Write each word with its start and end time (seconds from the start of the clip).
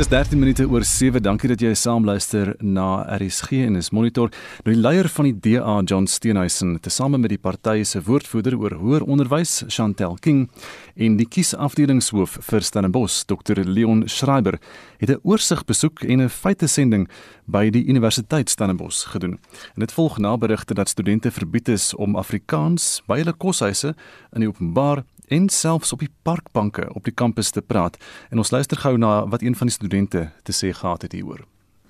Dis 0.00 0.08
13 0.08 0.38
minute 0.38 0.64
oor 0.64 0.80
7. 0.80 1.20
Dankie 1.20 1.50
dat 1.50 1.60
jy 1.60 1.74
saam 1.76 2.06
luister 2.08 2.54
na 2.64 3.02
RSG 3.18 3.66
en 3.66 3.74
is 3.76 3.90
monitor. 3.92 4.30
Nou 4.64 4.72
die 4.72 4.80
leier 4.80 5.10
van 5.12 5.26
die 5.28 5.34
DA, 5.44 5.74
John 5.84 6.06
Steenhuisen, 6.08 6.78
tesame 6.80 7.20
met 7.20 7.34
die 7.34 7.38
party 7.38 7.82
se 7.84 8.00
woordvoerder 8.06 8.56
oor 8.56 8.78
hoër 8.80 9.04
onderwys, 9.04 9.58
Chantel 9.68 10.16
King, 10.24 10.46
en 10.96 11.18
die 11.20 11.28
kiesafdelingshoof 11.28 12.38
vir 12.48 12.64
Stellenbosch, 12.64 13.26
Dr. 13.28 13.60
Leon 13.60 14.06
Schreiber, 14.08 14.56
het 15.04 15.10
'n 15.10 15.20
oorsig 15.22 15.66
besoek 15.68 16.00
en 16.08 16.22
'n 16.22 16.30
feitesending 16.30 17.06
by 17.46 17.68
die 17.68 17.84
Universiteit 17.84 18.48
Stellenbosch 18.48 19.04
gedoen. 19.12 19.38
En 19.76 19.80
dit 19.84 19.92
volg 19.92 20.18
na 20.18 20.38
berigte 20.38 20.74
dat 20.74 20.88
studente 20.88 21.30
verbied 21.30 21.68
is 21.68 21.94
om 21.94 22.16
Afrikaans 22.16 23.02
by 23.06 23.18
hulle 23.18 23.34
koshuise 23.36 23.94
in 24.32 24.40
die 24.40 24.48
openbaar 24.48 25.04
en 25.30 25.48
selfs 25.48 25.92
op 25.92 26.02
die 26.02 26.10
parkbanke 26.22 26.88
op 26.94 27.04
die 27.06 27.14
kampus 27.14 27.50
te 27.50 27.62
praat. 27.62 27.96
En 28.30 28.38
ons 28.42 28.50
luister 28.50 28.76
gou 28.76 28.96
na 28.98 29.26
wat 29.28 29.42
een 29.42 29.56
van 29.56 29.66
die 29.66 29.76
studente 29.76 30.28
te 30.42 30.52
sê 30.52 30.74
gehad 30.74 31.02
het 31.02 31.12
hieroor. 31.12 31.46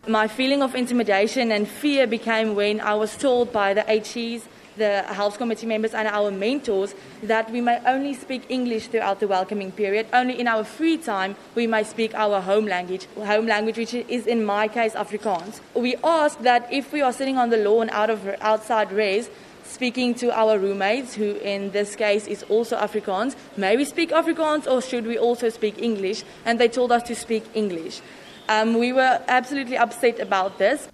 My 0.06 0.28
feeling 0.28 0.62
of 0.62 0.74
intimidation 0.74 1.50
and 1.50 1.68
fear 1.68 2.08
became 2.08 2.54
when 2.54 2.80
I 2.80 2.95
was 2.98 3.16
told 3.16 3.52
by 3.52 3.74
the 3.74 3.84
HEs, 3.86 4.42
the 4.76 5.02
Health 5.06 5.36
Committee 5.36 5.66
members, 5.66 5.95
and 5.95 6.08
our 6.08 6.30
mentors 6.30 6.95
that 7.22 7.50
we 7.50 7.60
may 7.60 7.78
only 7.86 8.14
speak 8.14 8.42
English 8.48 8.88
throughout 8.88 9.20
the 9.20 9.26
welcoming 9.26 9.72
period. 9.72 10.06
Only 10.12 10.40
in 10.40 10.48
our 10.48 10.64
free 10.64 10.96
time 10.98 11.34
we 11.54 11.66
may 11.66 11.84
speak 11.84 12.14
our 12.14 12.40
home 12.40 12.66
language, 12.66 13.06
home 13.16 13.46
language 13.46 13.76
which 13.78 13.95
is 13.95 14.26
in 14.26 14.45
my 14.45 14.68
case 14.68 14.95
Afrikaans. 14.95 15.60
We 15.74 15.96
ask 16.04 16.38
that 16.42 16.66
if 16.72 16.92
we 16.92 17.02
are 17.02 17.12
sitting 17.12 17.38
on 17.38 17.50
the 17.50 17.59
lawn 17.59 17.88
out 17.90 18.10
of 18.10 18.20
outside 18.40 18.92
rays, 18.92 19.28
speaking 19.70 20.15
to 20.15 20.30
our 20.30 20.59
roommates, 20.59 21.15
who 21.15 21.37
in 21.42 21.70
this 21.70 21.97
case 21.97 22.26
is 22.26 22.45
also 22.49 22.76
Afrikaans. 22.76 23.37
May 23.57 23.77
we 23.77 23.85
speak 23.85 24.10
Afrikaans 24.10 24.66
or 24.66 24.82
should 24.82 25.07
we 25.07 25.18
also 25.18 25.49
speak 25.49 25.80
English? 25.82 26.24
And 26.45 26.59
they 26.59 26.68
told 26.68 26.93
us 26.93 27.02
to 27.04 27.15
speak 27.15 27.45
English. 27.54 28.01
Um, 28.49 28.79
we 28.79 28.93
were 28.93 29.21
absolutely 29.29 29.77
upset 29.77 30.21
about 30.21 30.59
this. 30.59 30.88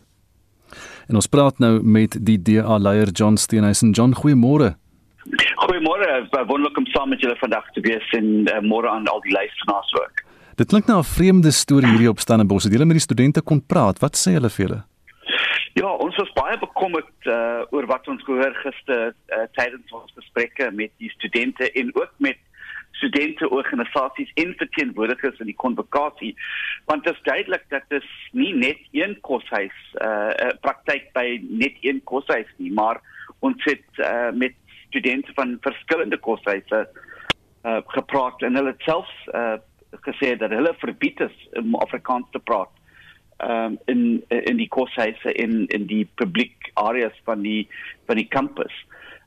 En 1.07 1.15
ons 1.15 1.27
praat 1.31 1.59
nou 1.63 1.79
met 1.83 2.17
die 2.27 2.37
DA 2.43 2.79
leier 2.79 3.13
John 3.15 3.37
Steenhuisen. 3.39 3.93
John, 3.95 4.15
goeiemôre. 4.15 4.75
Goeiemôre. 5.63 6.09
Wonderlik 6.47 6.79
om 6.79 6.87
saam 6.87 7.09
met 7.09 7.21
julle 7.21 7.37
vandag 7.39 7.71
te 7.73 7.81
wees 7.81 8.11
en 8.19 8.27
uh, 8.51 8.59
môre 8.63 8.91
aan 8.91 9.07
al 9.07 9.23
die 9.23 9.33
luisteraars 9.33 9.95
ook. 10.03 10.25
Dit 10.57 10.69
klink 10.73 10.87
nou 10.87 10.99
'n 10.99 11.05
vreemde 11.05 11.51
storie 11.51 11.89
hierdie 11.89 12.09
op 12.09 12.21
Stellenbosch. 12.21 12.65
Het 12.65 12.73
julle 12.73 12.85
met 12.85 12.97
die 12.97 13.09
studente 13.09 13.41
kon 13.41 13.67
praat? 13.67 13.99
Wat 13.99 14.17
sê 14.17 14.33
hulle 14.33 14.51
vir 14.51 14.67
julle? 14.67 14.83
Ja, 15.77 15.91
ons 16.01 16.17
was 16.17 16.31
baie 16.33 16.57
bekommerd 16.57 17.27
uh, 17.29 17.61
oor 17.69 17.85
wat 17.91 18.07
ons 18.09 18.23
gehoor 18.25 18.55
gister 18.63 19.11
uh, 19.13 19.43
tydens 19.59 19.91
ons 19.93 20.15
gesprekke 20.17 20.71
met 20.73 20.93
die 21.03 21.11
studente 21.13 21.69
en 21.77 21.91
ook 21.99 22.15
met 22.25 22.39
studenteorganisasies 22.97 24.31
en 24.41 24.55
verteenwoordigers 24.57 25.43
in 25.45 25.51
die 25.51 25.59
konvokasie 25.61 26.31
want 26.89 27.05
dit 27.05 27.13
is 27.13 27.27
duidelik 27.29 27.67
dat 27.75 27.85
dit 27.93 28.07
nie 28.33 28.55
net 28.57 28.81
een 28.97 29.19
koshuis 29.29 29.77
uh, 30.01 30.33
uh 30.47 30.55
praktyk 30.65 31.11
by 31.19 31.27
net 31.45 31.77
een 31.85 32.01
koshuis 32.09 32.49
nie 32.57 32.73
maar 32.81 33.03
ons 33.45 33.69
het 33.69 34.01
uh, 34.01 34.33
met 34.33 34.57
studente 34.87 35.37
van 35.37 35.59
verskillende 35.69 36.17
koshuise 36.29 36.87
uh, 36.89 37.83
gepraat 37.99 38.49
en 38.49 38.57
hulle 38.63 38.73
self 38.89 39.13
uh, 39.35 39.59
gesê 40.09 40.33
dat 40.41 40.57
hulle 40.57 40.73
verbied 40.81 41.21
is 41.29 41.37
om 41.61 41.77
Afrikaans 41.85 42.33
te 42.33 42.41
praat 42.49 42.73
um, 43.39 43.79
in 43.87 44.25
in 44.29 44.57
die 44.57 44.69
koshuise 44.69 45.33
in 45.33 45.67
in 45.67 45.87
die 45.87 46.09
publiek 46.15 46.71
areas 46.75 47.17
van 47.25 47.43
die 47.43 47.69
van 48.07 48.17
die 48.17 48.29
kampus. 48.29 48.73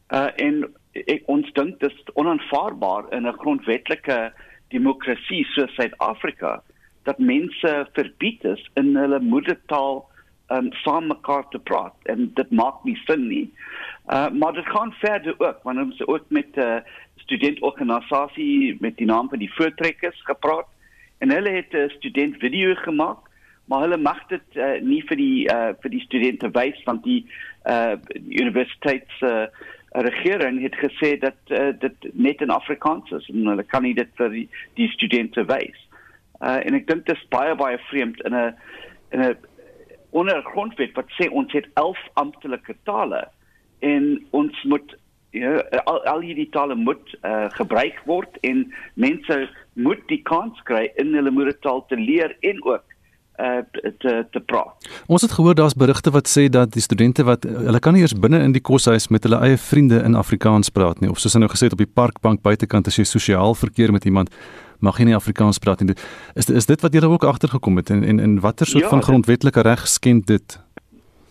Uh 0.10 0.30
en 0.36 0.66
ek 1.06 1.28
ons 1.30 1.50
dink 1.54 1.80
dit 1.80 1.92
is 1.92 2.14
onaanvaarbaar 2.14 3.12
in 3.14 3.28
'n 3.28 3.40
grondwetlike 3.42 4.32
demokrasie 4.70 5.46
soos 5.54 5.74
Suid-Afrika 5.76 6.62
dat 7.04 7.20
mense 7.20 7.88
verbied 7.94 8.44
is 8.44 8.70
in 8.76 8.96
hulle 8.96 9.20
moedertaal 9.20 10.06
um 10.50 10.72
saam 10.84 11.08
mekaar 11.08 11.46
te 11.50 11.60
praat 11.60 11.96
en 12.06 12.32
dit 12.34 12.52
maak 12.52 12.84
nie 12.84 12.98
sin 13.06 13.28
nie. 13.28 13.48
Uh 14.10 14.30
maar 14.30 14.54
dit 14.54 14.66
gaan 14.66 14.94
verder 15.02 15.36
ook 15.38 15.64
want 15.64 15.80
ons 15.80 16.08
ook 16.08 16.26
met 16.30 16.56
'n 16.56 16.60
uh, 16.60 16.82
studentorganisasie 17.16 18.78
met 18.80 18.98
die 18.98 19.06
naam 19.06 19.30
van 19.30 19.40
die 19.40 19.54
voortrekkers 19.54 20.22
gepraat 20.24 20.68
en 21.20 21.32
hulle 21.32 21.50
het 21.50 21.74
'n 21.74 21.90
student 21.90 22.38
video 22.38 22.76
gemaak 22.76 23.29
maar 23.70 23.86
hulle 23.86 23.98
mag 24.02 24.22
dit 24.32 24.58
uh, 24.58 24.78
nie 24.82 25.02
vir 25.10 25.20
die 25.20 25.44
uh, 25.54 25.74
vir 25.82 25.94
die 25.94 26.02
studente 26.06 26.50
wys 26.56 26.80
want 26.88 27.04
die 27.06 27.22
uh, 27.70 27.96
universiteits 28.28 29.22
uh, 29.22 29.46
regering 30.10 30.62
het 30.62 30.78
gesê 30.82 31.16
dat 31.22 31.38
uh, 31.54 31.70
dit 31.80 32.10
net 32.14 32.42
in 32.42 32.54
Afrikaans 32.54 33.12
is 33.20 33.30
en 33.34 33.46
hulle 33.54 33.66
kan 33.66 33.86
nie 33.86 33.94
dit 33.98 34.10
vir 34.18 34.34
die, 34.34 34.48
die 34.78 34.90
studente 34.94 35.46
wys. 35.50 35.78
Uh, 36.40 36.58
en 36.66 36.78
ek 36.78 36.88
dink 36.90 37.06
dit 37.06 37.16
is 37.18 37.30
baie 37.34 37.56
baie 37.60 37.78
vreemd 37.90 38.22
in 38.26 38.36
'n 38.36 38.54
in 39.14 39.26
'n 39.26 39.38
onder 40.10 40.42
grondwet 40.44 40.96
wat 40.98 41.10
sê 41.18 41.30
ons 41.30 41.54
het 41.54 41.70
11 41.74 41.98
amptelike 42.14 42.76
tale 42.84 43.28
en 43.80 44.26
ons 44.32 44.64
moet 44.64 44.98
ja 45.32 45.60
al, 45.86 46.00
al 46.10 46.22
hierdie 46.26 46.50
tale 46.50 46.76
moet 46.76 47.14
uh, 47.22 47.46
gebruik 47.54 48.02
word 48.06 48.38
en 48.42 48.64
mense 48.94 49.50
moet 49.74 50.02
die 50.10 50.22
kans 50.26 50.58
kry 50.70 50.88
in 50.96 51.14
hulle 51.14 51.32
moedertaal 51.32 51.86
te 51.86 51.98
leer 51.98 52.34
en 52.42 52.64
ook 52.66 52.84
te 53.98 54.26
te 54.32 54.40
praat. 54.40 54.90
Ons 55.08 55.22
het 55.22 55.32
gehoor 55.32 55.56
daar's 55.56 55.74
berigte 55.74 56.12
wat 56.12 56.28
sê 56.28 56.48
dat 56.50 56.74
die 56.76 56.84
studente 56.84 57.24
wat 57.24 57.44
hulle 57.44 57.80
kan 57.80 57.94
nie 57.94 58.02
eers 58.04 58.16
binne 58.16 58.42
in 58.44 58.56
die 58.56 58.62
koshuis 58.62 59.08
met 59.08 59.24
hulle 59.24 59.40
eie 59.46 59.58
vriende 59.58 60.02
in 60.04 60.16
Afrikaans 60.20 60.70
praat 60.70 61.00
nie 61.00 61.10
of 61.10 61.20
soos 61.20 61.34
hulle 61.38 61.48
nou 61.48 61.54
gesê 61.54 61.70
het 61.70 61.78
op 61.78 61.84
die 61.84 61.94
parkbank 62.02 62.42
buitekant 62.42 62.88
as 62.88 63.00
jy 63.00 63.08
sosiaal 63.08 63.56
verkeer 63.56 63.96
met 63.96 64.06
iemand 64.06 64.34
mag 64.80 65.00
jy 65.00 65.10
nie 65.10 65.16
Afrikaans 65.16 65.60
praat 65.60 65.84
nie. 65.84 65.96
Is 66.40 66.50
is 66.50 66.68
dit 66.70 66.82
wat 66.82 66.94
julle 66.96 67.12
ook 67.12 67.28
agtergekom 67.28 67.80
het 67.82 67.90
en 67.90 68.04
en 68.04 68.20
in 68.20 68.40
watter 68.40 68.68
soort 68.68 68.88
ja, 68.88 68.90
van 68.90 69.04
grondwetlike 69.04 69.62
reg 69.62 69.88
skend 69.88 70.28
dit? 70.28 70.60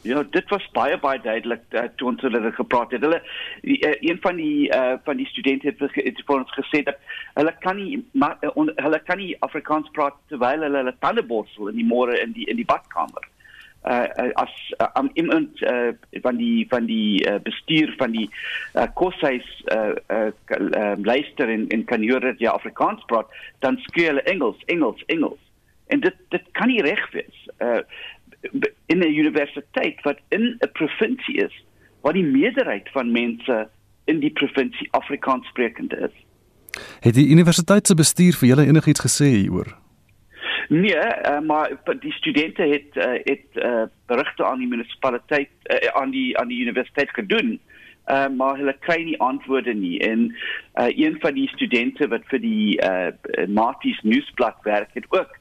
Ja, 0.03 0.22
dit 0.22 0.48
was 0.48 0.69
baie 0.72 0.98
baie 0.98 1.20
duidelik 1.20 1.62
uh, 1.75 1.88
toe 1.97 2.09
ons 2.12 2.20
hulle 2.22 2.53
gepraat 2.54 2.92
het. 2.94 3.03
Hulle 3.03 3.19
uh, 3.62 3.94
een 4.00 4.20
van 4.22 4.36
die 4.38 4.69
uh, 4.75 4.94
van 5.04 5.19
die 5.19 5.26
studente 5.26 5.66
het, 5.66 5.81
het 5.94 6.20
vir 6.26 6.36
ons 6.36 6.53
gesê 6.54 6.84
dat 6.86 7.00
hulle 7.34 7.54
kan 7.64 7.76
nie 7.76 7.98
ma, 8.12 8.31
uh, 8.47 8.53
on, 8.54 8.70
hulle 8.76 9.00
kan 9.09 9.19
nie 9.19 9.34
Afrikaans 9.47 9.91
praat 9.97 10.14
terwyl 10.31 10.62
hulle 10.62 10.84
hulle 10.84 10.94
tande 11.03 11.26
borsel 11.26 11.72
in 11.72 11.81
die 11.81 11.88
môre 11.88 12.14
in 12.22 12.32
die 12.36 12.47
in 12.47 12.60
die 12.60 12.69
badkamer. 12.69 13.26
Uh, 13.88 14.31
as 14.42 14.54
uh, 14.82 15.04
iemand 15.14 15.60
uh, 15.66 15.91
van 16.22 16.38
die 16.38 16.66
van 16.70 16.86
die 16.86 17.22
uh, 17.26 17.38
bestuur 17.42 17.94
van 17.98 18.15
die 18.15 18.26
uh, 18.75 18.86
koshuis 18.94 19.47
uh, 19.75 19.94
uh, 20.15 20.30
uh, 20.54 20.94
luister 21.03 21.50
en 21.50 21.69
en 21.75 21.84
kan 21.91 22.06
hoor 22.06 22.26
dat 22.30 22.42
jy 22.42 22.50
Afrikaans 22.50 23.03
praat, 23.10 23.30
dan 23.66 23.82
skree 23.91 24.12
hulle 24.12 24.26
Engels, 24.30 24.62
Engels, 24.66 25.03
Engels. 25.06 25.41
En 25.86 26.00
dit 26.06 26.26
dit 26.34 26.50
kan 26.53 26.70
nie 26.70 26.82
reg 26.86 27.06
wees. 27.15 27.47
Uh, 27.59 27.82
in 28.88 28.99
'n 29.04 29.15
universiteit 29.22 30.00
wat 30.03 30.19
in 30.28 30.56
'n 30.59 30.72
provinsie 30.72 31.37
is 31.47 31.65
waar 32.00 32.12
die 32.12 32.25
meerderheid 32.25 32.88
van 32.93 33.12
mense 33.12 33.69
in 34.04 34.21
die 34.21 34.31
provinsie 34.31 34.88
Afrikaans 34.91 35.47
sprekend 35.47 35.94
is. 35.94 36.15
Het 37.00 37.15
die 37.15 37.28
universiteit 37.28 37.87
se 37.87 37.94
bestuur 37.94 38.37
vir 38.41 38.48
julle 38.48 38.66
enigiets 38.66 39.00
gesê 39.00 39.28
hieroor? 39.34 39.77
Nee, 40.69 40.97
uh, 40.97 41.41
maar 41.41 41.72
die 42.00 42.12
studente 42.12 42.62
het 42.62 42.97
uh, 42.97 43.04
het 43.25 43.47
uh, 43.54 43.82
berigte 44.06 44.44
aan 44.44 44.59
die 44.59 44.69
munisipaliteit 44.69 45.50
uh, 45.65 45.88
aan 46.00 46.10
die 46.10 46.38
aan 46.38 46.48
die 46.48 46.60
universiteit 46.60 47.10
gedoen. 47.10 47.60
Uh, 48.06 48.28
maar 48.37 48.56
hulle 48.56 48.77
kry 48.81 49.03
nie 49.04 49.19
antwoorde 49.21 49.75
nie 49.75 49.98
en 50.00 50.37
uh, 50.81 50.87
een 50.88 51.16
van 51.21 51.34
die 51.34 51.48
studente 51.48 52.09
wat 52.09 52.25
vir 52.32 52.41
die 52.41 52.78
uh, 52.81 53.47
Marties 53.48 54.00
nuusblad 54.03 54.56
werk 54.65 54.94
het 54.97 55.04
ook 55.09 55.37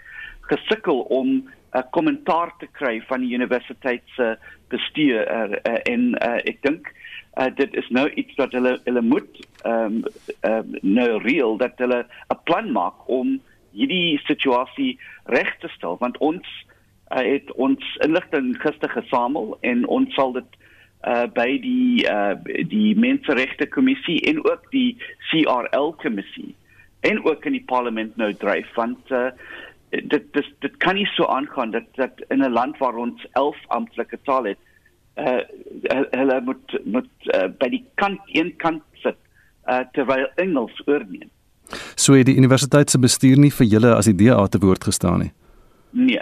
gesukkel 0.52 1.00
om 1.00 1.47
uh, 1.77 1.83
kommentaar 1.91 2.53
te 2.59 2.67
kry 2.79 3.01
van 3.09 3.21
die 3.21 3.35
universiteit 3.35 4.03
se 4.15 4.35
bestuur 4.73 5.23
uh, 5.25 5.57
uh, 5.61 5.79
en 5.91 6.09
uh, 6.17 6.38
ek 6.49 6.61
dink 6.65 6.89
uh, 7.38 7.50
dit 7.56 7.75
is 7.77 7.89
nou 7.89 8.07
iets 8.13 8.35
wat 8.41 8.56
hulle 8.57 8.77
hulle 8.83 9.03
moet 9.06 9.41
ehm 9.63 10.00
um, 10.00 10.03
um, 10.50 10.77
nou 10.81 11.09
reël 11.24 11.57
dat 11.57 11.77
hulle 11.83 12.06
'n 12.33 12.39
plan 12.50 12.71
maak 12.71 13.09
om 13.19 13.38
hierdie 13.71 14.19
situasie 14.25 14.97
reg 15.25 15.53
te 15.62 15.69
stel 15.75 15.97
want 16.00 16.18
ons 16.18 16.47
uh, 17.12 17.24
het 17.24 17.51
ons 17.51 17.97
inligting 18.06 18.56
gister 18.62 18.89
gesamel 18.89 19.57
en 19.62 19.85
ons 19.88 20.13
sal 20.13 20.33
dit 20.33 20.57
uh, 21.07 21.25
by 21.33 21.50
die 21.62 22.06
uh, 22.09 22.35
die 22.73 22.95
menseregte 22.95 23.68
kommissie 23.68 24.19
en 24.30 24.41
ook 24.45 24.71
die 24.71 24.97
CRL 25.30 25.94
kommissie 26.03 26.56
en 27.00 27.21
ook 27.25 27.45
in 27.45 27.57
die 27.59 27.68
parlement 27.69 28.18
nou 28.18 28.33
dryf 28.33 28.69
want 28.75 29.12
uh, 29.12 29.30
dit 30.03 30.33
dit 30.33 30.49
dit 30.59 30.77
kan 30.77 30.95
nie 30.95 31.05
so 31.15 31.25
aangaan 31.25 31.71
dat 31.71 31.83
dat 31.95 32.21
in 32.29 32.44
'n 32.44 32.51
land 32.51 32.77
waar 32.77 32.95
ons 32.95 33.27
11 33.31 33.57
amptelike 33.67 34.19
tale 34.23 34.47
het 34.47 34.63
uh 35.17 35.41
hulle 36.11 36.41
moet 36.41 36.79
moet 36.83 37.09
uh, 37.23 37.47
by 37.59 37.69
die 37.69 37.85
kant 37.95 38.19
een 38.25 38.53
kant 38.57 38.83
sit 38.94 39.17
uh 39.65 39.79
terwyl 39.91 40.27
Engels 40.35 40.81
oorneem. 40.85 41.29
So 41.95 42.13
het 42.13 42.25
die 42.25 42.38
universiteit 42.38 42.89
se 42.89 42.99
bestuur 42.99 43.38
nie 43.38 43.51
vir 43.51 43.67
julle 43.67 43.95
as 43.95 44.05
die 44.05 44.15
DA 44.15 44.47
te 44.47 44.59
woord 44.59 44.83
gestaan 44.83 45.19
nie. 45.19 45.31
Nee. 45.89 46.21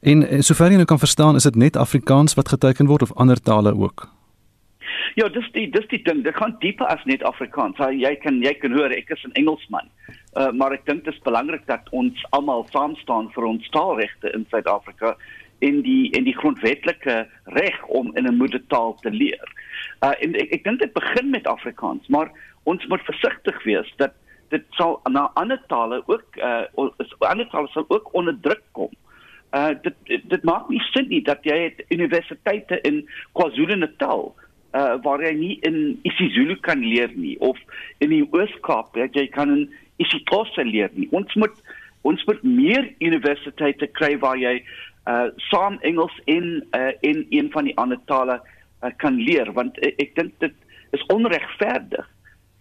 En 0.00 0.42
sover 0.42 0.70
jy 0.70 0.76
nou 0.76 0.84
kan 0.84 0.98
verstaan, 0.98 1.36
is 1.36 1.42
dit 1.42 1.56
net 1.56 1.76
Afrikaans 1.76 2.34
wat 2.34 2.48
geteken 2.48 2.86
word 2.86 3.02
of 3.02 3.12
ander 3.16 3.40
tale 3.40 3.74
ook? 3.74 4.08
Ja, 5.14 5.28
dis 5.28 5.46
die 5.54 5.68
dis 5.70 5.86
die 5.92 6.02
ding. 6.02 6.24
Dit 6.26 6.34
gaan 6.34 6.56
dieper 6.58 6.86
as 6.90 7.02
net 7.06 7.22
Afrikaans. 7.22 7.78
Jy 7.78 8.16
kan 8.22 8.40
jy 8.42 8.50
kan 8.58 8.72
hoor 8.74 8.90
ek 8.90 9.12
is 9.14 9.22
'n 9.24 9.36
Engelsman. 9.38 9.88
Uh, 10.34 10.50
maar 10.50 10.72
ek 10.72 10.86
dink 10.86 11.04
dit 11.04 11.14
is 11.14 11.22
belangrik 11.22 11.66
dat 11.66 11.88
ons 11.90 12.26
almal 12.30 12.66
saam 12.72 12.96
staan 12.96 13.30
vir 13.32 13.44
ons 13.44 13.68
taalregte 13.70 14.32
in 14.34 14.46
Suid-Afrika 14.50 15.16
in 15.60 15.82
die 15.82 16.10
in 16.18 16.24
die 16.24 16.34
grondwetlike 16.34 17.28
reg 17.44 17.78
om 17.86 18.10
in 18.16 18.26
'n 18.26 18.36
moedertaal 18.36 18.96
te 19.02 19.10
leer. 19.10 19.46
Uh 20.02 20.14
en 20.18 20.34
ek 20.34 20.50
ek 20.58 20.64
dink 20.64 20.78
dit 20.80 20.92
begin 20.92 21.30
met 21.30 21.46
Afrikaans, 21.46 22.06
maar 22.08 22.30
ons 22.64 22.86
moet 22.86 23.06
versigtig 23.06 23.62
wees 23.64 23.94
dat 23.96 24.12
dit 24.48 24.64
sal 24.70 25.00
na 25.10 25.30
ander 25.34 25.62
tale 25.68 26.02
ook 26.06 26.36
uh 26.36 26.66
ander 27.18 27.48
tale 27.50 27.68
sal 27.68 27.84
ook 27.88 28.14
onder 28.14 28.40
druk 28.40 28.62
kom. 28.72 28.90
Uh 29.52 29.74
dit 29.82 29.94
dit 30.28 30.42
maak 30.42 30.68
nie 30.68 30.82
sin 30.90 31.08
nie 31.08 31.22
dat 31.22 31.38
jy 31.42 31.58
het 31.70 31.84
universiteite 31.88 32.80
in 32.80 33.08
KwaZulu-Natal 33.32 34.34
uh 34.74 34.96
waar 35.04 35.22
jy 35.22 35.32
nie 35.38 35.54
in 35.68 35.78
isiZulu 36.02 36.56
kan 36.66 36.82
leer 36.82 37.12
nie 37.14 37.36
of 37.38 37.58
in 38.02 38.10
die 38.10 38.24
Oos-Kaap 38.34 38.94
dat 38.98 39.14
jy 39.14 39.28
kan 39.34 39.52
in 39.54 39.68
isiXhosa 40.02 40.64
leer 40.66 40.90
nie. 40.98 41.08
Ons 41.14 41.34
moet 41.38 41.54
ons 42.04 42.24
moet 42.28 42.42
meer 42.42 42.90
universiteite 43.00 43.86
kry 43.98 44.14
waar 44.18 44.40
jy 44.40 44.58
uh 45.10 45.28
saam 45.50 45.78
Engels 45.82 46.16
en 46.26 46.58
uh 46.74 46.90
in 47.00 47.26
een 47.30 47.52
van 47.54 47.70
die 47.70 47.76
ander 47.78 48.00
tale 48.10 48.40
uh, 48.82 48.90
kan 48.96 49.16
leer 49.20 49.52
want 49.52 49.78
uh, 49.78 49.92
ek 50.02 50.14
dink 50.18 50.34
dit 50.42 50.54
is 50.96 51.06
onregverdig 51.14 52.10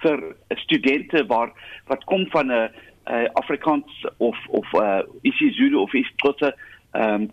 vir 0.04 0.24
studente 0.66 1.24
waar 1.32 1.54
wat 1.92 2.04
kom 2.12 2.26
van 2.36 2.52
'n 2.52 2.70
uh, 3.08 3.26
Afrikaans 3.40 4.06
of 4.18 4.38
of 4.48 4.68
uh 4.74 5.02
isiZulu 5.22 5.78
of 5.78 5.94
isiXhosa 5.94 6.54
ehm 6.94 7.22
um, 7.22 7.30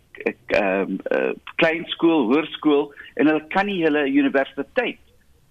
ehm 0.46 0.90
um, 0.90 0.98
uh, 1.12 1.32
klein 1.60 1.84
skool, 1.92 2.26
hoërskool 2.32 2.90
en 3.14 3.26
hulle 3.26 3.44
kan 3.52 3.66
nie 3.66 3.82
hulle 3.84 4.06
universiteit 4.08 5.00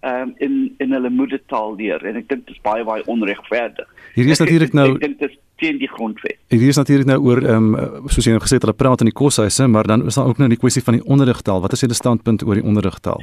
ehm 0.01 0.21
um, 0.21 0.33
in 0.37 0.55
in 0.77 0.95
hulle 0.95 1.09
moedertaal 1.09 1.75
leer 1.75 2.05
en 2.05 2.15
ek 2.21 2.29
dink 2.29 2.47
dit 2.47 2.55
is 2.55 2.63
baie 2.65 2.83
baie 2.87 3.05
onregverdig. 3.05 3.87
Hier 4.15 4.31
is 4.33 4.41
natuurlik 4.41 4.73
nou 4.73 4.93
ek 4.95 5.05
dink 5.05 5.19
dit 5.19 5.37
teen 5.59 5.77
die 5.77 5.89
grondwet. 5.91 6.39
Hier 6.47 6.71
is 6.71 6.79
natuurlik 6.79 7.09
nou 7.09 7.19
oor 7.27 7.43
ehm 7.43 7.75
um, 7.75 8.09
soos 8.09 8.25
jy 8.25 8.33
nou 8.35 8.43
gesê 8.45 8.57
het 8.57 8.65
hulle 8.67 8.77
praat 8.81 9.03
in 9.03 9.11
die 9.11 9.19
koshuise, 9.21 9.67
maar 9.67 9.87
dan 9.91 10.05
is 10.07 10.15
daar 10.15 10.31
ook 10.31 10.41
nou 10.41 10.49
die 10.49 10.61
kwessie 10.61 10.83
van 10.83 10.99
die 10.99 11.05
onderrigtaal. 11.05 11.61
Wat 11.61 11.75
is 11.75 11.85
julle 11.85 11.97
standpunt 11.97 12.45
oor 12.47 12.61
die 12.61 12.65
onderrigtaal? 12.65 13.21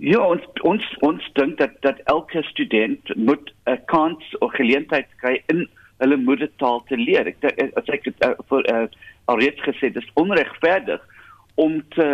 Ja, 0.00 0.20
ons 0.24 0.44
ons 0.64 0.84
ons 1.06 1.32
dink 1.36 1.58
dat 1.60 1.76
dat 1.86 2.00
elke 2.12 2.42
student 2.48 3.16
moet 3.16 3.52
'n 3.66 3.80
kans 3.86 4.24
of 4.38 4.52
geleentheid 4.52 5.06
kry 5.22 5.42
in 5.46 5.68
hulle 6.00 6.16
moedertaal 6.16 6.82
te 6.88 6.98
leer. 6.98 7.30
Ek 7.32 7.44
as 7.78 7.88
ek 7.92 8.04
dit 8.08 8.26
uh, 8.26 8.34
vir 8.50 8.68
uh, 8.72 8.84
alreeds 9.32 9.62
gesê, 9.66 9.92
dit 9.92 10.02
is 10.02 10.14
onregverdig 10.20 11.02
om 11.60 11.80
te 11.96 12.10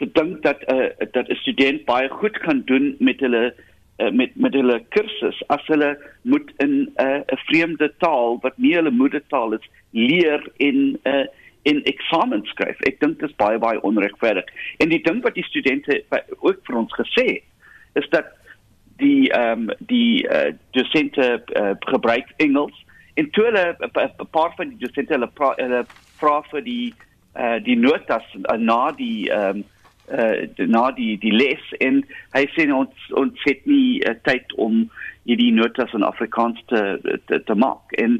te 0.00 0.06
dink 0.16 0.42
dat 0.42 0.62
'n 0.66 0.74
uh, 0.74 1.10
dat 1.12 1.28
'n 1.28 1.42
student 1.44 1.84
baie 1.84 2.08
goed 2.08 2.38
kan 2.38 2.62
doen 2.64 2.96
met 2.98 3.20
hulle 3.20 3.54
uh, 3.98 4.10
met 4.10 4.30
met 4.36 4.54
hulle 4.54 4.82
kursus 4.88 5.42
as 5.46 5.66
hulle 5.66 5.98
moet 6.22 6.52
in 6.56 6.72
'n 6.96 7.04
uh, 7.04 7.20
vreemde 7.48 7.92
taal 7.98 8.38
wat 8.40 8.56
nie 8.56 8.74
hulle 8.74 8.90
moedertaal 8.90 9.52
is 9.52 9.70
leer 9.90 10.40
in 10.56 10.98
'n 11.04 11.08
uh, 11.08 11.26
in 11.62 11.82
eksamen 11.84 12.44
skryf. 12.44 12.80
Ek 12.88 13.00
dink 13.00 13.20
dit 13.20 13.28
is 13.28 13.36
baie 13.36 13.58
baie 13.58 13.80
onregverdig. 13.84 14.44
En 14.78 14.88
die 14.88 15.02
ding 15.02 15.22
wat 15.22 15.34
die 15.34 15.44
studente 15.44 16.02
ook 16.38 16.60
vir 16.64 16.76
ons 16.76 16.94
gesê 16.96 17.42
is 17.92 18.08
dat 18.08 18.32
die 18.96 19.30
ehm 19.32 19.68
um, 19.68 19.76
die 19.78 20.28
uh, 20.28 20.52
dosente 20.70 21.42
uh, 21.56 21.70
gebruik 21.92 22.32
Engels 22.36 22.84
en 23.20 23.30
toe 23.30 23.44
hulle 23.44 23.64
'n 23.78 24.30
paar 24.30 24.52
van 24.56 24.72
die 24.72 24.80
dosente 24.80 25.12
hulle 25.12 25.28
pra, 25.38 25.52
hulle 25.56 25.84
vra 26.20 26.40
vir 26.52 26.62
die 26.64 26.94
uh, 27.36 27.58
die 27.64 27.76
notas 27.76 28.26
uh, 28.40 28.56
na 28.56 28.90
die 28.96 29.28
ehm 29.30 29.60
um, 29.60 29.64
uh, 30.18 30.66
na 30.66 30.90
die 30.90 31.18
die 31.22 31.32
les 31.32 31.62
en 31.86 32.02
hy 32.34 32.44
sê 32.54 32.66
ons 32.74 33.12
ons 33.22 33.44
het 33.46 33.66
nie 33.70 34.00
uh, 34.02 34.16
tyd 34.26 34.54
om 34.66 34.82
hierdie 35.28 35.52
notas 35.54 35.92
in 35.94 36.06
Afrikaans 36.06 36.58
te 36.72 36.82
te, 37.26 37.42
te 37.44 37.54
maak. 37.54 37.94
En 38.04 38.18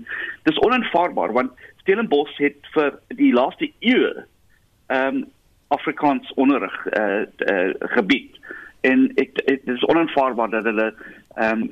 dis 0.49 0.63
onaanvaarbaar 0.67 1.35
want 1.39 1.67
Stellenbosch 1.83 2.39
het 2.39 2.71
vir 2.77 2.95
die 3.23 3.33
laaste 3.35 3.73
eeu 3.81 4.15
ehm 4.15 5.23
um, 5.23 5.29
Afrikaans 5.71 6.33
onderrig 6.35 6.77
uh, 6.99 7.23
uh, 7.47 7.75
gebied. 7.95 8.39
En 8.83 9.05
dit 9.15 9.69
is 9.71 9.85
onaanvaarbaar 9.87 10.51
dat 10.51 10.65
hulle 10.65 10.89
ehm 11.35 11.63
um, 11.63 11.71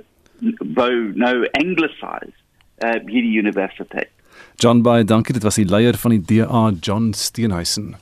wou 0.75 0.93
nou 1.19 1.49
anglicize 1.59 2.38
uh, 2.85 2.99
hierdie 3.07 3.39
universiteit. 3.39 4.11
John 4.59 4.83
Bey, 4.83 5.05
dankie. 5.05 5.35
Dit 5.35 5.47
was 5.47 5.55
die 5.55 5.69
leier 5.69 5.97
van 5.97 6.17
die 6.17 6.23
DA, 6.23 6.69
John 6.81 7.13
Steenhuisen. 7.15 7.97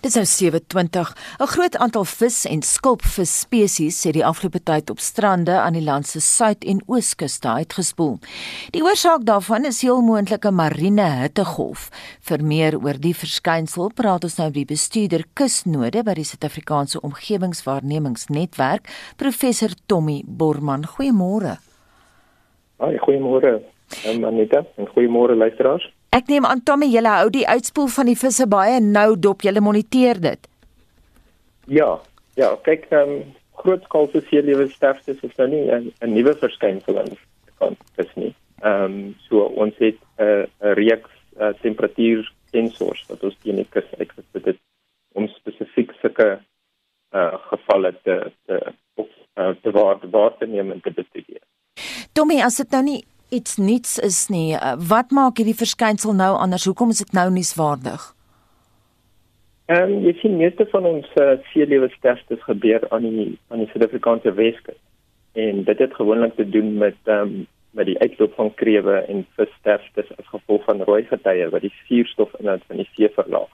Dit 0.00 0.04
is 0.04 0.14
nou 0.14 0.26
27. 0.26 1.16
'n 1.40 1.46
Groot 1.46 1.76
aantal 1.76 2.04
vis 2.04 2.44
en 2.44 2.62
skulpvis 2.62 3.40
spesies 3.40 4.02
het 4.04 4.12
die 4.12 4.24
afgelope 4.24 4.62
tyd 4.62 4.90
op 4.90 5.00
strande 5.00 5.60
aan 5.60 5.72
die 5.72 5.82
land 5.82 6.06
se 6.06 6.20
suid- 6.20 6.64
en 6.64 6.82
ooskuste 6.86 7.48
uitgespoel. 7.48 8.18
Die 8.70 8.82
oorsaak 8.82 9.24
daarvan 9.24 9.64
is 9.64 9.80
heel 9.80 10.00
moontlike 10.00 10.50
marine 10.50 11.08
hittegolf. 11.10 11.88
Vir 12.20 12.44
meer 12.44 12.78
oor 12.78 13.00
die 13.00 13.14
verskynsel 13.14 13.90
praat 13.94 14.24
ons 14.24 14.36
nou 14.36 14.46
met 14.46 14.54
die 14.54 14.64
bestuurder 14.74 15.24
kusnode 15.32 16.02
by 16.02 16.14
die 16.14 16.24
Suid-Afrikaanse 16.24 17.00
Omgewingswaarnemingsnetwerk, 17.00 18.88
professor 19.16 19.70
Tommy 19.86 20.22
Borman. 20.26 20.86
Goeiemôre. 20.86 21.65
Haai, 22.76 22.98
goeiemôre. 22.98 23.60
En 24.04 24.24
Anita, 24.24 24.64
en 24.76 24.88
goeiemôre 24.88 25.36
luisteraars. 25.36 25.86
Ek 26.16 26.28
neem 26.28 26.46
aan 26.48 26.62
Tommy, 26.64 26.88
julle 26.90 27.12
hou 27.20 27.28
die 27.30 27.46
uitspoel 27.46 27.88
van 27.92 28.08
die 28.10 28.18
visse 28.18 28.46
baie 28.50 28.80
nou 28.80 29.14
dop. 29.18 29.44
Julle 29.46 29.60
moniteer 29.60 30.20
dit. 30.20 30.48
Ja, 31.66 32.00
ja, 32.40 32.54
kyk, 32.62 32.88
ehm 32.90 33.16
um, 33.16 33.34
grootskaalse 33.56 34.20
seelewe 34.28 34.66
sterftes 34.68 35.22
is 35.24 35.36
nou 35.38 35.46
nie 35.48 35.64
'n 35.72 36.12
nuwe 36.12 36.34
verskynsel 36.36 36.98
in 37.00 37.16
kan 37.58 37.76
dis 37.96 38.12
nie. 38.14 38.34
Ehm 38.62 38.84
um, 38.84 39.14
so 39.28 39.46
ons 39.64 39.74
het 39.78 39.98
'n 40.18 40.22
uh, 40.22 40.44
reeks 40.80 41.12
uh, 41.40 41.52
temperatuur 41.62 42.32
sensors 42.50 43.04
wat 43.08 43.24
ons 43.24 43.36
teen 43.42 43.56
die 43.56 43.68
kus 43.70 43.88
uitgesit 43.98 44.44
het 44.44 44.60
om 45.12 45.28
spesifiek 45.28 45.92
sulke 46.00 46.38
uh 47.12 47.34
gevalle 47.50 47.92
te 48.04 48.16
te 48.46 48.60
op 48.94 49.10
uh, 49.34 49.52
te 49.62 49.70
waar 49.70 49.98
te 50.00 50.10
waar 50.10 50.36
te 50.38 50.46
neem 50.46 50.70
en 50.72 50.80
te 50.80 50.90
bestudeer. 50.90 51.44
Tommy, 52.16 52.40
as 52.40 52.56
dit 52.56 52.70
nou 52.70 52.82
nie 52.86 53.00
iets 53.34 53.56
nuuts 53.58 53.98
is 54.06 54.26
nie, 54.32 54.54
uh, 54.54 54.76
wat 54.90 55.10
maak 55.10 55.40
hierdie 55.40 55.56
verskynsel 55.58 56.14
nou 56.16 56.32
anders? 56.38 56.64
Hoekom 56.68 56.94
is 56.94 57.02
dit 57.02 57.12
nou 57.16 57.28
nuuswaardig? 57.34 58.12
Ehm 59.66 59.96
um, 59.96 60.04
jy 60.06 60.14
sien 60.20 60.36
meeste 60.38 60.66
van 60.70 60.86
ons 60.86 61.06
uh, 61.18 61.34
seelewe 61.50 61.88
sterftes 61.96 62.42
gebeur 62.46 62.86
aan 62.94 63.02
die 63.02 63.28
aan 63.50 63.64
die 63.64 63.68
Suid-Afrikaanse 63.72 64.32
Weskus. 64.38 64.78
En 65.34 65.64
dit 65.66 65.78
het 65.82 65.94
gewoonlik 65.94 66.36
te 66.36 66.48
doen 66.48 66.76
met 66.78 66.98
ehm 67.04 67.34
um, 67.34 67.46
met 67.76 67.90
die 67.90 67.98
uitloop 67.98 68.32
van 68.38 68.54
krewe 68.54 68.94
en 69.04 69.26
vissterftes 69.36 70.12
as 70.16 70.28
gevolg 70.32 70.62
van 70.64 70.80
rooi 70.88 71.02
getye 71.10 71.50
wat 71.52 71.66
die 71.66 71.74
suurstofinhoud 71.84 72.62
van 72.70 72.80
die 72.80 72.88
see 72.94 73.10
verlaag. 73.18 73.50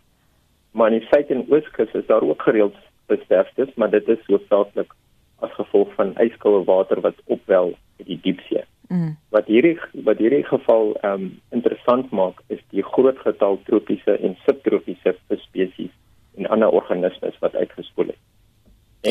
Maar 0.78 0.92
in 0.92 1.00
die 1.00 1.08
suid- 1.08 1.32
en 1.35 1.46
ooskus 1.50 1.96
is 1.99 2.06
daar 2.06 2.23
ook 2.23 2.42
gereeld 2.42 2.76
vissterftes, 3.11 3.75
maar 3.75 3.90
dit 3.90 4.08
is 4.08 4.23
hoofsaaklik 4.26 4.94
as 5.42 5.54
gevolg 5.58 5.94
van 5.94 6.14
ijskoue 6.14 6.64
water 6.64 7.00
wat 7.00 7.18
opwel 7.25 7.75
uit 7.99 8.06
die 8.06 8.20
diepsee. 8.22 8.64
Mm. 8.88 9.16
Wat 9.34 9.46
hierdie 9.46 9.78
wat 10.08 10.18
hierdie 10.18 10.44
geval 10.44 10.94
ehm 11.00 11.12
um, 11.12 11.28
interessant 11.56 12.11
maak 12.11 12.42
is 12.46 12.61
die 12.75 12.84
groot 12.84 13.18
getal 13.25 13.58
tropiese 13.68 14.18
en 14.18 14.37
subtropiese 14.46 15.14
visspesies 15.28 15.94
en 16.37 16.46
ander 16.46 16.68
organismes 16.68 17.38
wat 17.44 17.56
uitgespoel 17.56 18.12
het. 18.12 18.22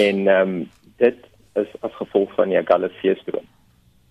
En 0.03 0.27
ehm 0.27 0.53
um, 0.53 0.69
dit 0.97 1.17
is 1.63 1.71
as 1.79 1.95
gevolg 1.99 2.33
van 2.35 2.53
die 2.53 2.59
Agallafeestroom. 2.59 3.47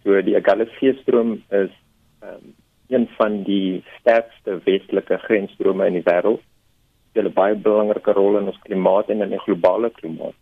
So 0.03 0.23
die 0.23 0.37
Agallafeestroom 0.37 1.33
is 1.49 1.73
ehm 2.21 2.35
um, 2.35 2.55
een 2.91 3.09
van 3.17 3.43
die 3.47 3.85
sterkste 3.99 4.59
westelike 4.65 5.19
grensstrome 5.19 5.87
in 5.87 6.01
die 6.01 6.07
wêreld. 6.09 6.43
Dit 6.43 7.11
speel 7.11 7.31
'n 7.31 7.39
baie 7.43 7.55
belangrike 7.55 8.13
rol 8.13 8.39
in 8.39 8.47
ons 8.47 8.63
klimaat 8.67 9.09
en 9.11 9.23
in 9.23 9.39
die 9.39 9.45
globale 9.47 9.91
klimaat 9.91 10.35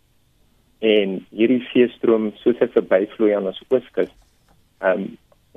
en 0.81 1.27
hierdie 1.35 1.63
seestroom 1.73 2.33
soos 2.43 2.59
hy 2.63 2.69
verbyvloei 2.75 3.35
aan 3.35 3.51
ons 3.51 3.63
ooskus 3.69 4.13
ehm 4.81 5.03
um, 5.03 5.09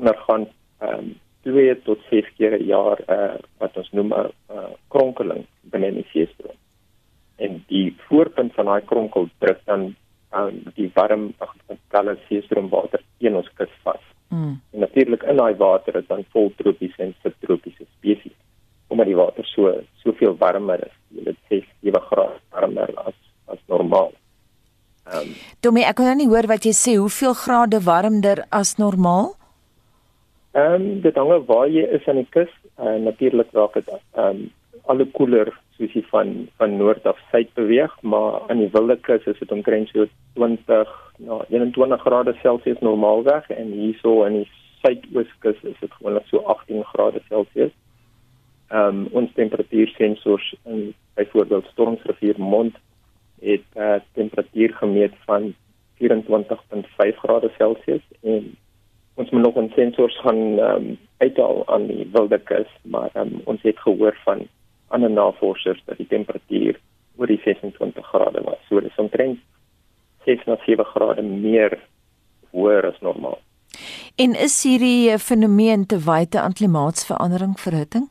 ondergaan 0.02 0.48
ehm 0.82 0.98
um, 0.98 1.12
2 1.44 1.76
tot 1.86 2.02
6 2.10 2.28
keer 2.38 2.54
per 2.54 2.64
jaar 2.70 3.00
uh, 3.10 3.38
wat 3.62 3.78
ons 3.78 3.90
noem 3.98 4.14
'n 4.14 4.30
uh, 4.54 4.70
kronkeling 4.94 5.46
binne 5.74 5.90
die 5.92 6.06
seestroom. 6.14 6.58
En 7.38 7.64
die 7.68 7.96
voorpunt 8.08 8.54
van 8.54 8.66
daai 8.66 8.82
kronkel 8.86 9.30
druk 9.40 9.62
dan 9.66 9.96
um, 10.38 10.62
die 10.76 10.92
warm 10.94 11.34
agterkalle 11.38 12.18
seestroomwater 12.28 13.02
teen 13.18 13.36
ons 13.36 13.50
kus 13.58 13.74
vas. 13.84 14.04
Mm. 14.32 14.62
en 14.74 14.80
natuurlik 14.80 15.24
in 15.24 15.38
daai 15.38 15.56
water 15.60 15.96
is 16.00 16.08
dan 16.08 16.24
vol 16.32 16.54
tropiese 16.56 17.04
en 17.04 17.16
subtropiese 17.24 17.84
spesies 17.98 18.38
omdat 18.88 19.08
die 19.08 19.16
water 19.16 19.46
so 19.46 19.74
soveel 20.04 20.38
warmer 20.38 20.80
is. 20.86 20.96
Dit 21.26 21.38
6 21.50 21.66
7 21.82 22.02
grade 22.02 22.40
warmer 22.52 22.92
as 23.08 23.18
as 23.48 23.60
normaal 23.68 24.12
Ehm 25.10 25.28
um, 25.28 25.36
Domie, 25.66 25.86
ek 25.86 25.98
kon 25.98 26.06
nou 26.06 26.18
nie 26.18 26.30
hoor 26.30 26.46
wat 26.50 26.66
jy 26.66 26.74
sê, 26.78 26.96
hoeveel 27.02 27.34
grade 27.34 27.80
warmer 27.86 28.44
as 28.54 28.76
normaal? 28.78 29.32
Ehm 30.54 30.76
um, 30.76 31.02
dit 31.02 31.16
hang 31.18 31.32
af 31.34 31.48
waar 31.48 31.70
jy 31.70 31.88
is 31.98 32.08
aan 32.08 32.22
die 32.22 32.30
kus. 32.30 32.52
Uh, 32.78 32.98
Natuurlik 33.02 33.50
raak 33.58 33.80
dit 33.80 33.90
ehm 33.90 34.26
um, 34.28 34.50
alle 34.90 35.06
koeler 35.18 35.50
soos 35.78 35.94
jy 35.98 36.04
van 36.12 36.34
van 36.62 36.78
noord 36.78 37.06
af 37.10 37.18
suid 37.32 37.50
beweeg, 37.58 37.94
maar 38.02 38.42
aan 38.50 38.62
die 38.62 38.70
wilde 38.74 38.98
kus 39.08 39.26
is 39.26 39.40
dit 39.40 39.52
omtrent 39.52 39.90
so 39.90 40.06
20 40.38 40.94
na 41.26 41.42
21 41.50 42.02
grade 42.02 42.34
Celsius 42.42 42.82
normaalweg 42.82 43.50
en 43.50 43.74
hierso 43.74 44.24
in 44.26 44.42
die 44.42 44.50
suidooskus 44.82 45.62
is 45.64 45.78
dit 45.82 45.94
gewoonlik 45.98 46.30
so 46.30 46.46
18 46.56 46.86
grade 46.94 47.22
Celsius. 47.30 47.74
Ehm 48.70 49.02
um, 49.02 49.08
ons 49.12 49.34
temperatuursensors 49.34 50.54
in 50.66 50.94
byvoorbeeld 51.18 51.74
Stormsrivier 51.74 52.38
Mond 52.38 52.78
het 53.42 53.68
uh, 53.76 53.96
temperatuur 54.14 54.74
gemeet 54.74 55.14
van 55.26 55.54
24.5 56.02 57.18
grade 57.24 57.52
Celsius 57.58 58.06
en 58.22 58.56
ons 59.14 59.30
moet 59.30 59.42
nog 59.42 59.56
'n 59.56 59.72
sensors 59.76 60.20
gaan 60.20 60.60
um, 60.60 60.98
uithaal 61.18 61.68
aan 61.68 61.88
die 61.88 62.10
wilde 62.12 62.40
kus, 62.40 62.68
maar 62.82 63.10
um, 63.14 63.42
ons 63.44 63.62
het 63.62 63.80
gehoor 63.80 64.18
van 64.24 64.48
ander 64.88 65.12
navorsers 65.12 65.82
dat 65.86 65.98
die 65.98 66.08
temperatuur 66.08 66.80
oor 67.16 67.28
die 67.28 67.42
26 67.44 68.06
grade 68.06 68.42
was. 68.42 68.58
So 68.68 68.80
dis 68.80 68.96
omtrent 68.96 69.40
6 70.26 70.46
na 70.46 70.58
7 70.66 70.86
grade 70.86 71.22
meer 71.22 71.80
hoër 72.50 72.86
as 72.92 73.00
normaal. 73.00 73.40
En 74.16 74.36
is 74.36 74.64
hierdie 74.64 75.18
fenomeen 75.20 75.86
te 75.86 76.00
wyte 76.00 76.40
aan 76.40 76.54
klimaatsverandering 76.54 77.60
verhitting? 77.60 78.10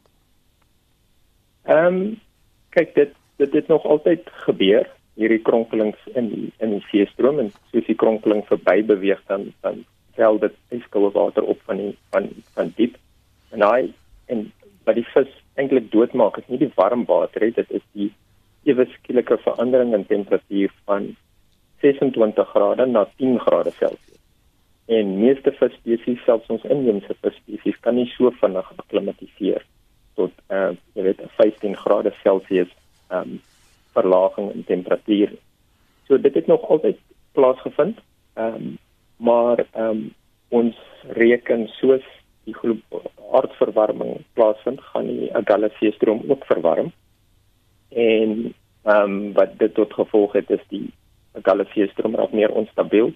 Ehm 1.63 1.87
um, 1.87 2.21
kyk 2.69 2.95
dit 2.95 3.15
dit 3.37 3.53
het 3.53 3.69
nog 3.69 3.85
altyd 3.85 4.21
gebeur 4.47 4.91
hierdie 5.19 5.43
kronkelings 5.47 5.99
in 6.15 6.31
die 6.35 6.53
in 6.59 6.77
die 6.77 6.85
seestroom 6.91 7.41
en 7.43 7.51
soos 7.73 7.87
die 7.87 7.99
kronkeling 8.03 8.45
verby 8.49 8.81
beweeg 8.93 9.23
dan 9.33 9.51
dan 9.67 9.85
val 10.17 10.39
dit 10.39 10.57
ijskoue 10.77 11.11
water 11.15 11.43
op 11.43 11.61
van 11.67 11.83
die 11.83 11.93
van 12.15 12.29
van 12.55 12.73
diep 12.77 12.97
en 13.51 13.67
hy 13.67 13.93
en 14.27 14.51
wat 14.85 14.99
die 14.99 15.07
vis 15.15 15.31
eintlik 15.61 15.91
doodmaak 15.93 16.39
is 16.39 16.49
nie 16.49 16.61
die 16.63 16.73
warm 16.77 17.05
water 17.09 17.47
het 17.47 17.59
dit 17.63 17.79
is 17.81 17.87
die 17.93 18.11
ewe 18.69 18.87
skielike 18.95 19.39
verandering 19.45 19.95
in 19.97 20.07
temperatuur 20.07 20.73
van 20.85 21.15
26 21.81 22.49
grade 22.49 22.87
na 22.87 23.07
10 23.17 23.39
grade 23.41 23.71
Celsius. 23.71 24.19
En 24.87 25.19
meeste 25.19 25.53
visspesies, 25.53 26.25
selfs 26.25 26.51
ons 26.53 26.65
inheemse 26.69 27.15
visspesies, 27.23 27.79
kan 27.81 27.97
nie 27.97 28.09
so 28.17 28.33
vinnig 28.41 28.73
akklimatiseer 28.77 29.65
tot 30.19 30.35
uh 30.53 30.73
jy 30.99 31.07
weet 31.07 31.23
15 31.39 31.77
grade 31.79 32.13
Celsius 32.23 32.73
um 33.17 33.39
verlaging 33.93 34.53
in 34.53 34.65
temperatuur. 34.65 35.35
So 36.07 36.21
dit 36.21 36.35
het 36.35 36.47
nog 36.47 36.69
altyd 36.69 36.99
plaasgevind. 37.33 37.99
Um 38.35 38.79
maar 39.17 39.67
um 39.77 40.15
ons 40.49 40.77
reken 41.03 41.69
soos 41.69 42.07
die 42.45 42.55
aardverwarming 43.31 44.25
plaasvind, 44.33 44.81
gaan 44.81 45.07
die 45.07 45.29
Agala-see 45.37 45.93
stroom 45.93 46.25
ook 46.29 46.45
verwarm 46.45 46.93
en 47.91 48.55
ehm 48.83 49.03
um, 49.03 49.33
wat 49.33 49.59
dit 49.59 49.75
tot 49.75 49.93
gevolg 49.93 50.33
het 50.33 50.51
is 50.51 50.63
die 50.69 50.93
Galaxie 51.43 51.89
stroom 51.91 52.15
raak 52.15 52.33
meer 52.33 52.51
onstabiel, 52.51 53.13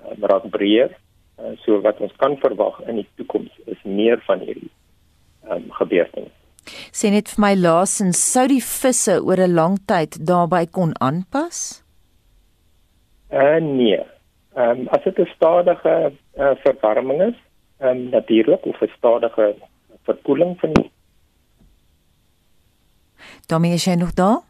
uh, 0.00 0.14
raak 0.20 0.48
breër. 0.50 0.94
Uh, 1.38 1.52
so 1.62 1.80
wat 1.84 2.00
ons 2.00 2.14
kan 2.16 2.38
verwag 2.40 2.80
in 2.88 3.02
die 3.02 3.08
toekoms 3.14 3.52
is 3.64 3.82
meer 3.82 4.22
van 4.26 4.40
hierdie 4.40 4.70
ehm 5.44 5.52
um, 5.52 5.70
gebeurtenisse. 5.78 6.35
Sien 6.92 7.12
dit 7.12 7.28
vir 7.28 7.40
my 7.40 7.54
laasens 7.54 8.20
sou 8.32 8.46
die 8.48 8.62
visse 8.62 9.20
oor 9.22 9.40
'n 9.40 9.54
lang 9.54 9.78
tyd 9.86 10.18
daarbey 10.26 10.66
kon 10.66 10.92
aanpas? 11.00 11.82
Uh 13.30 13.60
nee. 13.60 14.00
Ehm 14.56 14.80
um, 14.80 14.88
as 14.88 15.04
dit 15.04 15.18
'n 15.18 15.30
stadige 15.36 16.12
uh, 16.38 16.54
verwarming 16.64 17.22
is, 17.22 17.38
ehm 17.78 17.90
um, 17.90 18.08
natuurlik 18.10 18.66
of 18.66 18.80
'n 18.80 18.92
stadige 18.96 19.54
verkoeling 20.04 20.60
van 20.60 20.72
die 20.72 20.90
Tommy 23.46 23.72
is 23.72 23.84
jy 23.84 23.94
nog 23.94 24.14
daar? 24.14 24.40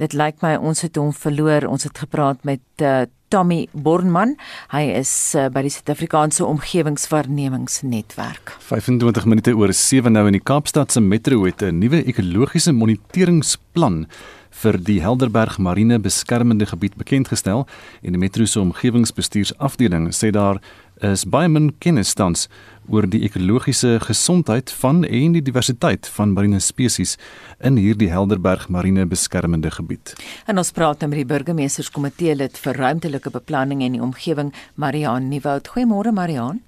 Dit 0.00 0.14
lyk 0.16 0.38
my 0.40 0.54
ons 0.56 0.80
het 0.80 0.96
hom 0.96 1.12
verloor. 1.12 1.68
Ons 1.68 1.84
het 1.84 1.98
gepraat 2.00 2.40
met 2.48 2.64
uh, 2.80 3.04
Tommy 3.28 3.68
Bornman. 3.76 4.32
Hy 4.72 4.96
is 4.96 5.36
uh, 5.36 5.52
by 5.52 5.60
die 5.66 5.72
Suid-Afrikaanse 5.74 6.46
Omgewingswaarnemingsnetwerk. 6.48 8.56
25 8.64 9.28
minute 9.28 9.52
oor 9.60 9.68
7 9.76 10.08
nou 10.16 10.24
in 10.30 10.38
die 10.38 10.42
Kaapstad 10.42 10.92
se 10.92 11.00
metro 11.04 11.44
het 11.44 11.62
'n 11.62 11.78
nuwe 11.78 12.00
ekologiese 12.08 12.72
moniteringsplan 12.72 14.06
vir 14.50 14.78
die 14.82 15.00
Helderberg 15.04 15.58
Marine 15.58 15.98
Beskermende 15.98 16.66
Gebied 16.66 16.96
bekend 16.96 17.28
gestel 17.28 17.66
en 18.02 18.12
die 18.12 18.20
metro 18.20 18.44
se 18.44 18.60
omgewingsbestuursafdeling 18.60 20.14
sê 20.16 20.30
daar 20.30 20.60
is 21.02 21.24
baie 21.24 21.48
min 21.48 21.70
kennis 21.80 22.12
tans 22.14 22.46
oor 22.90 23.06
die 23.08 23.22
ekologiese 23.24 23.98
gesondheid 24.04 24.72
van 24.82 25.04
en 25.04 25.36
die 25.36 25.42
diversiteit 25.44 26.08
van 26.16 26.34
marine 26.36 26.60
spesies 26.60 27.16
in 27.64 27.78
hierdie 27.80 28.10
Helderberg 28.12 28.68
Marine 28.68 29.06
Beskermende 29.06 29.70
Gebied. 29.70 30.12
En 30.46 30.58
ons 30.60 30.72
praat 30.76 31.00
nou 31.00 31.10
met 31.12 31.22
die 31.22 31.28
burgemeesterskomitee 31.30 32.34
lid 32.36 32.58
vir 32.58 32.76
ruimtelike 32.76 33.30
beplanning 33.32 33.84
en 33.86 33.96
die 33.96 34.02
omgewing, 34.02 34.52
Mariaan 34.74 35.30
Nieuwoud. 35.30 35.70
Goeiemôre 35.72 36.12
Mariaan. 36.12 36.60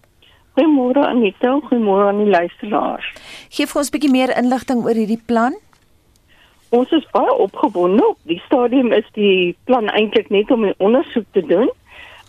Goeiemôre 0.57 1.05
Anita, 1.09 1.59
goeiemôre 1.69 2.09
aan 2.09 2.25
die 2.25 2.33
luisteraars. 2.33 3.13
Geef 3.51 3.77
ons 3.77 3.89
'n 3.89 3.93
bietjie 3.93 4.11
meer 4.11 4.37
inligting 4.37 4.85
oor 4.85 4.95
hierdie 4.95 5.23
plan. 5.27 5.55
Ons 6.71 6.91
is 6.91 7.07
baie 7.13 7.35
opgewonde. 7.37 8.09
Op 8.09 8.19
die 8.23 8.41
stadium 8.47 8.93
is 8.93 9.05
die 9.13 9.57
plan 9.65 9.89
eintlik 9.89 10.31
net 10.31 10.51
om 10.51 10.65
'n 10.65 10.75
ondersoek 10.79 11.27
te 11.33 11.45
doen 11.47 11.69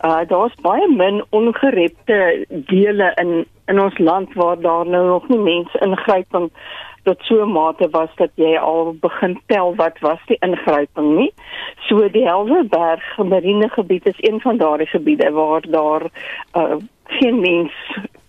Uh 0.04 0.22
daar's 0.28 0.56
baie 0.62 0.88
min 0.92 1.24
ongerepte 1.30 2.46
dele 2.50 3.12
in 3.22 3.46
in 3.66 3.80
ons 3.82 3.98
land 3.98 4.34
waar 4.34 4.60
daar 4.60 4.86
nou 4.86 5.06
nog 5.08 5.28
nie 5.28 5.40
mense 5.40 5.80
ingryping 5.80 6.50
tot 7.04 7.18
so 7.22 7.44
'n 7.44 7.52
mate 7.52 7.90
was 7.90 8.10
dat 8.16 8.32
jy 8.36 8.58
al 8.58 8.96
begin 9.00 9.42
tel 9.46 9.76
wat 9.76 10.00
was 10.00 10.20
die 10.26 10.38
ingryping 10.40 11.16
nie. 11.16 11.34
So 11.88 12.10
die 12.10 12.28
Helderberg 12.28 13.18
marine 13.18 13.70
gebied 13.70 14.06
is 14.08 14.20
een 14.20 14.42
van 14.42 14.58
daardie 14.58 14.88
gebiede 14.88 15.32
waar 15.32 15.62
daar 15.62 16.04
uh 16.54 16.76
geen 17.08 17.40
mens 17.40 17.72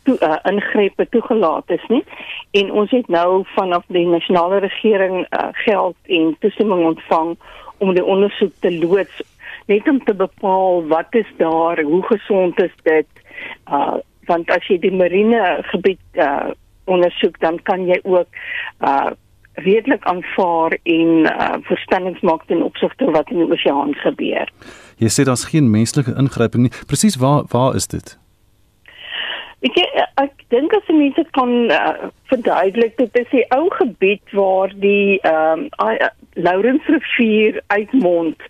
toe 0.02 0.16
uh, 0.20 0.36
ingrepe 0.42 1.08
toegelaat 1.08 1.70
is 1.70 1.84
nie. 1.88 2.04
En 2.50 2.72
ons 2.72 2.90
het 2.90 3.08
nou 3.08 3.44
vanaf 3.54 3.84
die 3.86 4.06
nasionale 4.06 4.58
regering 4.58 5.26
uh, 5.30 5.48
geld 5.52 5.96
en 6.02 6.36
toestemming 6.38 6.84
ontvang 6.84 7.36
om 7.78 7.94
die 7.94 8.04
ondersoek 8.04 8.52
te 8.60 8.78
loods 8.78 9.22
net 9.66 9.88
om 9.88 10.00
te 10.04 10.14
bepaal 10.14 10.86
wat 10.88 11.10
is 11.10 11.30
daar, 11.36 11.82
hoe 11.82 12.02
gesond 12.02 12.60
is 12.62 12.74
dit? 12.82 13.06
Uh 13.68 13.96
want 14.24 14.48
as 14.48 14.64
jy 14.72 14.78
die 14.80 14.92
marine 14.96 15.40
gebied 15.68 16.00
uh 16.16 16.54
ondersoek 16.88 17.36
dan 17.40 17.58
kan 17.68 17.84
jy 17.86 17.98
ook 18.02 18.28
uh 18.80 19.12
redelik 19.60 20.04
aanvaar 20.08 20.78
en 20.82 21.28
uh 21.28 21.60
verstandings 21.68 22.20
maak 22.20 22.46
ten 22.48 22.62
opsigte 22.62 23.10
wat 23.10 23.30
in 23.30 23.44
die 23.44 23.52
oseaan 23.52 23.92
gebeur. 24.00 24.48
Jy 24.96 25.12
sê 25.12 25.28
daar's 25.28 25.44
geen 25.52 25.70
menslike 25.70 26.16
ingryping 26.16 26.66
nie. 26.66 26.72
Presies 26.88 27.20
waar 27.20 27.44
waar 27.52 27.74
is 27.76 27.86
dit? 27.86 28.16
Ek 29.64 29.78
ek 30.20 30.42
dink 30.52 30.74
as 30.76 30.90
mense 30.92 31.22
kan 31.36 31.52
uh, 31.72 32.10
verduidelik 32.28 32.98
dit 32.98 33.16
is 33.22 33.30
die 33.32 33.44
ou 33.56 33.70
gebied 33.72 34.34
waar 34.36 34.74
die 34.82 35.20
ehm 35.22 35.68
um, 35.80 36.10
Lourensrivier 36.34 37.60
uitmond 37.70 38.40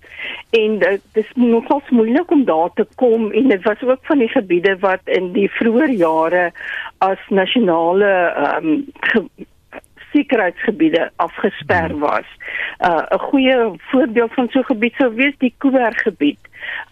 en 0.57 0.79
dit 0.81 1.19
is 1.21 1.31
nogals 1.37 1.91
moeilik 1.93 2.31
om 2.33 2.45
daar 2.49 2.71
te 2.75 2.87
kom 2.97 3.27
en 3.33 3.49
dit 3.53 3.67
was 3.69 3.83
ook 3.85 4.01
van 4.09 4.23
die 4.25 4.31
gebiede 4.33 4.79
wat 4.81 5.13
in 5.19 5.33
die 5.37 5.51
vroeë 5.59 5.91
jare 6.01 6.47
as 7.05 7.29
nasionale 7.29 8.15
ehm 8.47 8.73
um, 8.73 9.27
sekuriteitsgebiede 10.15 11.11
afgesper 11.27 11.91
hmm. 11.91 12.01
was. 12.01 12.29
'n 12.79 12.91
uh, 12.91 13.21
goeie 13.29 13.57
voorbeeld 13.91 14.33
van 14.35 14.49
so 14.49 14.59
'n 14.59 14.71
gebied 14.73 14.95
sou 14.99 15.15
wees 15.15 15.35
die 15.39 15.55
Kuiberg 15.59 16.03
gebied 16.03 16.43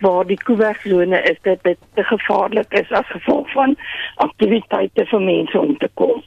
waar 0.01 0.27
die 0.27 0.37
Kuibergsone 0.37 1.23
is 1.23 1.39
dit 1.43 1.63
dit 1.63 1.79
te 1.95 2.03
gevaarlik 2.03 2.73
is 2.73 2.91
as 2.91 3.07
gevolg 3.07 3.53
van 3.53 3.77
aktiwiteite 4.15 5.07
vir 5.07 5.21
mense 5.21 5.59
om 5.59 5.79
te 5.79 5.91
kom. 5.95 6.23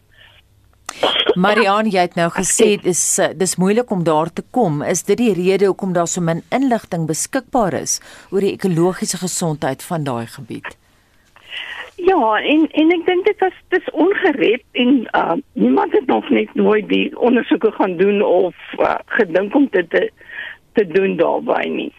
Marianne, 1.36 1.90
jy 1.92 2.06
het 2.06 2.16
nou 2.16 2.30
gesê 2.32 2.76
dis 2.80 3.02
eh, 3.20 3.34
dis 3.36 3.58
moeilik 3.60 3.92
om 3.92 4.04
daar 4.08 4.32
te 4.34 4.44
kom. 4.52 4.82
Is 4.84 5.04
dit 5.04 5.18
die 5.18 5.34
rede 5.34 5.66
hoekom 5.66 5.94
daar 5.94 6.08
so 6.08 6.22
min 6.22 6.44
inligting 6.56 7.08
beskikbaar 7.10 7.74
is 7.82 8.00
oor 8.32 8.46
die 8.46 8.54
ekologiese 8.56 9.18
gesondheid 9.18 9.84
van 9.84 10.08
daai 10.08 10.26
gebied? 10.38 10.78
Ja, 12.06 12.38
en 12.38 12.68
en 12.72 12.92
ek 12.94 13.06
dink 13.08 13.26
dit 13.26 13.40
was 13.42 13.54
dis 13.74 13.92
ongerep 13.92 14.64
en 14.78 14.90
uh 15.18 15.38
niemand 15.54 15.92
het 15.98 16.06
nog 16.06 16.30
net 16.30 16.54
nooit 16.54 16.88
die 16.90 17.08
ondersoeke 17.18 17.72
gaan 17.72 17.98
doen 17.98 18.22
of 18.22 18.56
uh, 18.78 18.96
gedink 19.20 19.56
om 19.56 19.68
dit 19.72 19.90
te 19.90 20.12
te 20.74 20.88
doen 20.88 21.16
daarby 21.18 21.62
nie. 21.70 21.94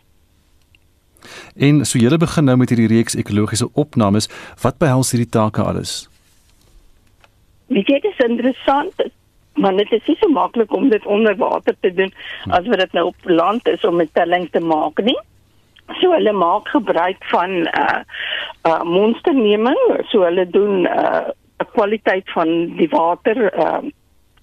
En 1.56 1.84
so 1.84 1.98
julle 1.98 2.18
begin 2.22 2.44
nou 2.44 2.56
met 2.60 2.70
hierdie 2.70 2.90
reeks 2.92 3.16
ekologiese 3.18 3.68
opnames, 3.72 4.28
wat 4.62 4.78
behels 4.78 5.10
hierdie 5.10 5.30
take 5.38 5.62
alles? 5.62 5.94
Weet 7.72 7.88
jy, 7.90 8.00
dit 8.00 8.12
is 8.12 8.26
interessant, 8.28 9.06
maar 9.58 9.74
dit 9.76 9.92
is 9.96 10.04
nie 10.06 10.18
so 10.20 10.30
maklik 10.30 10.74
om 10.76 10.90
dit 10.92 11.06
onder 11.06 11.34
water 11.40 11.74
te 11.80 11.90
doen 11.94 12.12
as 12.46 12.68
wat 12.70 12.84
dit 12.84 12.92
nou 12.94 13.08
op 13.10 13.32
land 13.40 13.68
is 13.68 13.84
om 13.84 14.00
'n 14.00 14.10
telling 14.12 14.46
te 14.50 14.60
maak 14.60 15.02
nie. 15.02 15.18
So 16.00 16.12
hulle 16.12 16.32
maak 16.32 16.68
gebruik 16.68 17.24
van 17.32 17.50
'n 17.50 17.68
uh, 17.78 18.00
uh, 18.66 18.82
monsterneming, 18.82 19.80
so 20.10 20.22
hulle 20.22 20.50
doen 20.50 20.82
'n 20.82 20.86
uh, 20.86 21.30
kwaliteit 21.72 22.30
van 22.30 22.76
die 22.76 22.88
water 22.88 23.54
uh, 23.58 23.78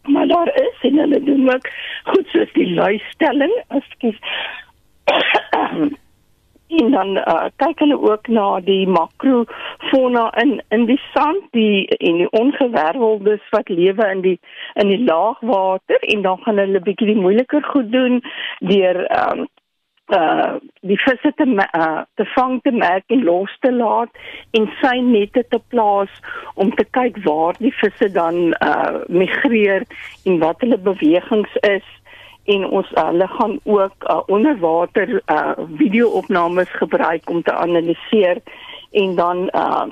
maar 0.04 0.28
daar 0.28 0.56
is 0.56 0.78
en 0.82 0.98
hulle 0.98 1.24
doen 1.24 1.54
ook 1.54 1.68
goed 2.04 2.28
soos 2.28 2.54
die 2.54 2.74
luistelling, 2.74 3.64
ekskuus. 3.68 4.20
en 6.68 6.92
dan 6.92 7.18
uh, 7.18 7.46
kyk 7.56 7.80
hulle 7.80 7.98
ook 8.02 8.28
na 8.28 8.60
die 8.60 8.88
makrofauna 8.88 10.24
in 10.42 10.62
in 10.70 10.86
die 10.86 11.00
sand 11.14 11.44
die 11.52 11.88
en 11.88 12.18
die 12.24 12.30
ongewerveldes 12.30 13.44
wat 13.50 13.70
lewe 13.70 14.08
in 14.12 14.22
die 14.22 14.40
in 14.74 14.90
die 14.90 15.04
laagwater 15.04 16.00
en 16.00 16.22
dan 16.22 16.40
gaan 16.46 16.58
hulle 16.58 16.80
bietjie 16.80 17.12
die 17.12 17.22
moeiliker 17.22 17.64
goed 17.64 17.92
doen 17.92 18.22
deur 18.60 19.04
um, 19.20 19.46
uh 20.12 20.60
die 20.82 20.98
visse 21.00 21.32
te 21.36 21.46
uh, 21.48 22.02
te 22.20 22.26
vang 22.36 22.62
te 22.62 22.72
merk 22.72 23.04
en 23.08 23.24
los 23.24 23.52
te 23.62 23.72
laat 23.72 24.10
en 24.52 24.68
sy 24.82 24.98
nette 25.00 25.46
te 25.50 25.60
plaas 25.72 26.12
om 26.56 26.74
te 26.76 26.84
kyk 26.84 27.22
waar 27.24 27.56
die 27.60 27.72
visse 27.80 28.10
dan 28.12 28.52
uh 28.60 29.04
migreer 29.08 29.86
en 30.26 30.40
wat 30.40 30.60
hulle 30.60 30.78
bewegings 30.78 31.56
is 31.62 31.88
en 32.44 32.66
ons 32.68 32.92
uh, 32.92 33.06
hulle 33.08 33.28
gaan 33.28 33.60
ook 33.64 34.08
uh, 34.10 34.20
onderwater 34.28 35.22
uh, 35.26 35.52
video-opnames 35.80 36.70
gebruik 36.70 37.30
om 37.30 37.42
te 37.42 37.54
analiseer 37.54 38.42
en 38.92 39.16
dan 39.16 39.50
uh, 39.52 39.86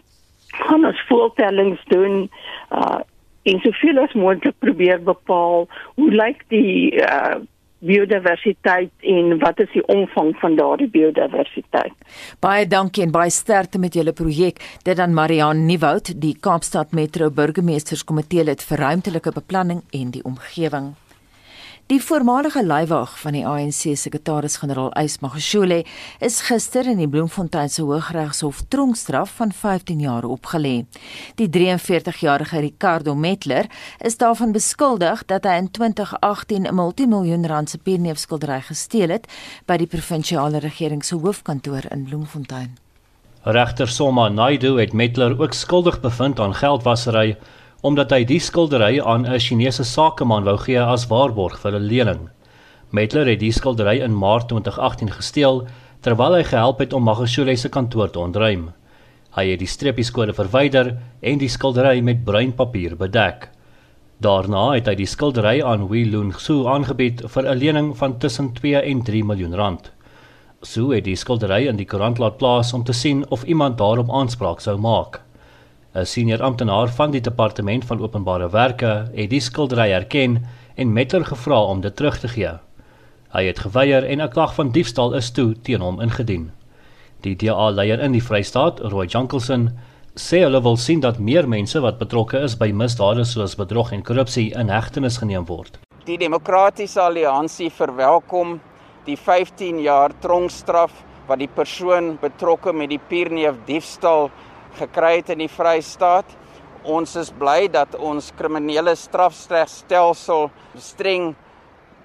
gaan 0.47 0.85
ons 0.85 1.03
voortellings 1.07 1.79
doen 1.87 2.29
uh, 2.71 2.99
en 3.43 3.59
soveel 3.59 4.03
as 4.03 4.13
moontlik 4.13 4.55
probeer 4.59 4.99
bepaal 5.03 5.67
hoe 5.95 6.11
lyk 6.11 6.43
die 6.47 6.99
uh, 6.99 7.39
biodiversiteit 7.81 8.91
en 9.13 9.37
wat 9.41 9.59
is 9.59 9.71
die 9.73 9.83
omvang 9.89 10.33
van 10.41 10.55
daardie 10.55 10.89
biodiversiteit. 10.89 11.93
Baie 12.39 12.67
dankie 12.69 13.03
en 13.03 13.13
baie 13.13 13.33
sterkte 13.33 13.81
met 13.81 13.97
julle 13.97 14.13
projek. 14.13 14.61
Dit 14.85 14.97
dan 15.01 15.13
Marian 15.17 15.65
Nieuwoud, 15.65 16.13
die 16.21 16.35
Kaapstad 16.39 16.93
Metro 16.97 17.29
Burgemeesterskomitee 17.29 18.45
lid 18.47 18.63
vir 18.69 18.85
ruimtelike 18.85 19.33
beplanning 19.41 19.81
en 19.91 20.11
die 20.13 20.23
omgewing. 20.23 20.93
Die 21.91 21.99
voormalige 21.99 22.61
leiwag 22.63 23.17
van 23.19 23.35
die 23.35 23.41
ANC 23.43 23.97
sekretaris-generaal 23.99 24.93
Ys 25.01 25.17
Magashule 25.19 25.81
is 26.23 26.37
gister 26.47 26.87
in 26.87 27.01
die 27.01 27.07
Bloemfontein 27.11 27.67
se 27.67 27.83
Hooggeregshof 27.83 28.61
tronkstraf 28.71 29.33
van 29.41 29.51
15 29.51 29.99
jaar 29.99 30.23
opgelê. 30.23 30.85
Die 31.35 31.49
43-jarige 31.51 32.61
Ricardo 32.63 33.15
Metler 33.15 33.67
is 33.99 34.15
daarvan 34.17 34.55
beskuldig 34.55 35.25
dat 35.27 35.43
hy 35.43 35.57
in 35.59 35.67
2018 35.71 36.63
'n 36.63 36.75
multimiljoen 36.75 37.47
rand 37.47 37.69
se 37.69 37.77
pierneefskildery 37.77 38.61
gesteel 38.61 39.09
het 39.09 39.27
by 39.65 39.75
die 39.77 39.91
provinsiale 39.91 40.63
regering 40.63 41.03
se 41.03 41.15
hoofkantoor 41.15 41.91
in 41.91 42.03
Bloemfontein. 42.03 42.77
Regter 43.43 43.87
Soma 43.87 44.29
Naidu 44.29 44.79
het 44.79 44.93
Metler 44.93 45.41
ook 45.41 45.53
skuldig 45.53 45.99
bevind 45.99 46.39
aan 46.39 46.55
geldwasery 46.55 47.37
omdat 47.81 48.11
hy 48.13 48.23
die 48.29 48.39
skildery 48.39 48.99
aan 49.01 49.25
'n 49.25 49.39
Chinese 49.39 49.83
sakeman 49.83 50.43
wou 50.43 50.57
gee 50.57 50.79
as 50.79 51.07
waarborg 51.07 51.59
vir 51.59 51.75
'n 51.75 51.87
lening. 51.87 52.29
Metler 52.91 53.25
het 53.25 53.39
die 53.39 53.51
skildery 53.51 54.01
in 54.03 54.17
Maart 54.17 54.47
2018 54.49 55.09
gesteel 55.09 55.67
terwyl 56.01 56.35
hy 56.35 56.43
gehelp 56.43 56.79
het 56.79 56.93
om 56.93 57.03
Magashule 57.03 57.55
se 57.57 57.69
kantoor 57.69 58.09
te 58.11 58.19
ontruim. 58.19 58.73
Hy 59.31 59.45
het 59.51 59.59
die 59.59 59.67
streepieskode 59.67 60.33
verwyder 60.33 60.97
en 61.21 61.37
die 61.37 61.49
skildery 61.49 62.01
met 62.01 62.25
bruin 62.25 62.53
papier 62.53 62.95
bedek. 62.97 63.49
Daarna 64.19 64.73
het 64.75 64.87
hy 64.87 64.95
die 64.95 65.07
skildery 65.07 65.63
aan 65.63 65.87
Wei 65.89 66.03
Lun 66.05 66.31
Xu 66.31 66.67
aangebied 66.67 67.23
vir 67.25 67.47
'n 67.47 67.57
lening 67.57 67.97
van 67.97 68.19
tussen 68.19 68.53
2 68.53 68.81
en 68.81 69.01
3 69.03 69.23
miljoen 69.23 69.55
rand. 69.55 69.91
Xu 70.61 70.93
het 70.93 71.03
die 71.03 71.15
skildery 71.15 71.67
in 71.67 71.77
die 71.77 71.85
koerant 71.85 72.19
laat 72.19 72.37
plaas 72.37 72.73
om 72.73 72.83
te 72.83 72.93
sien 72.93 73.25
of 73.29 73.43
iemand 73.43 73.77
daarop 73.77 74.11
aanspraak 74.11 74.59
sou 74.59 74.77
maak. 74.77 75.21
'n 75.93 76.05
Senior 76.05 76.41
amptenaar 76.41 76.87
van 76.87 77.11
die 77.11 77.21
departement 77.21 77.85
van 77.85 77.99
openbare 77.99 78.49
werke 78.49 79.11
het 79.13 79.29
die 79.29 79.39
skildery 79.39 79.91
erken 79.91 80.37
en 80.75 80.93
Metler 80.93 81.25
gevra 81.25 81.63
om 81.63 81.81
dit 81.81 81.95
terug 81.95 82.19
te 82.19 82.27
gee. 82.27 82.51
Hy 83.31 83.43
het 83.45 83.59
geweier 83.59 84.03
en 84.03 84.21
'n 84.21 84.29
klag 84.29 84.55
van 84.55 84.71
diefstal 84.71 85.13
is 85.13 85.31
toe 85.31 85.55
teen 85.61 85.81
hom 85.81 86.01
ingedien. 86.01 86.51
Die 87.21 87.35
DA-leier 87.35 87.99
in 87.99 88.11
die 88.11 88.23
Vrystaat, 88.23 88.79
Roy 88.79 89.05
Jankelson, 89.05 89.69
sê 90.15 90.39
hulle 90.43 90.61
wil 90.61 90.77
sien 90.77 90.99
dat 90.99 91.19
meer 91.19 91.47
mense 91.47 91.79
wat 91.79 91.99
betrokke 91.99 92.39
is 92.39 92.55
by 92.55 92.71
misdade 92.71 93.25
soos 93.25 93.55
bedrog 93.55 93.91
en 93.91 94.03
korrupsie 94.03 94.51
in 94.55 94.69
hegtenis 94.69 95.17
geneem 95.17 95.45
word. 95.45 95.79
Die 96.05 96.17
Demokratiese 96.17 97.01
Alliansie 97.01 97.69
verwelkom 97.69 98.59
die 99.05 99.17
15 99.17 99.79
jaar 99.81 100.11
tronkstraf 100.19 100.91
wat 101.27 101.39
die 101.39 101.47
persoon 101.47 102.17
betrokke 102.21 102.73
met 102.73 102.89
die 102.89 102.99
Pierneef 103.09 103.55
diefstal 103.65 104.29
gekry 104.79 105.17
het 105.19 105.31
in 105.33 105.43
die 105.43 105.51
Vrystaat. 105.51 106.25
Ons 106.83 107.15
is 107.19 107.29
bly 107.31 107.67
dat 107.71 107.95
ons 107.95 108.31
kriminele 108.37 108.95
strafstelsel 108.97 110.49
streng 110.77 111.33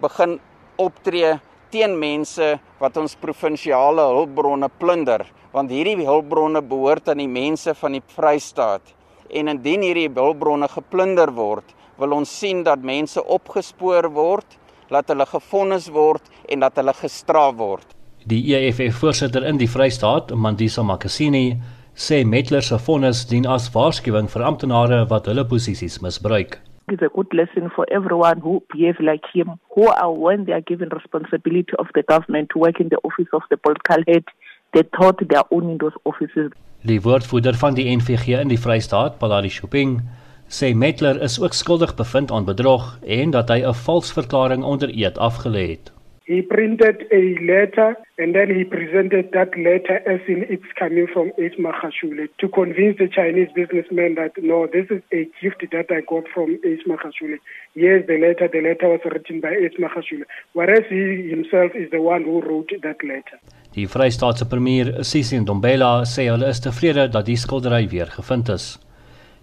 begin 0.03 0.37
optree 0.77 1.39
teen 1.73 1.97
mense 1.99 2.57
wat 2.81 2.97
ons 3.01 3.17
provinsiale 3.21 4.05
hulpbronne 4.13 4.69
plunder, 4.81 5.25
want 5.53 5.73
hierdie 5.73 6.05
hulpbronne 6.05 6.63
behoort 6.63 7.09
aan 7.09 7.23
die 7.23 7.31
mense 7.31 7.75
van 7.75 7.97
die 7.97 8.05
Vrystaat. 8.15 8.95
En 9.33 9.49
indien 9.51 9.83
hierdie 9.83 10.11
hulpbronne 10.15 10.69
geplunder 10.71 11.33
word, 11.35 11.73
wil 11.99 12.13
ons 12.19 12.31
sien 12.31 12.63
dat 12.65 12.85
mense 12.85 13.23
opgespoor 13.23 14.11
word, 14.13 14.59
dat 14.93 15.09
hulle 15.11 15.27
gefonnis 15.27 15.89
word 15.91 16.29
en 16.53 16.63
dat 16.63 16.77
hulle 16.79 16.95
gestraf 16.95 17.57
word. 17.59 17.97
Die 18.27 18.43
EFF 18.55 19.01
voorsitter 19.01 19.45
in 19.47 19.59
die 19.59 19.71
Vrystaat, 19.71 20.33
Mandisa 20.35 20.83
Makasini, 20.83 21.57
sê 21.97 22.25
Metler 22.25 22.63
se 22.63 22.77
vonnis 22.77 23.25
dien 23.25 23.47
as 23.49 23.71
waarskuwing 23.73 24.29
vir 24.29 24.43
amptenare 24.45 24.99
wat 25.09 25.29
hulle 25.31 25.45
posisies 25.49 25.97
misbruik. 26.05 26.59
It's 26.93 27.03
a 27.03 27.09
good 27.09 27.33
lesson 27.33 27.71
for 27.75 27.87
everyone 27.91 28.39
who 28.45 28.61
behave 28.73 29.01
like 29.01 29.25
him, 29.33 29.57
who 29.75 29.89
are 29.89 30.13
when 30.13 30.45
they 30.45 30.53
are 30.53 30.67
given 30.67 30.91
responsibility 30.91 31.73
of 31.79 31.89
the 31.95 32.03
government 32.03 32.51
to 32.51 32.59
work 32.59 32.79
in 32.81 32.89
the 32.89 33.01
office 33.03 33.33
of 33.33 33.43
the 33.49 33.57
political 33.57 34.05
head, 34.07 34.25
they 34.73 34.85
thought 34.93 35.17
they 35.19 35.37
are 35.37 35.49
owning 35.51 35.79
those 35.79 35.97
offices. 36.05 36.53
Die 36.85 37.01
woordvoerder 37.03 37.57
van 37.57 37.75
die 37.75 37.89
NVG 37.97 38.37
in 38.45 38.53
die 38.53 38.61
Vrystaat, 38.61 39.19
Paladi 39.19 39.51
Shopping, 39.51 40.03
sê 40.49 40.75
Metler 40.75 41.19
is 41.23 41.41
ook 41.41 41.57
skuldig 41.57 41.97
bevind 41.97 42.31
aan 42.31 42.45
bedrog 42.45 42.99
en 43.03 43.33
dat 43.33 43.49
hy 43.49 43.65
'n 43.65 43.75
vals 43.75 44.13
verklaring 44.13 44.63
onder 44.63 44.93
eed 44.93 45.19
afgelê 45.19 45.69
het. 45.73 45.96
He 46.27 46.43
printed 46.43 47.07
a 47.13 47.39
letter 47.47 47.95
and 48.19 48.35
then 48.35 48.51
he 48.51 48.65
presented 48.65 49.31
that 49.31 49.57
letter 49.57 50.03
as 50.11 50.21
in 50.27 50.43
it's 50.51 50.67
coming 50.77 51.07
from 51.07 51.31
Isma 51.39 51.71
Khashule 51.79 52.27
to 52.41 52.49
convince 52.49 52.99
the 52.99 53.07
Chinese 53.07 53.47
businessman 53.55 54.17
that 54.17 54.33
no, 54.43 54.67
this 54.67 54.87
is 54.91 55.03
a 55.13 55.31
gift 55.41 55.63
that 55.71 55.87
I 55.89 56.01
got 56.01 56.25
from 56.35 56.59
Isma 56.67 56.99
Khashule. 56.99 57.39
Yes, 57.77 58.03
the 58.09 58.19
letter, 58.19 58.49
the 58.53 58.61
letter 58.61 58.89
was 58.89 59.03
written 59.05 59.41
by 59.41 59.55
Isma 59.55 59.87
Khashule, 59.95 60.25
whereas 60.53 60.83
he 60.89 61.31
himself 61.31 61.71
is 61.77 61.93
the 61.93 62.03
one 62.03 62.25
who 62.25 62.41
wrote 62.41 62.73
that 62.83 63.05
letter. 63.05 63.39
Die 63.77 63.87
Vrystaatse 63.87 64.49
premier, 64.51 65.05
Sisi 65.05 65.39
Ndombela, 65.39 66.03
sê 66.11 66.27
hulle 66.27 66.51
is 66.51 66.59
tevrede 66.65 67.07
dat 67.13 67.31
die 67.31 67.39
skildery 67.39 67.87
weer 67.93 68.11
gevind 68.17 68.51
is. 68.51 68.67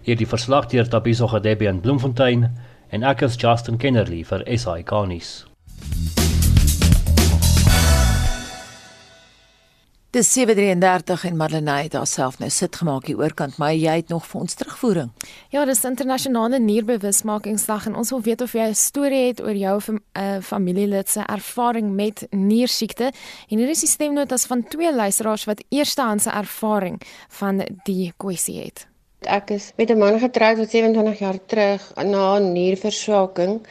Hierdie 0.04 0.28
verslag 0.28 0.68
deur 0.68 0.84
Tabiso 0.92 1.32
Gadebi 1.32 1.70
in 1.70 1.80
Bloemfontein 1.80 2.50
en 2.92 3.08
ek 3.08 3.24
is 3.30 3.40
Justin 3.40 3.80
Kennerly 3.80 4.20
vir 4.28 4.44
SI 4.52 4.82
Garnis. 4.84 5.32
Dis 10.14 10.28
7:33 10.38 11.24
en 11.26 11.36
Marlenae 11.36 11.82
het 11.88 11.96
haarself 11.98 12.36
nou 12.38 12.46
sit 12.50 12.76
gemaak 12.78 13.08
hier 13.10 13.18
oorkant, 13.18 13.56
maar 13.58 13.72
jy 13.74 13.96
het 13.96 14.12
nog 14.12 14.26
vir 14.30 14.40
ons 14.40 14.54
terugvoering. 14.54 15.08
Ja, 15.50 15.64
dis 15.66 15.82
internasionale 15.84 16.60
nierbewusmakingsdag 16.62 17.88
en 17.90 17.96
ons 17.98 18.12
wil 18.14 18.22
weet 18.22 18.44
of 18.46 18.52
jy 18.52 18.68
'n 18.68 18.74
storie 18.74 19.26
het 19.26 19.42
oor 19.42 19.56
jou 19.58 19.80
uh, 19.90 20.38
familielid 20.40 21.08
se 21.08 21.20
ervaring 21.26 21.90
met 21.94 22.26
niersiekte. 22.30 23.10
En 23.48 23.58
hier 23.58 23.68
is 23.68 23.80
die 23.80 23.88
stemnotas 23.88 24.46
van 24.46 24.62
twee 24.68 24.94
luisteraars 24.94 25.44
wat 25.44 25.64
eerstehandse 25.68 26.30
ervaring 26.30 27.02
van 27.28 27.66
die 27.82 28.12
kwessie 28.16 28.60
het. 28.62 28.86
Ek 29.20 29.50
is 29.50 29.72
met 29.76 29.90
'n 29.90 29.98
man 29.98 30.18
getroud 30.18 30.56
wat 30.56 30.70
27 30.70 31.18
jaar 31.18 31.38
terug 31.46 31.92
na 31.94 32.38
nierversaking 32.38 33.66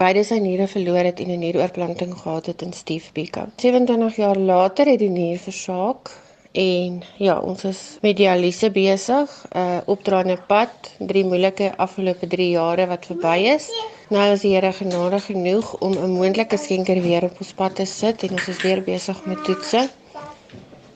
beide 0.00 0.22
sy 0.24 0.38
niere 0.40 0.64
verloor 0.70 1.04
het 1.04 1.20
en 1.20 1.30
'n 1.34 1.42
nieroorplanting 1.44 2.12
gehad 2.16 2.46
het 2.46 2.62
in 2.62 2.72
Stiefbeek. 2.72 3.36
27 3.56 4.16
jaar 4.16 4.36
later 4.36 4.86
het 4.86 4.98
die 4.98 5.10
nier 5.10 5.38
versaak 5.38 6.10
en 6.52 7.02
ja, 7.16 7.38
ons 7.38 7.64
is 7.64 7.98
met 8.02 8.16
dialyse 8.16 8.70
besig, 8.70 9.28
'n 9.52 9.58
uh, 9.58 9.78
opdraande 9.86 10.38
pad, 10.46 10.70
drie 10.98 11.24
moeilike 11.24 11.72
afgelope 11.76 12.26
3 12.26 12.50
jare 12.50 12.86
wat 12.86 13.06
verby 13.06 13.36
is. 13.54 13.68
Nou 14.08 14.32
is 14.32 14.40
die 14.40 14.54
Here 14.54 14.72
genadig 14.72 15.24
genoeg 15.24 15.78
om 15.78 15.92
'n 15.92 16.10
moontlike 16.10 16.56
skenker 16.56 17.02
weer 17.02 17.24
op 17.24 17.36
ons 17.38 17.52
pad 17.52 17.74
te 17.74 17.84
sit 17.84 18.22
en 18.22 18.30
ons 18.30 18.48
is 18.48 18.62
weer 18.62 18.82
besig 18.82 19.24
met 19.24 19.44
toetse. 19.44 19.88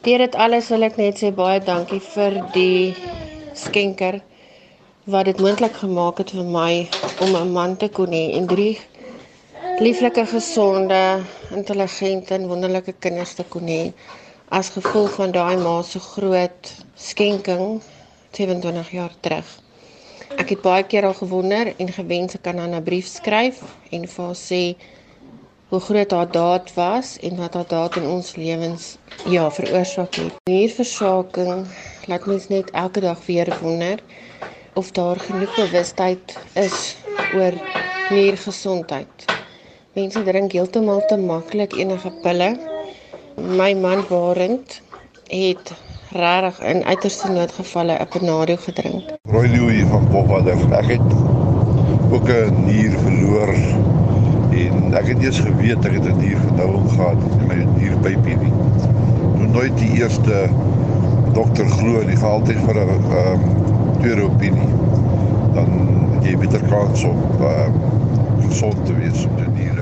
Deur 0.01 0.19
dit 0.19 0.35
alles 0.35 0.69
wil 0.69 0.83
ek 0.83 0.97
net 0.97 1.19
sê 1.23 1.31
baie 1.35 1.61
dankie 1.61 2.01
vir 2.01 2.45
die 2.53 2.95
skenker 3.53 4.21
wat 5.05 5.25
dit 5.25 5.41
moontlik 5.41 5.77
gemaak 5.77 6.19
het 6.19 6.31
vir 6.31 6.45
my 6.45 6.89
om 7.21 7.37
'n 7.37 7.53
man 7.53 7.77
te 7.77 7.89
kon 7.89 8.11
hê 8.13 8.33
en 8.33 8.47
drie 8.47 8.79
lieflike, 9.81 10.27
gesonde, 10.27 11.23
intelligente 11.51 12.35
en 12.35 12.47
wonderlike 12.47 12.93
kinders 12.99 13.35
te 13.35 13.45
kon 13.51 13.67
hê 13.67 13.93
as 14.55 14.71
gevolg 14.71 15.17
van 15.19 15.33
daai 15.35 15.57
ma 15.59 15.81
se 15.83 15.99
groot 15.99 16.71
skenking 16.95 17.81
27 18.39 18.93
jaar 18.95 19.15
terug. 19.21 19.49
Ek 20.39 20.55
het 20.55 20.63
baie 20.63 20.87
keer 20.87 21.09
al 21.09 21.17
gewonder 21.19 21.73
en 21.75 21.91
gewens 21.97 22.39
ek 22.39 22.47
aan 22.53 22.63
'n 22.63 22.85
brief 22.87 23.07
skryf 23.11 23.59
en 23.91 24.07
vir 24.07 24.25
haar 24.25 24.39
sê 24.39 24.63
hoe 25.69 25.81
groot 25.81 26.11
haar 26.11 26.31
daad 26.31 26.75
was 26.75 27.19
en 27.19 27.37
wat 27.37 27.55
haar 27.55 27.69
daad 27.69 27.97
in 27.97 28.07
ons 28.07 28.37
lewens 28.37 28.97
ja 29.27 29.51
veroorsaak 29.51 30.15
het. 30.15 30.35
Nierversaking 30.51 31.67
laat 32.07 32.27
mens 32.27 32.49
net 32.49 32.71
elke 32.71 33.01
dag 33.01 33.27
weer 33.27 33.57
wonder 33.61 33.99
of 34.75 34.91
daar 34.91 35.19
genoeg 35.19 35.55
bewustheid 35.57 36.39
is 36.55 36.97
oor 37.35 37.55
niergesondheid. 38.11 39.35
Mense 39.95 40.25
drink 40.27 40.51
heeltemal 40.57 41.05
te 41.07 41.15
maklik 41.15 41.77
enige 41.79 42.11
pille. 42.25 42.49
My 43.39 43.69
man 43.79 44.01
Barend 44.09 44.81
het 45.31 45.71
rarig 46.11 46.57
in 46.67 46.81
uiterste 46.83 47.29
noodgevalle 47.31 47.95
'n 48.03 48.09
Panado 48.11 48.57
gedrink. 48.65 49.13
Rooi 49.31 49.49
Louis 49.57 49.85
van 49.91 50.09
Bobadder. 50.11 50.59
Ek 50.81 50.89
het 50.97 51.11
ook 52.11 52.29
'n 52.29 52.65
nier 52.67 52.91
verloor 53.05 53.55
en 54.51 54.95
ek 54.95 55.07
het 55.07 55.23
eers 55.23 55.39
geweet 55.39 55.85
ek 55.87 55.93
het 55.93 56.07
'n 56.11 56.19
nierverdouing 56.19 56.91
gehad 56.91 57.21
in 57.39 57.47
my 57.47 57.61
nierpypie 57.79 58.37
nie. 58.37 58.53
Toe 59.37 59.47
nooit 59.47 59.79
die 59.79 59.93
eerste 60.03 60.49
dokter 61.33 61.69
glo 61.69 62.03
nie, 62.03 62.17
gaan 62.17 62.31
altyd 62.31 62.59
vir 62.67 62.75
'n 62.75 62.89
ehm 62.89 63.33
um, 63.33 63.41
tweede 64.01 64.23
opinie. 64.23 64.71
Dan 65.55 65.71
jy 66.23 66.37
beter 66.37 66.63
kans 66.69 67.05
op 67.05 67.41
ehm 67.41 67.73
um, 67.75 68.05
gesond 68.49 68.87
te 68.87 68.95
wees 68.95 69.25
op 69.25 69.37
die 69.37 69.49
niere. 69.49 69.74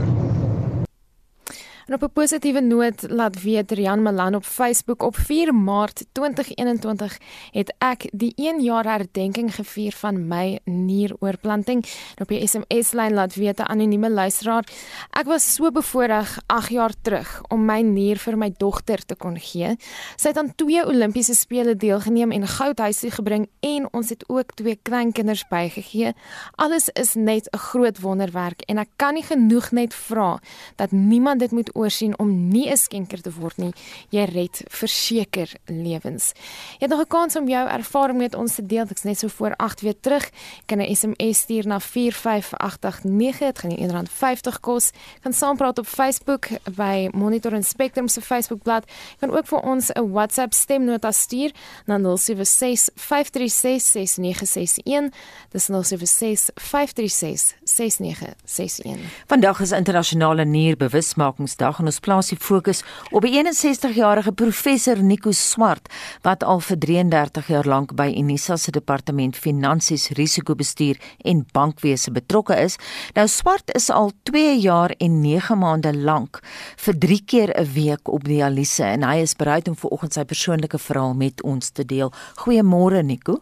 En 1.93 1.99
op 2.03 2.11
'n 2.11 2.13
positiewe 2.13 2.61
noot 2.61 3.11
laat 3.11 3.43
weet 3.43 3.71
Rian 3.71 4.03
Malan 4.03 4.35
op 4.35 4.45
Facebook 4.45 5.03
op 5.03 5.17
4 5.17 5.55
Maart 5.55 6.05
2021 6.13 7.19
het 7.51 7.75
ek 7.79 8.09
die 8.13 8.33
1 8.37 8.63
jaar 8.63 8.85
herdenking 8.85 9.55
gevier 9.55 9.93
van 9.93 10.29
my 10.29 10.59
nieroorplanting. 10.65 11.85
Op 12.21 12.29
die 12.29 12.47
SMS 12.47 12.93
lyn 12.93 13.13
laat 13.13 13.35
weet 13.35 13.59
'n 13.59 13.63
anonieme 13.63 14.11
luisteraar, 14.11 14.65
ek 15.11 15.25
was 15.25 15.55
so 15.55 15.71
bevoorreg 15.71 16.39
8 16.47 16.69
jaar 16.69 16.93
terug 17.03 17.43
om 17.49 17.65
my 17.65 17.81
nier 17.81 18.17
vir 18.17 18.39
my 18.39 18.55
dogter 18.57 19.05
te 19.05 19.15
kon 19.15 19.39
gee. 19.39 19.77
Sy 20.17 20.29
het 20.29 20.37
aan 20.37 20.55
twee 20.55 20.87
Olimpiese 20.87 21.35
spele 21.35 21.77
deelgeneem 21.77 22.31
en 22.31 22.47
goud 22.47 22.79
huis 22.79 22.99
toe 22.99 23.11
gebring 23.11 23.49
en 23.61 23.89
ons 23.93 24.09
het 24.09 24.29
ook 24.29 24.55
twee 24.55 24.79
kleinkinders 24.83 25.45
bygegee. 25.49 26.13
Alles 26.55 26.89
is 26.89 27.15
net 27.15 27.49
'n 27.53 27.59
groot 27.59 28.01
wonderwerk 28.01 28.61
en 28.61 28.79
ek 28.79 28.89
kan 28.97 29.15
nie 29.15 29.25
genoeg 29.25 29.71
net 29.71 29.95
vra 29.95 30.39
dat 30.77 30.91
niemand 30.91 31.41
dit 31.41 31.51
moet 31.51 31.75
oorsien 31.83 32.18
om 32.18 32.49
nie 32.49 32.71
'n 32.71 32.77
skenker 32.77 33.21
te 33.21 33.31
word 33.31 33.57
nie. 33.57 33.73
Jy 34.11 34.25
red 34.25 34.62
verseker 34.68 35.49
lewens. 35.66 36.33
Jy 36.79 36.87
het 36.87 36.90
nog 36.90 37.01
'n 37.01 37.07
kans 37.09 37.37
om 37.37 37.49
jou 37.49 37.68
ervaring 37.68 38.18
met 38.18 38.35
ons 38.35 38.55
te 38.55 38.66
deel. 38.66 38.87
Ek's 38.90 39.03
net 39.03 39.18
so 39.18 39.29
voor 39.29 39.55
8 39.57 39.81
weer 39.81 40.01
terug. 40.01 40.25
Jy 40.25 40.66
kan 40.66 40.79
'n 40.79 40.95
SMS 40.95 41.38
stuur 41.38 41.66
na 41.66 41.81
45889. 41.81 43.38
Dit 43.38 43.59
gaan 43.59 43.71
jou 43.71 43.90
R1.50 43.90 44.61
kos. 44.61 44.90
Kan 45.23 45.33
saampraat 45.33 45.79
op 45.79 45.87
Facebook 45.87 46.49
by 46.77 47.09
Monitor 47.12 47.53
en 47.53 47.64
Spectrum 47.64 48.09
se 48.09 48.21
Facebookblad. 48.21 48.85
Jy 48.87 49.16
kan 49.18 49.37
ook 49.37 49.47
vir 49.47 49.61
ons 49.61 49.90
'n 49.92 50.11
WhatsApp 50.11 50.53
stemnota 50.53 51.11
stuur 51.11 51.51
na 51.87 51.99
076 52.16 52.88
536 52.95 53.83
6961. 53.83 55.11
Dis 55.51 55.64
076 55.64 56.51
536 56.55 57.55
6961. 57.77 58.99
Vandag 59.27 59.61
is 59.61 59.73
internasionale 59.73 60.45
nierbewusmakingsdag 60.45 61.79
en 61.81 61.89
ons 61.89 62.01
plaas 62.05 62.29
die 62.33 62.39
fokus 62.39 62.83
op 63.11 63.25
die 63.25 63.33
61-jarige 63.39 64.33
professor 64.37 65.01
Nico 65.03 65.33
Swart 65.37 65.89
wat 66.27 66.45
al 66.45 66.61
vir 66.61 66.81
33 66.85 67.49
jaar 67.55 67.69
lank 67.69 67.95
by 67.97 68.11
Unisa 68.19 68.59
se 68.61 68.75
departement 68.75 69.37
finansies, 69.39 70.11
risikobestuur 70.19 71.01
en 71.25 71.45
bankwese 71.57 72.13
betrokke 72.13 72.59
is. 72.61 72.77
Nou 73.17 73.27
Swart 73.29 73.73
is 73.77 73.89
al 73.91 74.13
2 74.29 74.59
jaar 74.61 74.95
en 74.99 75.21
9 75.25 75.57
maande 75.63 75.95
lank 75.97 76.43
vir 76.85 76.99
3 77.07 77.21
keer 77.25 77.55
'n 77.57 77.73
week 77.73 78.09
op 78.09 78.25
dialyse 78.25 78.85
en 78.85 79.03
hy 79.03 79.17
is 79.23 79.37
bereid 79.37 79.69
om 79.69 79.77
vanoggend 79.77 80.13
sy 80.13 80.25
persoonlike 80.25 80.79
verhaal 80.79 81.15
met 81.15 81.43
ons 81.43 81.71
te 81.71 81.85
deel. 81.85 82.13
Goeiemôre 82.37 83.03
Nico. 83.03 83.41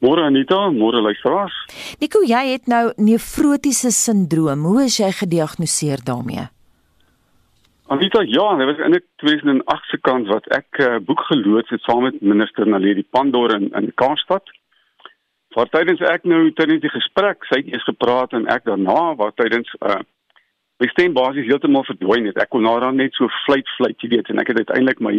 Môre 0.00 0.24
Anita, 0.24 0.70
môre 0.72 1.02
luisteraars. 1.04 1.52
Nico, 2.00 2.22
jy 2.24 2.40
het 2.54 2.70
nou 2.72 2.86
nefrotiese 2.96 3.92
sindroom. 3.92 4.64
Hoe 4.64 4.86
is 4.86 4.96
jy 4.96 5.10
gediagnoseer 5.18 6.00
daarmee? 6.06 6.46
Anita, 7.92 8.22
ja, 8.24 8.46
dit 8.56 8.66
was 8.70 8.80
in 8.86 8.96
2008 9.20 9.90
se 9.90 9.98
kant 10.00 10.30
wat 10.30 10.46
ek 10.56 10.80
uh, 10.80 10.96
boek 11.04 11.20
geloods 11.28 11.72
het 11.74 11.84
saam 11.84 12.06
met 12.06 12.20
minister 12.22 12.68
Naledi 12.68 13.04
Pandor 13.10 13.52
in 13.58 13.68
in 13.76 13.92
Kaapstad. 13.94 14.48
Voor 15.52 15.68
tydens 15.68 16.00
ek 16.00 16.24
nou 16.24 16.44
tydens 16.54 16.80
die 16.80 16.92
gesprek, 16.94 17.44
sy 17.50 17.60
het 17.60 17.72
eers 17.72 17.84
gepraat 17.84 18.32
en 18.32 18.46
ek 18.46 18.64
daarna, 18.70 19.16
waar 19.20 19.34
tydens 19.36 19.68
uh 19.82 20.00
my 20.80 20.86
stem 20.88 21.12
basies 21.12 21.44
heeltemal 21.44 21.84
verdwyn 21.84 22.30
het. 22.30 22.38
Ek 22.40 22.48
kon 22.48 22.64
daarna 22.64 22.88
net 22.96 23.12
so 23.18 23.28
fluit 23.44 23.68
fluit, 23.76 23.98
jy 24.00 24.14
weet, 24.14 24.30
en 24.32 24.38
ek 24.40 24.48
het 24.48 24.62
uiteindelik 24.62 25.02
my 25.04 25.18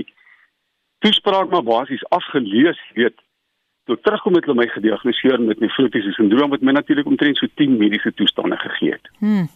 toespraak 1.05 1.51
maar 1.51 1.67
basies 1.67 2.01
afgelees, 2.09 2.79
jy 2.95 3.03
weet. 3.03 3.19
Toe 3.91 3.99
terugkom 4.05 4.37
het 4.37 4.45
hulle 4.47 4.61
my 4.61 4.67
gediagnoseer 4.71 5.41
met 5.43 5.59
nefrotiese 5.59 6.13
sindroom 6.15 6.53
wat 6.53 6.61
my 6.63 6.71
natuurlik 6.71 7.09
omtrent 7.11 7.41
so 7.41 7.49
10 7.59 7.73
mediese 7.75 8.13
toestande 8.15 8.55
gegee 8.61 8.93
het. 8.93 9.09
Hmm. 9.19 9.49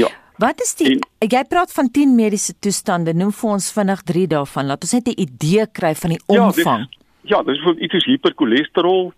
Ja. 0.00 0.08
Wat 0.40 0.62
is 0.64 0.72
die 0.78 0.94
en, 0.94 1.02
jy 1.34 1.42
praat 1.50 1.74
van 1.76 1.90
10 1.92 2.14
mediese 2.16 2.54
toestande, 2.64 3.12
noem 3.12 3.34
vir 3.36 3.50
ons 3.58 3.68
vinnig 3.76 4.00
3 4.08 4.24
daarvan. 4.32 4.70
Laat 4.72 4.86
ons 4.88 4.94
net 4.96 5.12
'n 5.12 5.20
idee 5.26 5.66
kry 5.68 5.92
van 5.94 6.14
die 6.16 6.22
omvang. 6.26 6.88
Ja, 7.28 7.42
dis 7.42 7.60
ja, 7.60 7.62
vir 7.66 7.76
iets 7.76 7.92
soos 7.92 8.08
hipercholesterol, 8.08 9.12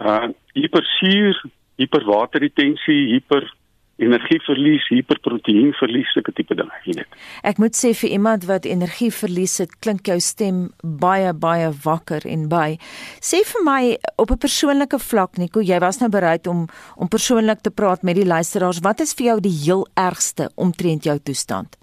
uh 0.00 0.28
hipersuur, 0.56 1.42
hiperwaterretensie, 1.76 3.02
hiper 3.12 3.52
energieverlies, 3.98 4.86
hiperproteïenverlies, 4.92 6.12
sulke 6.14 6.32
tipe 6.36 6.54
dinge, 6.58 6.74
jy 6.86 6.94
weet. 7.00 7.16
Ek 7.50 7.58
moet 7.62 7.74
sê 7.74 7.90
vir 7.98 8.14
iemand 8.14 8.46
wat 8.50 8.68
energieverlies 8.68 9.58
het, 9.64 9.74
klink 9.82 10.06
jou 10.10 10.18
stem 10.22 10.68
baie 10.82 11.32
baie 11.34 11.72
wakker 11.84 12.26
en 12.30 12.46
by. 12.52 12.78
Sê 13.24 13.42
vir 13.52 13.64
my 13.66 13.82
op 14.16 14.30
'n 14.30 14.38
persoonlike 14.38 14.98
vlak, 14.98 15.38
Nico, 15.38 15.60
jy 15.60 15.78
was 15.80 16.00
nou 16.00 16.10
bereid 16.10 16.46
om 16.46 16.68
om 16.96 17.08
persoonlik 17.08 17.60
te 17.62 17.70
praat 17.70 18.02
met 18.02 18.16
die 18.16 18.26
luisteraars. 18.26 18.80
Wat 18.82 19.00
is 19.00 19.14
vir 19.14 19.26
jou 19.26 19.40
die 19.40 19.56
heel 19.64 19.86
ergste 19.94 20.50
omtrent 20.54 21.04
jou 21.04 21.18
toestand? 21.18 21.76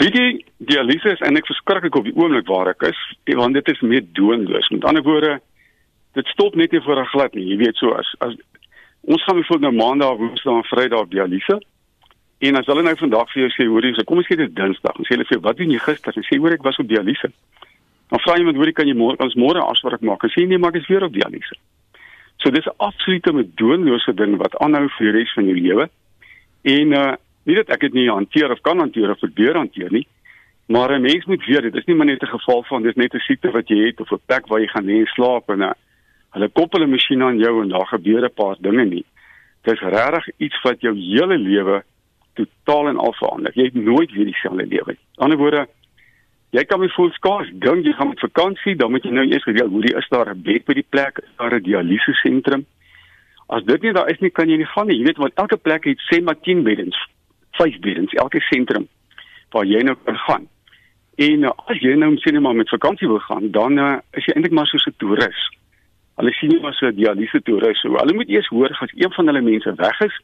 Die 0.00 0.44
dialyse 0.56 1.12
is 1.12 1.20
eintlik 1.20 1.46
verskriklik 1.46 1.94
op 1.94 2.04
die 2.04 2.16
oomblik 2.16 2.46
waar 2.46 2.68
ek 2.68 2.82
is, 2.82 3.00
want 3.36 3.54
dit 3.54 3.68
is 3.68 3.80
meer 3.80 4.04
doenloos. 4.12 4.68
Met 4.70 4.84
ander 4.84 5.02
woorde, 5.02 5.40
dit 6.14 6.26
stop 6.26 6.54
net 6.54 6.72
nie 6.72 6.80
voor 6.80 7.00
'n 7.00 7.12
glad 7.12 7.34
nie. 7.34 7.44
Jy 7.44 7.56
weet 7.56 7.76
so 7.76 7.92
as 7.92 8.14
as 8.20 8.34
Ons 9.02 9.24
gaan 9.24 9.34
bijvoorbeeld 9.34 9.72
nou 9.72 9.84
maandag, 9.84 10.16
woensdag 10.16 10.54
en 10.54 10.64
vrydag 10.64 11.08
dialyse. 11.08 11.62
En 12.38 12.56
as 12.56 12.66
hulle 12.66 12.82
nou 12.82 12.94
vandag 12.96 13.32
vir 13.32 13.42
jou 13.42 13.50
sê, 13.54 13.66
hoorie, 13.66 13.94
so 13.94 14.06
kom 14.06 14.20
ons 14.22 14.26
kyk 14.26 14.38
dit 14.38 14.54
Dinsdag. 14.54 14.96
En 14.98 15.06
sê 15.06 15.16
hulle 15.16 15.26
vir 15.26 15.40
wat 15.42 15.58
doen 15.58 15.70
jy 15.74 15.80
gister? 15.82 16.14
En 16.16 16.26
sê 16.26 16.38
hoor 16.38 16.54
ek 16.54 16.62
was 16.66 16.78
op 16.82 16.88
dialyse. 16.90 17.30
Dan 18.12 18.22
vra 18.22 18.36
jy 18.38 18.46
met 18.46 18.58
hoorie 18.60 18.74
kan 18.78 18.86
jy 18.86 18.94
môre 18.98 19.18
ons 19.22 19.34
môre 19.38 19.62
afspraak 19.62 20.02
maak? 20.06 20.22
En 20.22 20.32
sê 20.34 20.46
nee, 20.46 20.58
maar 20.58 20.74
ek 20.74 20.82
is 20.82 20.88
weer 20.90 21.06
op 21.06 21.14
dialyse. 21.14 21.58
So 22.38 22.50
dis 22.50 22.66
'n 22.66 22.78
absolute 22.78 23.32
medoonlose 23.32 24.14
ding 24.14 24.36
wat 24.38 24.58
aanhou 24.58 24.88
vir 24.98 25.12
die 25.12 25.18
res 25.18 25.32
van 25.34 25.46
jou 25.46 25.58
lewe. 25.58 25.90
En 26.62 26.92
uh 26.92 27.12
nie 27.44 27.56
dat 27.58 27.70
ek 27.70 27.80
dit 27.80 27.92
nie 27.92 28.08
hanteer 28.08 28.52
of 28.52 28.60
kan 28.60 28.78
hanteer 28.78 29.10
of 29.10 29.18
probeer 29.18 29.56
hanteer 29.56 29.90
nie. 29.90 30.06
Maar 30.66 30.94
'n 30.94 31.02
mens 31.02 31.24
moet 31.24 31.44
weet 31.46 31.62
dit 31.62 31.74
is 31.74 31.84
nie 31.86 31.96
maar 31.96 32.06
net 32.06 32.22
'n 32.22 32.38
geval 32.38 32.62
van 32.62 32.82
dis 32.82 32.94
net 32.94 33.14
'n 33.14 33.18
siekte 33.18 33.50
wat 33.50 33.68
jy 33.68 33.86
het 33.86 34.00
of 34.00 34.12
'n 34.12 34.20
plek 34.26 34.46
waar 34.46 34.60
jy 34.60 34.68
gaan 34.68 34.86
lê 34.86 35.00
en 35.00 35.06
slaap 35.06 35.50
en 35.50 35.58
'n 35.58 35.62
uh, 35.62 35.72
Hulle 36.32 36.48
koppel 36.48 36.82
'n 36.82 36.90
masjien 36.90 37.22
aan 37.22 37.38
jou 37.38 37.62
en 37.62 37.68
daar 37.68 37.86
gebeur 37.86 38.24
'n 38.24 38.34
paar 38.34 38.56
dinge 38.60 38.84
nie. 38.84 39.04
Dit 39.62 39.74
is 39.74 39.80
regtig 39.80 40.28
iets 40.36 40.62
wat 40.62 40.80
jou 40.80 40.94
hele 40.96 41.38
lewe 41.38 41.82
totaal 42.34 42.88
en 42.88 42.96
al 42.96 43.12
verander. 43.12 43.52
Jy 43.54 43.64
het 43.64 43.74
nooit 43.74 44.12
weer 44.12 44.24
dieselfde 44.24 44.66
lewe 44.66 44.92
nie. 44.96 45.04
Aan 45.16 45.30
die 45.30 45.36
ander 45.36 45.38
woorde, 45.38 45.66
jy 46.50 46.64
kan 46.64 46.80
my 46.80 46.88
voel 46.88 47.10
skaars 47.10 47.50
dink 47.52 47.84
jy 47.84 47.92
gaan 47.92 48.08
met 48.08 48.20
vakansie, 48.20 48.76
dan 48.76 48.90
moet 48.90 49.04
jy 49.04 49.10
nou 49.10 49.26
eers 49.26 49.42
gereël 49.42 49.68
hoe 49.68 49.82
die 49.82 49.96
is 49.96 50.08
daar 50.08 50.34
'n 50.34 50.42
bed 50.42 50.64
by 50.64 50.74
die 50.74 50.88
plek, 50.88 51.18
is 51.18 51.36
daar 51.36 51.54
'n 51.54 51.62
dialyse 51.62 52.12
sentrum. 52.12 52.66
As 53.48 53.64
dit 53.64 53.82
nie 53.82 53.92
daar 53.92 54.08
is 54.08 54.20
nie, 54.20 54.30
kan 54.30 54.48
jy 54.48 54.56
nie 54.56 54.66
gaan 54.66 54.86
nie. 54.86 54.96
Jy 54.96 55.04
weet 55.04 55.16
want 55.16 55.34
elke 55.34 55.56
plek 55.56 55.84
het 55.84 55.98
sê 56.08 56.22
maar 56.22 56.40
10 56.40 56.62
beddens, 56.62 56.96
5 57.50 57.78
beddens, 57.80 58.12
elke 58.12 58.40
sentrum 58.40 58.88
waar 59.50 59.64
jy 59.64 59.82
nou 59.82 59.96
kan 60.04 60.16
gaan. 60.16 60.48
En 61.16 61.42
uh, 61.42 61.50
as 61.66 61.78
jy 61.78 61.94
nou 61.94 62.16
sien 62.16 62.42
maar 62.42 62.54
met 62.54 62.68
vakansie 62.68 63.08
wil 63.08 63.18
gaan, 63.18 63.50
dan 63.50 63.78
uh, 63.78 63.98
is 64.12 64.24
jy 64.24 64.32
eintlik 64.32 64.52
maar 64.52 64.66
soos 64.66 64.86
'n 64.86 64.94
toerist. 64.96 65.61
Hulle 66.20 66.32
sien 66.36 66.52
nie 66.52 66.60
maar 66.60 66.74
so 66.74 66.90
dialyse 66.92 67.42
toerist 67.42 67.80
so. 67.80 67.94
Hulle 67.96 68.14
moet 68.14 68.28
eers 68.28 68.48
hoor 68.52 68.74
as 68.80 68.92
een 68.94 69.12
van 69.12 69.26
hulle 69.26 69.40
mense 69.40 69.74
weg 69.74 70.00
is, 70.00 70.20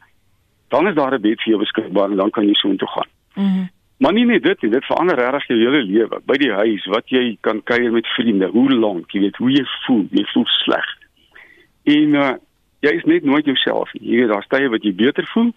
dan 0.68 0.88
is 0.88 0.94
daar 0.94 1.14
'n 1.14 1.20
bed 1.20 1.40
vir 1.42 1.52
jou 1.54 1.58
beskikbaar 1.58 2.10
en 2.10 2.16
dan 2.16 2.30
kan 2.30 2.46
jy 2.46 2.54
so 2.54 2.68
intoe 2.68 2.88
gaan. 2.88 3.10
Mm 3.34 3.68
maar 3.98 4.12
nie 4.12 4.24
net 4.24 4.42
dit 4.42 4.62
nie, 4.62 4.70
dit 4.70 4.84
verander 4.84 5.18
regtig 5.18 5.46
jou 5.46 5.58
hele 5.58 5.82
lewe. 5.82 6.20
By 6.26 6.36
die 6.38 6.52
huis, 6.54 6.84
wat 6.86 7.10
jy 7.10 7.36
kan 7.40 7.62
kuier 7.66 7.90
met 7.92 8.06
vriende, 8.14 8.46
hoe 8.54 8.68
lank, 8.70 9.10
jy 9.12 9.24
weet 9.26 9.40
hoe 9.42 9.50
jy 9.50 9.64
voel, 9.86 10.04
jy 10.14 10.24
voel 10.32 10.46
sleg. 10.46 10.92
En 11.94 12.14
uh, 12.14 12.34
jy 12.86 12.92
is 13.00 13.08
net 13.10 13.26
nooit 13.26 13.48
jouself 13.50 13.90
nie. 13.96 14.04
Jy 14.12 14.20
weet 14.22 14.32
daar's 14.34 14.50
tye 14.54 14.70
wat 14.70 14.86
jy 14.86 14.94
beter 14.94 15.26
voel, 15.34 15.50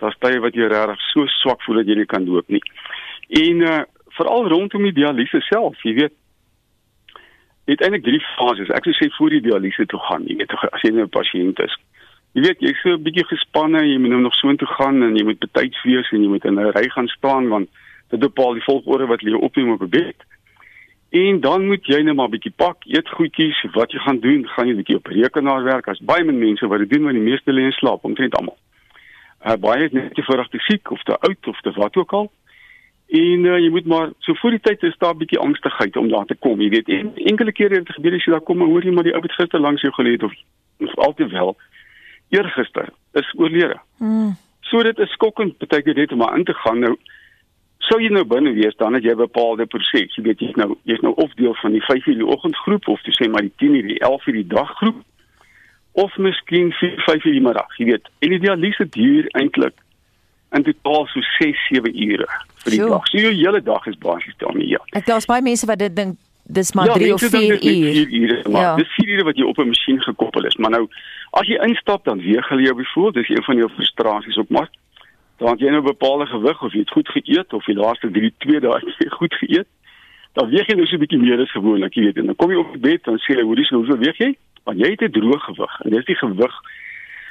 daar's 0.00 0.16
tye 0.24 0.40
wat 0.40 0.56
jy 0.56 0.70
regtig 0.72 1.04
so 1.10 1.28
swak 1.40 1.60
voel 1.66 1.82
dat 1.82 1.92
jy 1.92 1.98
nie 2.00 2.08
kan 2.08 2.24
loop 2.28 2.48
nie. 2.48 2.62
En 3.44 3.64
uh, 3.68 3.82
veral 4.16 4.48
rondom 4.54 4.88
die 4.88 4.96
dialyse 4.96 5.42
self, 5.50 5.76
jy 5.84 5.94
weet 6.00 6.16
het 7.66 7.80
eintlik 7.80 8.04
drie 8.04 8.20
fases. 8.36 8.68
Ek 8.68 8.84
sou 8.84 8.94
sê 8.96 9.08
voor 9.16 9.30
die 9.30 9.40
dialyse 9.40 9.86
toe 9.86 10.00
gaan, 10.08 10.26
jy 10.28 10.36
weet 10.36 10.52
as 10.52 10.82
jy 10.82 10.90
nou 10.92 11.04
'n 11.04 11.16
pasiënt 11.18 11.60
is. 11.64 11.74
Jy 12.34 12.42
weet, 12.42 12.60
jy's 12.60 12.80
so 12.82 12.90
'n 12.90 13.02
bietjie 13.02 13.24
gespanne, 13.24 13.80
jy 13.86 13.98
moet 13.98 14.10
nou 14.10 14.20
nog 14.20 14.34
so 14.34 14.48
intoe 14.48 14.68
gaan 14.68 15.02
en 15.02 15.16
jy 15.16 15.24
moet 15.24 15.38
betyds 15.38 15.82
wees 15.84 16.10
en 16.12 16.22
jy 16.22 16.28
moet 16.28 16.44
in 16.44 16.58
'n 16.58 16.72
ry 16.76 16.88
gaan 16.90 17.08
staan 17.08 17.48
want 17.48 17.68
dit 18.10 18.20
bepaal 18.20 18.54
die 18.54 18.62
volgorde 18.62 19.06
wat 19.06 19.20
jy 19.20 19.32
opneem 19.32 19.70
op 19.70 19.82
'n 19.82 19.88
bed. 19.88 20.16
En 21.10 21.40
dan 21.40 21.66
moet 21.66 21.86
jy 21.86 22.02
net 22.02 22.14
maar 22.14 22.26
'n 22.26 22.36
bietjie 22.36 22.52
pak, 22.56 22.76
eet 22.86 23.08
goedjies, 23.08 23.62
wat 23.72 23.92
jy 23.92 23.98
gaan 23.98 24.20
doen, 24.20 24.48
gaan 24.48 24.66
jy 24.66 24.72
'n 24.72 24.82
bietjie 24.82 24.96
op 24.96 25.06
rekenaar 25.06 25.62
werk. 25.62 25.88
As 25.88 26.00
baie 26.00 26.24
min 26.24 26.38
mense 26.38 26.66
wat 26.66 26.78
dit 26.78 26.90
doen, 26.90 27.02
maar 27.02 27.12
die 27.12 27.28
meeste 27.30 27.52
lê 27.52 27.62
in 27.62 27.72
slaap, 27.72 28.04
omtrent 28.04 28.36
almal. 28.36 28.58
Uh 29.46 29.56
baie 29.56 29.84
is 29.84 29.92
net 29.92 30.14
te 30.14 30.22
vroeg 30.22 30.48
te 30.48 30.58
siek 30.58 30.90
of 30.90 31.02
te 31.02 31.18
oud 31.18 31.46
of 31.46 31.60
te 31.60 31.70
wat 31.70 31.96
ook 31.96 32.12
al. 32.12 32.32
En 33.08 33.44
uh, 33.44 33.58
jy 33.58 33.68
moet 33.70 33.86
maar 33.86 34.10
so 34.18 34.34
voor 34.34 34.50
die 34.50 34.60
tyd 34.60 34.82
is 34.82 34.96
daar 34.98 35.14
'n 35.14 35.18
bietjie 35.18 35.38
angstigheid 35.38 35.96
om 35.96 36.08
daar 36.08 36.24
te 36.24 36.34
kom. 36.34 36.60
Jy 36.60 36.68
weet, 36.68 36.88
en 36.88 37.12
enkele 37.14 37.52
kere 37.52 37.74
het 37.74 37.88
gebeur 37.88 38.14
as 38.14 38.24
jy 38.24 38.32
daar 38.32 38.40
kom, 38.40 38.60
hoor 38.60 38.84
jy 38.84 38.92
maar 38.92 39.04
die 39.04 39.14
ou 39.14 39.22
het 39.22 39.32
gister 39.32 39.60
langs 39.60 39.82
jou 39.82 39.92
gelê 39.92 40.16
of 40.22 40.32
of 40.78 40.94
alteewel 40.98 41.56
eergister 42.28 42.88
is 43.12 43.34
oorlede. 43.36 43.80
Mm. 43.98 44.36
So 44.60 44.82
dit 44.82 44.98
is 44.98 45.12
skokkend 45.12 45.58
baie 45.58 45.82
keer 45.82 45.94
net 45.94 46.12
om 46.12 46.18
maar 46.18 46.36
in 46.36 46.44
te 46.44 46.54
gaan 46.54 46.78
nou 46.78 46.96
sou 47.78 48.00
jy 48.00 48.08
nou 48.08 48.24
binne 48.24 48.52
wees 48.56 48.76
dan 48.80 48.96
het 48.96 49.04
jy 49.04 49.14
bepaalde 49.14 49.66
proses. 49.66 50.14
Jy 50.16 50.22
weet 50.22 50.40
jy's 50.40 50.56
nou 50.56 50.74
jy's 50.88 51.02
nou 51.04 51.12
of 51.20 51.32
deel 51.34 51.54
van 51.60 51.72
die 51.76 51.84
5 51.84 52.06
uur 52.06 52.20
die 52.22 52.30
oggendgroep 52.36 52.88
of 52.88 53.02
jy 53.04 53.12
sê 53.18 53.30
maar 53.30 53.44
die 53.44 53.52
10 53.62 53.74
uur 53.74 53.88
die 53.92 54.00
11 54.00 54.26
uur 54.26 54.38
die 54.40 54.50
daggroep 54.54 55.02
of 56.04 56.16
miskien 56.16 56.72
4 56.72 57.02
5 57.06 57.24
uur 57.24 57.32
die 57.32 57.44
middag. 57.44 57.76
Jy 57.78 57.90
weet, 57.92 58.08
en 58.18 58.34
die 58.34 58.42
dialyse 58.42 58.88
duur 58.96 59.28
eintlik 59.38 59.83
in 60.54 60.62
totaal 60.62 61.06
so 61.06 61.20
6 61.38 61.58
7 61.68 61.92
ure 62.10 62.26
vir 62.64 62.70
die 62.70 62.78
Sjoe. 62.80 62.88
dag. 62.88 63.06
So 63.08 63.18
jou 63.18 63.32
hele 63.32 63.60
dag 63.62 63.86
is 63.86 63.98
basies 63.98 64.34
daarmee 64.38 64.68
ja. 64.68 64.78
Ek 64.92 65.06
daar's 65.06 65.26
baie 65.26 65.42
mense 65.42 65.66
wat 65.66 65.78
dit 65.78 65.96
dink 65.96 66.16
dis 66.46 66.72
maar 66.74 66.86
ja, 66.86 66.92
3 66.94 67.12
of 67.14 67.20
mense 67.20 67.36
dink 67.38 67.44
4 67.44 67.60
dit 67.60 67.64
is 67.64 67.70
net 67.70 67.84
uur. 67.84 68.06
vier 68.06 68.20
ure, 68.22 68.48
maar 68.50 68.62
Ja. 68.62 68.76
dis 68.76 68.92
4 68.94 69.08
ure 69.08 69.24
wat 69.24 69.36
jy 69.36 69.44
op 69.44 69.58
'n 69.58 69.66
masjien 69.68 70.00
gekoppel 70.02 70.44
is. 70.46 70.56
Maar 70.56 70.70
nou 70.70 70.88
as 71.32 71.46
jy 71.46 71.56
instap 71.66 72.04
dan 72.04 72.18
weeg 72.20 72.48
hulle 72.48 72.62
jou 72.62 72.74
byvoorbeeld, 72.74 73.26
dis 73.26 73.36
een 73.36 73.44
van 73.44 73.56
jou 73.56 73.68
frustrasies 73.70 74.36
ook 74.38 74.48
maar. 74.50 74.68
Dan 75.38 75.48
het 75.48 75.60
jy 75.60 75.68
nou 75.70 75.80
'n 75.82 75.84
bepaalde 75.86 76.26
gewig 76.26 76.62
of 76.62 76.72
jy 76.72 76.78
het 76.80 76.90
goed 76.90 77.08
geëet 77.08 77.52
of 77.52 77.64
die 77.64 77.74
laaste 77.74 78.10
3 78.10 78.32
2 78.38 78.60
dae 78.60 78.72
het 78.74 78.94
jy 78.98 79.08
goed 79.10 79.34
geëet. 79.34 79.66
Dan 80.34 80.48
weeg 80.50 80.66
jy 80.66 80.74
nou 80.74 80.86
so 80.86 80.94
'n 80.96 80.98
bietjie 81.00 81.18
meer 81.18 81.40
as 81.40 81.50
gewoonlik, 81.50 81.94
jy 81.94 82.02
weet. 82.04 82.16
En 82.16 82.26
dan 82.26 82.36
kom 82.36 82.50
jy 82.50 82.56
op 82.56 82.72
die 82.72 82.80
bed 82.90 83.04
dan 83.04 83.18
sê 83.18 83.34
hulle, 83.34 83.44
"Hoorie, 83.44 83.64
so 83.64 83.76
hoeveel 83.76 83.98
weeg 83.98 84.16
jy?" 84.18 84.36
Want 84.64 84.78
jy 84.78 84.90
het 84.90 85.00
'n 85.02 85.10
droë 85.10 85.38
gewig 85.40 85.80
en 85.84 85.90
dis 85.90 86.04
die 86.04 86.14
gewig 86.16 86.54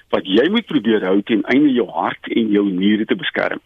wat 0.09 0.25
jy 0.25 0.49
moet 0.49 0.65
probeer 0.65 1.05
hou 1.05 1.21
ten 1.21 1.43
einde 1.43 1.71
jou 1.73 1.87
hart 1.89 2.27
en 2.27 2.51
jou 2.51 2.65
niere 2.69 3.05
te 3.05 3.15
beskerm. 3.15 3.61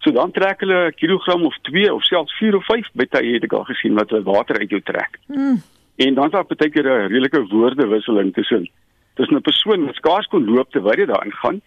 So 0.00 0.12
dan 0.12 0.32
trek 0.32 0.60
hulle 0.60 0.86
'n 0.88 0.94
kilogram 0.96 1.44
of 1.44 1.56
2 1.62 1.94
of 1.94 2.04
selfs 2.04 2.38
4 2.38 2.56
of 2.56 2.64
5 2.64 2.88
by 2.94 3.04
tye 3.04 3.34
het 3.34 3.44
ek 3.44 3.52
al 3.52 3.64
gesien 3.64 3.94
wat 3.94 4.10
hulle 4.10 4.22
water 4.22 4.58
uit 4.58 4.70
jou 4.70 4.80
trek. 4.80 5.18
Mm. 5.26 5.62
En 5.96 6.14
dan 6.14 6.24
is 6.24 6.32
daar 6.32 6.44
baie 6.44 6.70
keer 6.70 6.86
'n 6.86 7.08
redelike 7.12 7.46
woordewisseling 7.48 8.32
tussen 8.34 8.68
tussen 9.14 9.36
'n 9.36 9.42
persoon 9.42 9.86
wat 9.86 9.94
skaars 9.94 10.26
kon 10.26 10.44
loop 10.44 10.70
terwyl 10.70 10.96
hy 10.96 11.04
daarin 11.04 11.32
gaan 11.32 11.60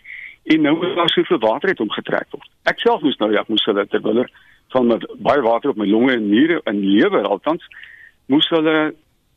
en 0.43 0.61
nou 0.61 0.75
moet 0.77 0.95
daar 0.95 1.09
soveel 1.09 1.39
water 1.39 1.69
uit 1.69 1.77
hom 1.77 1.91
getrek 1.91 2.27
word. 2.29 2.49
Ek 2.63 2.79
self 2.79 3.01
moes 3.01 3.17
nou 3.17 3.31
ja, 3.31 3.43
moes 3.47 3.65
hulle 3.65 3.87
terwyl 3.87 4.17
er 4.17 4.29
van 4.73 5.01
baie 5.17 5.41
water 5.41 5.69
op 5.69 5.77
my 5.77 5.87
longe 5.87 6.13
en 6.13 6.29
niere 6.29 6.61
en 6.63 6.79
lewer 6.79 7.27
althans 7.27 7.63
moes 8.25 8.49
hulle 8.49 8.93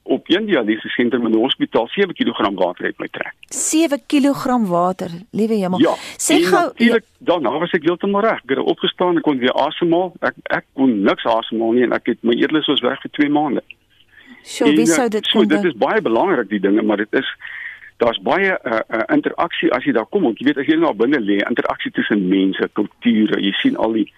op 0.06 0.28
een 0.30 0.46
dialyse 0.46 0.88
sentrum 0.88 1.26
in 1.26 1.32
'n 1.32 1.38
hospitaal 1.38 1.88
7 1.88 2.14
kg 2.14 2.38
water 2.54 2.84
uit 2.84 2.98
my 2.98 3.08
trek. 3.10 3.34
7 3.48 4.00
kg 4.06 4.68
water, 4.68 5.10
liewe 5.30 5.54
hemel. 5.54 5.80
Ja. 5.80 5.94
Sê 6.16 6.34
gou 6.42 6.66
natuurlik 6.66 7.04
daarna 7.18 7.58
was 7.58 7.72
ek 7.72 7.82
heeltemal 7.82 8.20
reg. 8.20 8.40
Ek 8.44 8.48
het 8.48 8.58
opgestaan 8.58 9.16
en 9.16 9.22
kon 9.22 9.38
weer 9.38 9.52
asemhaal. 9.52 10.12
Ek 10.20 10.34
ek 10.42 10.64
kon 10.72 11.02
niks 11.02 11.24
asemhaal 11.24 11.72
nie 11.72 11.82
en 11.82 11.92
ek 11.92 12.06
het 12.06 12.18
my 12.22 12.34
eetlus 12.34 12.66
was 12.66 12.80
weg 12.80 13.00
vir 13.00 13.10
2 13.10 13.28
maande. 13.28 13.62
Sjoe, 14.42 14.70
wie 14.70 14.80
En, 14.80 14.86
sou 14.86 15.04
eh, 15.04 15.10
dit 15.10 15.26
so, 15.26 15.38
kon 15.38 15.48
dit 15.48 15.64
is 15.64 15.76
baie 15.76 16.02
belangrik 16.02 16.48
die 16.48 16.60
dinge, 16.60 16.82
maar 16.82 16.96
dit 16.96 17.12
is 17.12 17.34
daar's 17.96 18.18
baie 18.22 18.58
uh, 18.64 18.80
uh, 18.88 19.02
interaksie 19.08 19.72
as 19.72 19.84
jy 19.84 19.92
daar 19.92 20.06
kom. 20.06 20.22
Want 20.22 20.38
jy 20.38 20.46
weet 20.46 20.58
as 20.58 20.66
jy 20.66 20.76
nou 20.76 20.94
binne 20.94 21.20
lê, 21.20 21.40
interaksie 21.48 21.90
tussen 21.90 22.28
mense, 22.28 22.68
kulture, 22.72 23.40
jy 23.40 23.52
sien 23.62 23.76
al 23.76 23.92
die 23.92 24.12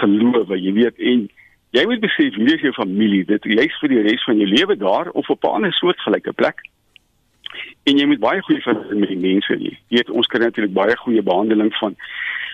gelowe, 0.00 0.56
jy 0.56 0.72
weet 0.72 0.98
en 0.98 1.28
jy 1.76 1.84
moet 1.86 2.00
besef 2.00 2.34
hierdie 2.34 2.56
is 2.56 2.64
jou 2.64 2.72
familie. 2.72 3.24
Dit 3.24 3.44
jy's 3.44 3.78
vir 3.80 3.88
die 3.88 4.02
res 4.02 4.24
van 4.24 4.40
jou 4.40 4.48
lewe 4.48 4.76
daar 4.76 5.10
of 5.10 5.28
op 5.30 5.44
'n 5.44 5.54
ander 5.60 5.72
soortgelyke 5.72 6.32
plek. 6.32 6.60
En 7.84 7.98
jy 7.98 8.06
moet 8.06 8.20
baie 8.20 8.42
goeie 8.42 8.62
verhouding 8.62 9.00
met 9.00 9.08
die 9.08 9.16
mense 9.16 9.52
hê. 9.52 9.76
Jy 9.88 9.96
weet 9.96 10.10
ons 10.10 10.26
kry 10.26 10.40
natuurlik 10.40 10.72
baie 10.72 10.96
goeie 10.96 11.22
behandeling 11.22 11.74
van 11.80 11.96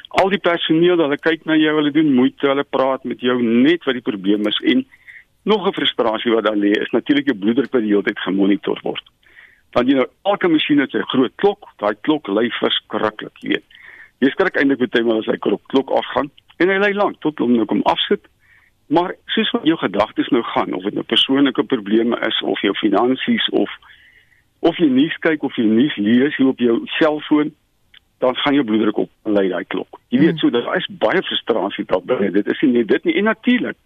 al 0.09 0.31
die 0.31 0.39
personeel, 0.39 1.01
hulle 1.03 1.19
kyk 1.19 1.45
na 1.45 1.57
jou, 1.59 1.73
hulle 1.75 1.91
doen 1.95 2.13
moeite, 2.15 2.47
hulle 2.47 2.65
praat 2.65 3.05
met 3.05 3.21
jou 3.21 3.35
net 3.43 3.85
wat 3.85 3.99
die 3.99 4.07
probleem 4.11 4.47
is 4.47 4.61
en 4.63 4.85
nog 5.45 5.67
'n 5.67 5.73
frustrasie 5.73 6.33
wat 6.33 6.45
daar 6.45 6.57
lê 6.57 6.71
is 6.71 6.91
natuurlik 6.91 7.27
jou 7.27 7.39
bloeddruk 7.39 7.73
wat 7.73 7.83
die 7.83 7.91
hele 7.91 8.03
tyd 8.03 8.19
gemonitor 8.19 8.79
word. 8.83 9.03
Want 9.73 9.89
jy 9.89 9.95
nou 9.95 10.07
elke 10.23 10.49
masjien 10.49 10.79
het 10.79 10.95
'n 10.95 11.11
groot 11.13 11.33
klok, 11.37 11.69
daai 11.79 11.95
klok 12.01 12.29
lui 12.29 12.49
verskriklik, 12.51 13.37
jy 13.41 13.49
weet. 13.49 13.65
Jy 14.21 14.31
skrik 14.31 14.57
eintlik 14.57 14.91
baie 14.91 15.05
maal 15.05 15.19
as 15.19 15.27
hy 15.27 15.37
klok 15.37 15.63
klok 15.67 15.91
afgaan 15.91 16.31
en 16.59 16.69
hy 16.69 16.79
lui 16.79 16.93
lank 16.95 17.21
tot 17.21 17.39
hom 17.39 17.53
nou 17.53 17.67
kom 17.67 17.83
afsit. 17.83 18.21
Maar 18.87 19.15
soos 19.27 19.51
wat 19.51 19.65
jou 19.65 19.79
gedagtes 19.79 20.29
nou 20.29 20.43
gaan 20.43 20.73
of 20.75 20.83
dit 20.83 20.95
nou 20.95 21.05
persoonlike 21.05 21.65
probleme 21.65 22.19
is 22.27 22.41
of 22.43 22.61
jou 22.61 22.75
finansies 22.75 23.49
of 23.49 23.71
of 24.65 24.77
jy 24.81 24.89
nuus 24.89 25.17
kyk 25.21 25.43
of 25.43 25.57
jy 25.57 25.65
nuus 25.69 25.97
lees 25.97 26.37
hier 26.37 26.49
op 26.49 26.59
jou 26.59 26.81
selfoon 26.99 27.53
dan 28.19 28.37
gaan 28.37 28.55
jou 28.55 28.65
bloeddruk 28.65 28.97
op 28.97 29.11
lei 29.23 29.49
daai 29.49 29.65
klok. 29.65 30.01
Jy 30.09 30.21
weet 30.21 30.39
so 30.41 30.51
daar 30.51 30.77
is 30.77 30.87
baie 30.89 31.23
frustrasie 31.23 31.85
daar 31.85 32.05
binne. 32.05 32.31
Dit 32.31 32.47
is 32.49 32.61
nie 32.65 32.73
net 32.79 32.89
dit 32.89 33.05
nie 33.05 33.17
en 33.21 33.29
natuurlik 33.29 33.77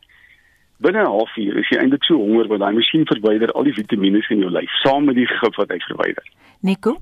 binne 0.80 1.00
'n 1.02 1.06
halfuur 1.06 1.58
is 1.58 1.68
jy 1.70 1.78
eintlik 1.78 2.04
so 2.04 2.14
honger 2.16 2.46
want 2.48 2.60
daai 2.60 2.72
masjien 2.74 3.04
verwyder 3.06 3.50
al 3.52 3.64
die 3.64 3.72
vitamiene 3.72 4.22
in 4.30 4.38
jou 4.40 4.50
lyf 4.50 4.70
saam 4.82 5.04
met 5.04 5.14
die 5.16 5.26
gif 5.26 5.56
wat 5.56 5.68
hy 5.70 5.78
verwyder. 5.78 6.22
Nico, 6.62 6.96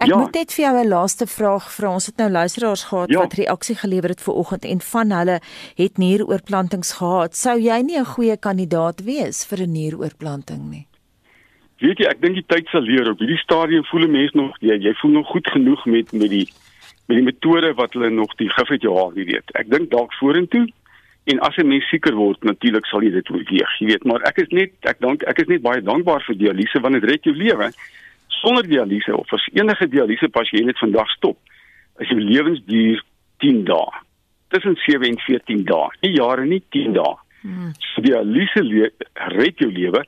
ek 0.00 0.08
Ja. 0.08 0.16
moet 0.18 0.34
net 0.34 0.52
vir 0.52 0.64
jou 0.66 0.76
'n 0.84 0.88
laaste 0.88 1.26
vraag 1.26 1.70
vra. 1.72 1.92
Ons 1.92 2.06
het 2.06 2.16
nou 2.16 2.30
luisteraars 2.30 2.84
gehad 2.84 3.10
Ja. 3.10 3.18
wat 3.20 3.34
reaksie 3.34 3.74
gelewer 3.76 4.08
het 4.08 4.20
ver 4.22 4.34
oggend 4.34 4.64
en 4.64 4.80
van 4.80 5.10
hulle 5.10 5.40
het 5.76 5.98
nieroorplantings 5.98 6.92
gehad. 6.92 7.34
Sou 7.36 7.58
jy 7.58 7.80
nie 7.82 7.98
'n 7.98 8.04
goeie 8.04 8.36
kandidaat 8.36 9.02
wees 9.04 9.44
vir 9.46 9.58
'n 9.66 9.72
nieroorplanting 9.72 10.70
nie? 10.70 10.86
Weet 11.80 11.98
jy, 11.98 12.06
ek 12.06 12.20
dink 12.20 12.34
die 12.34 12.44
tyd 12.46 12.68
sal 12.68 12.82
leer 12.82 13.10
op 13.10 13.18
hierdie 13.18 13.38
stadium 13.38 13.84
voel 13.84 14.02
'n 14.04 14.10
mens 14.10 14.32
nog 14.32 14.56
jy, 14.60 14.76
jy 14.78 14.92
voel 14.94 15.10
nog 15.10 15.26
goed 15.26 15.46
genoeg 15.48 15.84
met 15.86 16.12
met 16.12 16.30
die 16.30 16.48
met 17.08 17.16
die 17.18 17.22
metode 17.24 17.74
wat 17.74 17.92
hulle 17.94 18.10
nog 18.10 18.34
die 18.36 18.48
gif 18.48 18.70
uit 18.70 18.82
jou 18.82 18.94
haal, 18.96 19.12
jy 19.14 19.24
weet. 19.24 19.50
Ek 19.54 19.68
dink 19.70 19.90
dalk 19.90 20.12
vorentoe 20.14 20.68
en 21.24 21.38
as 21.38 21.56
'n 21.56 21.66
mens 21.66 21.88
sieker 21.88 22.14
word, 22.14 22.42
natuurlik 22.42 22.86
sal 22.86 23.02
jy 23.02 23.10
dit 23.10 23.30
oorweeg, 23.30 23.78
jy 23.78 23.86
weet, 23.86 24.04
maar 24.04 24.22
ek 24.22 24.38
is 24.38 24.48
net 24.48 24.72
ek 24.80 24.98
dank 25.00 25.22
ek 25.22 25.38
is 25.38 25.46
net 25.46 25.62
baie 25.62 25.82
dankbaar 25.82 26.22
vir 26.22 26.36
dialyse 26.36 26.80
want 26.80 26.94
dit 26.94 27.04
red 27.04 27.24
jou 27.24 27.34
lewe. 27.34 27.70
Sonder 28.28 28.66
dialyse 28.66 29.16
of 29.16 29.32
as 29.32 29.48
enige 29.52 29.88
dialyse 29.88 30.28
pasiënt 30.28 30.66
net 30.66 30.78
vandag 30.78 31.10
stop, 31.10 31.38
is 31.98 32.08
jou 32.08 32.20
lewensduur 32.20 33.02
10 33.38 33.64
dae. 33.64 33.90
Tussen 34.48 34.76
7 34.76 35.08
en 35.08 35.18
14 35.18 35.64
dae. 35.64 35.88
Nie 36.00 36.14
jare 36.16 36.44
nie, 36.44 36.62
10 36.70 36.92
dae. 36.92 37.14
Hmm. 37.42 37.72
So 37.92 38.02
dialyse 38.02 38.90
red 39.36 39.58
jou 39.58 39.70
lewe. 39.70 40.04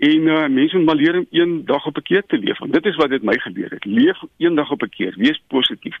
En 0.00 0.26
uh, 0.32 0.46
mense 0.48 0.76
moet 0.76 0.86
maar 0.86 0.96
leer 0.96 1.18
om 1.18 1.26
een 1.30 1.64
dag 1.64 1.86
op 1.86 1.96
'n 1.96 2.02
keer 2.02 2.24
te 2.26 2.38
leef. 2.38 2.58
Want 2.58 2.72
dit 2.72 2.84
is 2.86 2.96
wat 2.96 3.10
dit 3.10 3.22
my 3.22 3.36
gebeur 3.38 3.70
het. 3.70 3.84
Leef 3.84 4.18
een 4.38 4.54
dag 4.54 4.70
op 4.70 4.82
'n 4.82 4.88
keer. 4.88 5.14
Wees 5.16 5.42
positief. 5.48 5.96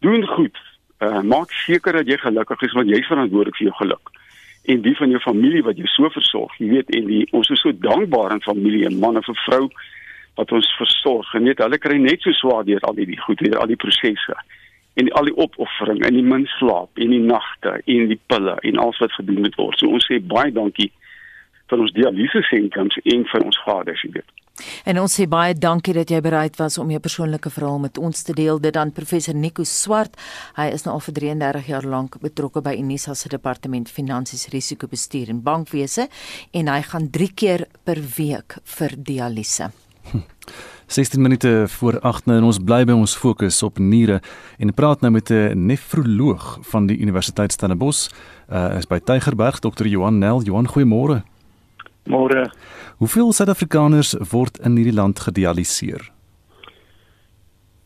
Doen 0.00 0.26
goed. 0.26 0.58
Uh, 0.98 1.20
maak 1.20 1.50
seker 1.52 1.92
dat 1.92 2.08
jy 2.08 2.16
gelukkig 2.16 2.62
is 2.64 2.72
want 2.72 2.88
jy's 2.88 3.08
verantwoordelik 3.10 3.58
vir 3.58 3.66
jou 3.68 3.76
geluk. 3.82 4.12
En 4.72 4.80
die 4.82 4.96
van 4.96 5.10
jou 5.12 5.20
familie 5.20 5.62
wat 5.62 5.76
jou 5.76 5.88
so 5.92 6.08
versorg. 6.10 6.54
Jy 6.58 6.68
weet 6.70 6.94
en 6.96 7.10
die 7.10 7.26
ons 7.36 7.50
is 7.52 7.60
so 7.60 7.72
dankbaar 7.72 8.32
aan 8.32 8.44
familie 8.46 8.86
en 8.88 8.98
man 8.98 9.20
of 9.20 9.28
'n 9.28 9.42
vrou 9.44 9.68
wat 10.36 10.52
ons 10.52 10.68
versorg. 10.78 11.34
En 11.34 11.44
weet 11.44 11.58
hulle 11.58 11.78
kry 11.78 11.98
net 12.00 12.20
so 12.22 12.32
swaar 12.32 12.64
deur 12.64 12.80
al 12.80 12.94
die 12.94 13.20
goed, 13.20 13.38
deur 13.38 13.58
al 13.60 13.66
die 13.66 13.82
prosesse 13.84 14.36
en 14.96 15.12
al 15.12 15.28
die 15.28 15.36
opoffering 15.36 16.00
en 16.04 16.14
die 16.16 16.24
min 16.24 16.46
slaap 16.56 16.88
en 16.94 17.10
die 17.12 17.20
nagte 17.20 17.74
en 17.84 18.08
die 18.08 18.20
pille 18.26 18.56
en 18.60 18.78
alles 18.78 18.98
wat 18.98 19.12
gedoen 19.12 19.40
moet 19.44 19.58
word. 19.60 19.78
So 19.78 19.92
ons 19.92 20.06
sê 20.08 20.20
baie 20.20 20.52
dankie 20.52 20.90
vir 21.68 21.78
ons 21.78 21.92
dialyse 21.92 22.42
sentrums 22.48 22.96
en 23.04 23.24
vir 23.32 23.44
ons 23.44 23.62
vaders, 23.66 24.02
jy 24.06 24.10
weet. 24.16 24.45
En 24.84 25.00
ons 25.00 25.14
sê 25.18 25.26
baie 25.28 25.54
dankie 25.54 25.94
dat 25.96 26.10
jy 26.10 26.20
bereid 26.24 26.56
was 26.56 26.78
om 26.78 26.90
jou 26.90 27.00
persoonlike 27.00 27.50
verhaal 27.50 27.78
met 27.78 27.98
ons 27.98 28.22
te 28.22 28.32
deel. 28.32 28.60
Dit 28.60 28.74
dan 28.74 28.92
professor 28.92 29.34
Nico 29.34 29.64
Swart. 29.64 30.16
Hy 30.56 30.70
is 30.72 30.86
nou 30.86 30.94
al 30.96 31.04
vir 31.04 31.14
33 31.20 31.66
jaar 31.72 31.86
lank 31.86 32.20
betrokke 32.22 32.62
by 32.64 32.76
Unisa 32.78 33.14
se 33.14 33.28
departement 33.28 33.90
finansies, 33.90 34.48
risikobestuur 34.52 35.30
en 35.34 35.42
bankwese 35.42 36.08
en 36.52 36.68
hy 36.68 36.80
gaan 36.82 37.10
3 37.10 37.32
keer 37.34 37.66
per 37.84 38.00
week 38.16 38.58
vir 38.78 38.96
dialyse. 38.96 39.70
16 40.86 41.22
minute 41.22 41.64
voor 41.68 42.00
8 42.00 42.26
nou 42.26 42.38
en 42.38 42.44
ons 42.46 42.58
bly 42.62 42.84
by 42.86 42.94
ons 42.94 43.16
fokus 43.18 43.58
op 43.66 43.80
niere 43.82 44.20
en 44.62 44.74
praat 44.74 45.00
nou 45.02 45.10
met 45.10 45.30
'n 45.30 45.66
nefroloog 45.66 46.58
van 46.62 46.86
die 46.86 46.98
Universiteit 46.98 47.52
Stellenbosch. 47.52 48.08
Uh 48.48 48.76
is 48.78 48.86
by 48.86 48.98
Tygerberg 48.98 49.58
Dr. 49.58 49.86
Johan 49.86 50.18
Nel. 50.18 50.42
Johan, 50.42 50.68
goeiemôre. 50.68 51.24
Môre. 52.06 52.50
Hoeveel 52.98 53.32
Suid-Afrikaners 53.32 54.14
word 54.32 54.60
in 54.64 54.76
hierdie 54.78 54.94
land 54.94 55.20
gedialiseer? 55.20 56.12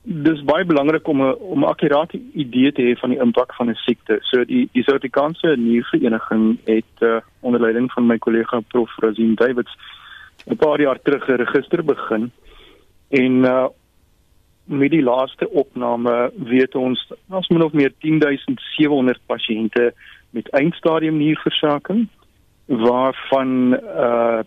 Dis 0.04 0.40
baie 0.48 0.64
belangrik 0.64 1.09
om 1.09 1.22
'n 1.22 1.35
om 1.40 1.64
'n 1.64 1.70
akkurate 1.72 2.20
idee 2.33 2.72
te 2.72 2.83
hê 2.83 2.98
van 2.98 3.11
die 3.11 3.20
impak 3.20 3.54
van 3.54 3.68
'n 3.70 3.74
siekte. 3.87 4.18
So 4.22 4.44
die 4.44 4.68
die 4.72 4.83
Suid-Afrikaanse 4.83 5.56
Niervereniging 5.56 6.59
het 6.64 6.94
uh, 7.00 7.20
onder 7.40 7.61
leiding 7.61 7.92
van 7.92 8.06
my 8.06 8.18
kollega 8.18 8.61
Prof 8.61 8.90
Razin 8.98 9.35
Davids 9.35 9.76
'n 10.46 10.56
paar 10.56 10.80
jaar 10.80 10.98
terug 11.02 11.28
'n 11.28 11.42
register 11.44 11.85
begin 11.85 12.33
en 13.09 13.44
uh 13.44 13.68
met 14.70 14.90
die 14.90 15.02
laaste 15.02 15.50
opname 15.50 16.33
weet 16.46 16.74
ons 16.74 17.12
ons 17.28 17.48
min 17.48 17.62
of 17.62 17.72
meer 17.72 17.92
10700 17.98 19.18
pasiënte 19.26 19.92
met 20.30 20.50
eindstadium 20.54 21.16
nierversaking 21.18 22.06
waarvan 22.70 23.74
uh 23.74 24.40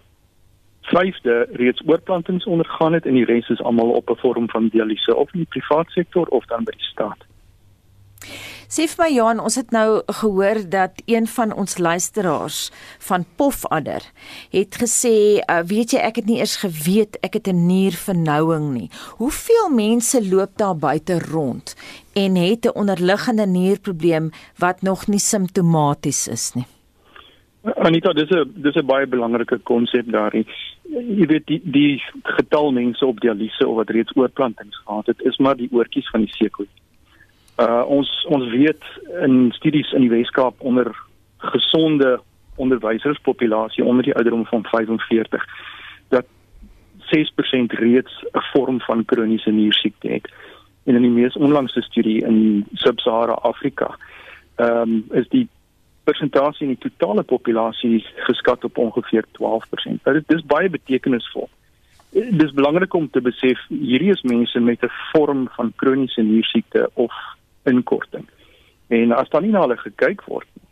vyfde 0.84 1.48
reeds 1.52 1.82
oorplantings 1.86 2.46
ondergaan 2.46 2.94
het 2.94 3.06
en 3.06 3.14
die 3.16 3.26
res 3.26 3.50
is 3.50 3.62
almal 3.62 3.90
op 3.90 4.10
'n 4.10 4.20
vorm 4.20 4.50
van 4.50 4.68
dialyse 4.68 5.16
of 5.16 5.34
in 5.34 5.40
die 5.40 5.54
privaat 5.56 5.90
sektor 5.90 6.28
of 6.28 6.46
dan 6.46 6.64
by 6.64 6.72
die 6.72 6.90
staat. 6.92 7.24
Sê 8.68 8.88
vir 8.88 9.04
my 9.04 9.10
Johan, 9.14 9.40
ons 9.40 9.56
het 9.56 9.72
nou 9.72 10.02
gehoor 10.08 10.70
dat 10.70 11.02
een 11.06 11.28
van 11.28 11.54
ons 11.54 11.78
luisteraars 11.78 12.72
van 13.00 13.26
Pofadder 13.36 14.02
het 14.50 14.76
gesê, 14.82 15.44
uh, 15.46 15.60
weet 15.62 15.92
jy 15.92 16.00
ek 16.00 16.16
het 16.16 16.26
nie 16.26 16.40
eers 16.40 16.56
geweet 16.56 17.18
ek 17.22 17.34
het 17.34 17.48
'n 17.48 17.66
niervernouing 17.66 18.74
nie. 18.74 18.90
Hoeveel 19.22 19.70
mense 19.70 20.30
loop 20.30 20.58
daar 20.58 20.78
buite 20.78 21.20
rond 21.20 21.76
en 22.14 22.36
het 22.36 22.66
'n 22.66 22.76
onderliggende 22.76 23.46
nierprobleem 23.46 24.32
wat 24.58 24.82
nog 24.82 25.08
nie 25.08 25.20
simptomaties 25.20 26.28
is 26.28 26.54
nie? 26.54 26.66
Anita, 27.64 28.12
dis 28.14 28.30
'n 28.30 28.52
dis 28.56 28.76
'n 28.76 28.86
baie 28.86 29.08
belangrike 29.08 29.58
konsep 29.64 30.06
daarin. 30.12 30.46
Jy 30.84 31.26
weet 31.26 31.48
die 31.48 31.62
die 31.64 32.04
getal 32.24 32.72
mense 32.72 33.06
op 33.06 33.20
dialyse 33.20 33.68
of 33.68 33.76
wat 33.76 33.90
reeds 33.90 34.16
oorplantings 34.16 34.78
gehad 34.86 35.06
het, 35.06 35.22
is 35.22 35.38
maar 35.38 35.56
die 35.56 35.70
oortjies 35.72 36.10
van 36.10 36.20
die 36.20 36.34
seekoe. 36.36 36.68
Uh 37.58 37.84
ons 37.88 38.26
ons 38.28 38.50
weet 38.50 38.84
in 39.22 39.52
studies 39.52 39.92
in 39.92 40.02
die 40.02 40.10
Weskaap 40.10 40.56
onder 40.58 40.92
gesonde 41.38 42.20
onderwyserspopulasie 42.56 43.84
onder 43.84 44.04
die 44.04 44.16
ouderdom 44.16 44.46
van 44.46 44.64
45 44.64 45.46
dat 46.10 46.26
6% 46.98 47.72
reeds 47.72 48.24
'n 48.34 48.44
vorm 48.54 48.80
van 48.80 49.06
kroniese 49.06 49.52
niersiekte 49.52 50.08
het. 50.08 50.32
En 50.84 50.96
in 50.96 51.02
die 51.02 51.12
mees 51.12 51.36
onlangse 51.36 51.82
studie 51.82 52.26
in 52.26 52.66
Sub-Sahara 52.74 53.34
Afrika, 53.34 53.98
ehm 54.56 54.82
um, 54.82 55.06
is 55.12 55.28
die 55.30 55.48
persentasie 56.04 56.68
in 56.68 56.76
die 56.76 56.90
totale 56.90 57.24
populasie 57.24 58.06
geskat 58.28 58.64
op 58.64 58.78
ongeveer 58.78 59.26
12%. 59.40 60.04
Nou, 60.04 60.16
dit 60.20 60.36
is 60.36 60.46
baie 60.46 60.70
betekenisvol. 60.70 61.50
Dit 62.14 62.44
is 62.44 62.54
belangrik 62.54 62.94
om 62.94 63.10
te 63.10 63.22
besef 63.22 63.60
hierdie 63.70 64.12
is 64.14 64.22
mense 64.22 64.60
met 64.60 64.84
'n 64.84 64.92
vorm 65.12 65.48
van 65.56 65.74
kroniese 65.76 66.22
niersiekte 66.22 66.90
of 66.94 67.14
inkorting. 67.64 68.28
En 68.88 69.12
as 69.12 69.30
dan 69.30 69.42
nie 69.42 69.52
na 69.52 69.62
hulle 69.62 69.78
gekyk 69.78 70.24
word 70.26 70.48
nie, 70.54 70.68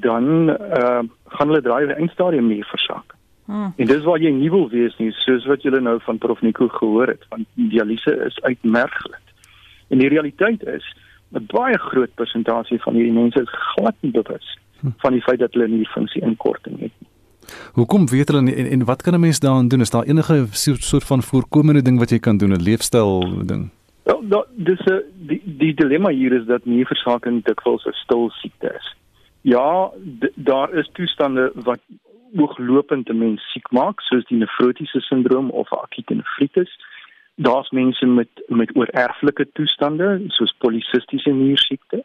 dan 0.00 0.50
uh, 0.50 1.02
gaan 1.24 1.48
hulle 1.48 1.62
draai 1.62 1.84
in 1.84 1.94
eindstadium 1.94 2.48
nie 2.48 2.64
versak. 2.64 3.14
Hmm. 3.46 3.72
En 3.76 3.86
dis 3.86 4.02
waar 4.02 4.18
jy 4.18 4.32
nie 4.34 4.50
wil 4.50 4.68
wees 4.68 4.96
nie, 4.98 5.12
soos 5.12 5.46
wat 5.46 5.62
julle 5.62 5.80
nou 5.80 6.00
van 6.02 6.18
Prof 6.18 6.40
Nico 6.42 6.68
gehoor 6.68 7.06
het, 7.06 7.22
van 7.28 7.46
dialyse 7.54 8.16
is 8.26 8.40
uitmergelend. 8.42 9.22
En 9.88 9.98
die 9.98 10.08
realiteit 10.08 10.64
is 10.66 10.96
'n 11.32 11.46
baie 11.46 11.78
groot 11.78 12.14
persentasie 12.14 12.80
van 12.82 12.94
hierdie 12.94 13.12
mense 13.12 13.40
is 13.40 13.58
glad 13.74 13.94
nie 14.00 14.12
bewus 14.12 14.58
hm. 14.80 14.88
van 14.96 15.12
die 15.12 15.22
feit 15.22 15.38
dat 15.38 15.52
hulle 15.52 15.68
nie 15.68 15.88
funksie 15.88 16.22
inkorting 16.22 16.80
het 16.80 16.92
nie. 16.98 17.08
Hoekom 17.72 18.08
weet 18.08 18.28
hulle 18.28 18.52
en, 18.52 18.70
en 18.70 18.84
wat 18.84 19.02
kan 19.02 19.14
'n 19.14 19.20
mens 19.20 19.40
daaraan 19.40 19.68
doen? 19.68 19.80
Is 19.80 19.90
daar 19.90 20.04
enige 20.04 20.46
soort 20.50 21.04
van 21.04 21.22
voorkomende 21.22 21.82
ding 21.82 21.98
wat 21.98 22.10
jy 22.10 22.18
kan 22.18 22.36
doen, 22.36 22.52
'n 22.52 22.62
leefstyl 22.62 23.44
ding? 23.46 23.70
Wel, 24.02 24.28
da, 24.28 24.44
dis 24.54 24.80
'n 24.80 25.02
die 25.26 25.42
die 25.44 25.74
dilemma 25.74 26.10
hier 26.10 26.32
is 26.32 26.46
dat 26.46 26.64
nierversaking 26.64 27.44
dikwels 27.44 27.84
'n 27.86 27.92
stil 27.92 28.30
siekte 28.30 28.74
is. 28.78 28.94
Ja, 29.40 29.90
daar 30.34 30.74
is 30.74 30.90
toestande 30.92 31.52
wat 31.54 31.80
ooglopend 32.34 33.08
'n 33.08 33.18
mens 33.18 33.50
siek 33.52 33.70
maak, 33.70 34.00
soos 34.00 34.24
die 34.24 34.38
nefrotiese 34.38 35.00
sindroom 35.00 35.50
of 35.50 35.72
akute 35.72 36.14
nefritis. 36.14 36.70
Daar's 37.36 37.70
mense 37.70 38.06
met 38.06 38.28
met 38.48 38.76
oorerflike 38.76 39.48
toestande 39.52 40.24
soos 40.28 40.54
polisistiese 40.58 41.30
niersiekte. 41.30 42.04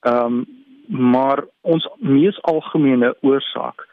Ehm 0.00 0.24
um, 0.24 0.46
maar 0.88 1.44
ons 1.60 1.88
mees 2.00 2.42
algemene 2.42 3.10
oorsaak 3.20 3.84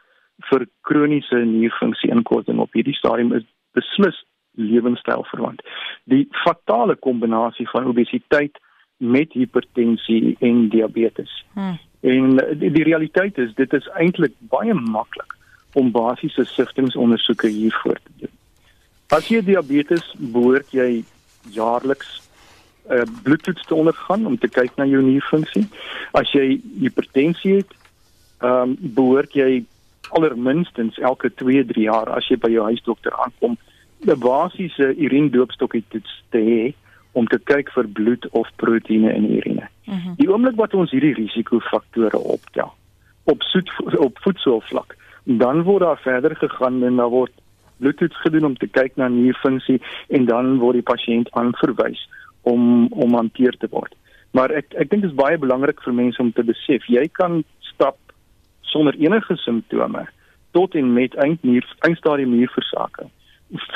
vir 0.50 0.66
kroniese 0.80 1.42
nierfunksie 1.44 2.10
inkorting 2.10 2.58
op 2.58 2.72
hierdie 2.72 2.96
stadium 2.96 3.34
is 3.36 3.44
beslis 3.76 4.22
lewenstylverwant. 4.56 5.60
Die 6.04 6.24
fatale 6.44 6.96
kombinasie 6.96 7.68
van 7.68 7.84
obesiteit 7.92 8.56
met 8.96 9.32
hipertensie 9.32 10.36
en 10.40 10.68
diabetes. 10.68 11.44
Hmm. 11.52 11.76
En 12.00 12.36
die, 12.58 12.70
die 12.70 12.84
realiteit 12.84 13.38
is 13.38 13.52
dit 13.54 13.72
is 13.72 13.88
eintlik 14.00 14.32
baie 14.52 14.74
maklik 14.74 15.36
om 15.76 15.92
basiese 15.92 16.44
siftingsondersoeke 16.48 17.48
hiervoor 17.52 18.00
te 18.02 18.12
doen. 18.24 18.35
As 19.08 19.28
jy 19.28 19.42
diabetes 19.44 20.14
behoort 20.18 20.72
jy 20.74 21.04
jaarliks 21.54 22.22
'n 22.88 22.94
uh, 22.94 23.06
bloedtoets 23.22 23.66
te 23.66 23.74
ondergaan 23.74 24.26
om 24.26 24.38
te 24.38 24.48
kyk 24.48 24.76
na 24.76 24.84
jou 24.84 25.02
nierfunksie. 25.02 25.66
As 26.12 26.30
jy 26.32 26.60
hipertensie 26.80 27.56
het, 27.56 27.72
ehm 28.40 28.62
um, 28.62 28.76
behoort 28.78 29.32
jy 29.32 29.64
allerminstens 30.10 30.98
elke 30.98 31.30
2-3 31.42 31.82
jaar 31.82 32.10
as 32.14 32.28
jy 32.30 32.36
by 32.36 32.50
jou 32.50 32.64
huisdokter 32.64 33.14
aankom 33.24 33.56
'n 34.06 34.18
basiese 34.20 34.94
urinedoopstokkie 34.96 35.84
toets 35.88 36.22
te 36.30 36.38
hê 36.38 36.74
om 37.12 37.26
te 37.26 37.38
kyk 37.38 37.72
vir 37.72 37.88
bloed 37.88 38.28
of 38.30 38.48
proteïene 38.56 39.14
in 39.14 39.26
die 39.26 39.36
urine. 39.36 39.68
Mhm. 39.86 39.96
-huh. 39.96 40.16
Die 40.16 40.30
oomblik 40.30 40.56
wat 40.56 40.74
ons 40.74 40.90
hierdie 40.90 41.14
risikofaktore 41.14 42.18
optel 42.18 42.74
op 43.24 43.42
soet 43.42 43.70
op 43.98 44.18
voedselvlak, 44.22 44.96
dan 45.24 45.62
word 45.62 45.82
daar 45.82 45.98
verder 45.98 46.36
gegaan 46.36 46.84
en 46.84 46.96
daar 46.96 47.10
word 47.10 47.32
bloedtoets 47.78 48.20
gedoen 48.24 48.44
om 48.50 48.56
te 48.56 48.66
kyk 48.66 48.96
na 48.96 49.08
nierfunksie 49.08 49.80
en 50.08 50.26
dan 50.30 50.58
word 50.62 50.80
die 50.80 50.88
pasiënt 50.92 51.32
aanverwys 51.32 52.02
om 52.42 52.86
om 52.92 53.14
hanteer 53.14 53.56
te 53.58 53.70
word. 53.70 53.94
Maar 54.36 54.50
ek 54.50 54.74
ek 54.74 54.90
dink 54.90 55.02
dit 55.02 55.10
is 55.10 55.18
baie 55.18 55.38
belangrik 55.38 55.82
vir 55.84 55.96
mense 55.96 56.22
om 56.22 56.32
te 56.32 56.44
besef 56.46 56.88
jy 56.92 57.06
kan 57.12 57.42
stap 57.72 57.98
sonder 58.72 58.96
enige 59.00 59.36
simptome 59.44 60.06
tot 60.56 60.74
en 60.74 60.92
met 60.92 61.14
eindnier 61.20 61.66
eindstadium 61.88 62.34
nierversaking 62.36 63.12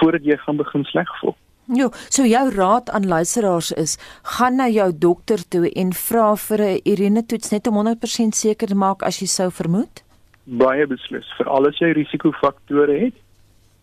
voordat 0.01 0.25
jy 0.27 0.37
gaan 0.37 0.59
begin 0.59 0.85
sleg 0.85 1.11
voel. 1.21 1.37
Jo, 1.71 1.93
so 2.11 2.25
jou 2.27 2.51
raad 2.51 2.91
aan 2.91 3.07
luisteraars 3.07 3.71
is: 3.73 3.99
gaan 4.23 4.57
na 4.59 4.67
jou 4.69 4.91
dokter 4.99 5.39
toe 5.49 5.71
en 5.71 5.93
vra 5.93 6.35
vir 6.37 6.61
'n 6.61 6.81
urine 6.93 7.23
toets 7.27 7.51
net 7.51 7.67
om 7.67 7.75
100% 7.75 8.35
seker 8.35 8.69
te 8.69 8.75
maak 8.75 9.03
as 9.03 9.21
jy 9.21 9.27
sou 9.27 9.51
vermoed. 9.51 10.03
Baie 10.45 10.87
beslis, 10.87 11.27
veral 11.39 11.69
as 11.69 11.79
jy 11.79 11.93
risikofaktore 11.93 12.99
het. 12.99 13.15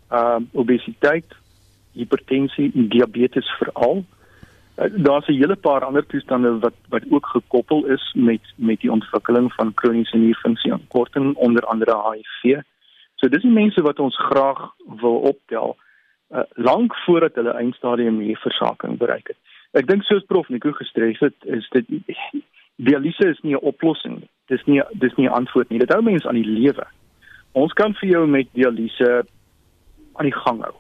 Ehm 0.10 0.41
uh, 0.41 0.60
obesiteit, 0.62 1.36
hipertensie 1.91 2.72
en 2.76 2.88
diabetes 2.89 3.50
veral. 3.60 4.06
Uh, 4.78 4.86
Daar's 5.04 5.28
'n 5.28 5.39
hele 5.41 5.56
paar 5.56 5.84
ander 5.86 6.06
toestande 6.06 6.60
wat 6.60 6.78
wat 6.89 7.04
ook 7.10 7.26
gekoppel 7.26 7.86
is 7.86 8.13
met 8.15 8.41
met 8.56 8.80
die 8.80 8.91
ontwikkeling 8.91 9.54
van 9.54 9.74
kroniese 9.74 10.17
nierfunksie 10.17 10.74
aankorting 10.74 11.36
onder 11.36 11.63
andere 11.63 11.96
HIV. 12.12 12.62
So 13.15 13.28
dis 13.28 13.41
die 13.41 13.52
mense 13.52 13.82
wat 13.82 14.00
ons 14.00 14.15
graag 14.15 14.72
wil 14.86 15.15
optel 15.15 15.78
uh, 16.30 16.39
lank 16.54 16.96
voordat 16.96 17.36
hulle 17.36 17.52
eindstadium 17.52 18.17
nierversaking 18.17 18.98
bereik 18.98 19.28
het. 19.28 19.38
Ek 19.72 19.88
dink 19.88 20.04
soos 20.04 20.26
prof 20.26 20.50
Nico 20.50 20.72
gestres 20.72 21.20
het, 21.20 21.36
is 21.43 21.67
dit 21.70 21.86
dialyse 22.76 23.30
is 23.30 23.39
nie 23.41 23.56
'n 23.56 23.65
oplossing 23.72 24.20
nie. 24.20 24.30
Dis 24.48 24.63
nie 24.65 24.82
dis 24.91 25.15
nie 25.15 25.28
'n 25.28 25.34
antwoord 25.34 25.70
nie. 25.70 25.80
Dit 25.80 25.93
hou 25.93 26.02
mense 26.02 26.28
aan 26.28 26.41
die 26.41 26.52
lewe. 26.60 26.88
Ons 27.52 27.74
kan 27.74 27.93
vir 27.93 28.10
jou 28.10 28.28
met 28.28 28.48
dialyse 28.54 29.26
aan 30.17 30.30
die 30.30 30.39
gang 30.45 30.62
hou. 30.63 30.75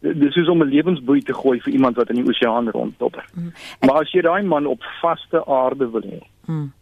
Dis 0.00 0.36
is 0.36 0.48
om 0.48 0.62
'n 0.62 0.68
lewensboei 0.68 1.20
te 1.20 1.34
gooi 1.34 1.60
vir 1.60 1.72
iemand 1.72 1.96
wat 1.96 2.08
in 2.08 2.20
die 2.20 2.28
oseaan 2.28 2.68
ronddobber. 2.70 3.24
Mm. 3.34 3.52
Maar 3.80 4.00
as 4.02 4.12
jy 4.12 4.20
daai 4.22 4.42
man 4.42 4.66
op 4.66 4.82
vaste 5.00 5.46
aarde 5.46 5.90
wil 5.90 6.02
hê, 6.02 6.20
mm. 6.46 6.72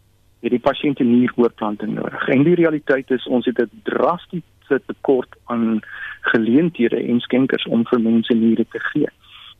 het 0.40 0.50
die 0.50 0.60
pasiënt 0.60 1.00
'n 1.00 1.10
nieroorplanting 1.10 1.94
nodig. 1.94 2.28
En 2.28 2.42
die 2.42 2.54
realiteit 2.54 3.10
is 3.10 3.26
ons 3.26 3.46
het 3.46 3.58
'n 3.58 3.70
drastiese 3.82 4.54
se 4.68 4.80
tekort 4.86 5.36
aan 5.44 5.80
geleenthede 6.20 6.96
en 6.96 7.20
skenkers 7.20 7.66
om 7.66 7.86
vir 7.86 8.00
mense 8.00 8.34
niere 8.34 8.66
te 8.70 8.80
gee. 8.80 9.08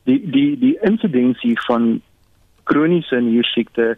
Die 0.03 0.21
die 0.29 0.57
die 0.59 0.77
insidensie 0.81 1.55
van 1.67 2.01
kroniese 2.63 3.19
niersiekte 3.21 3.97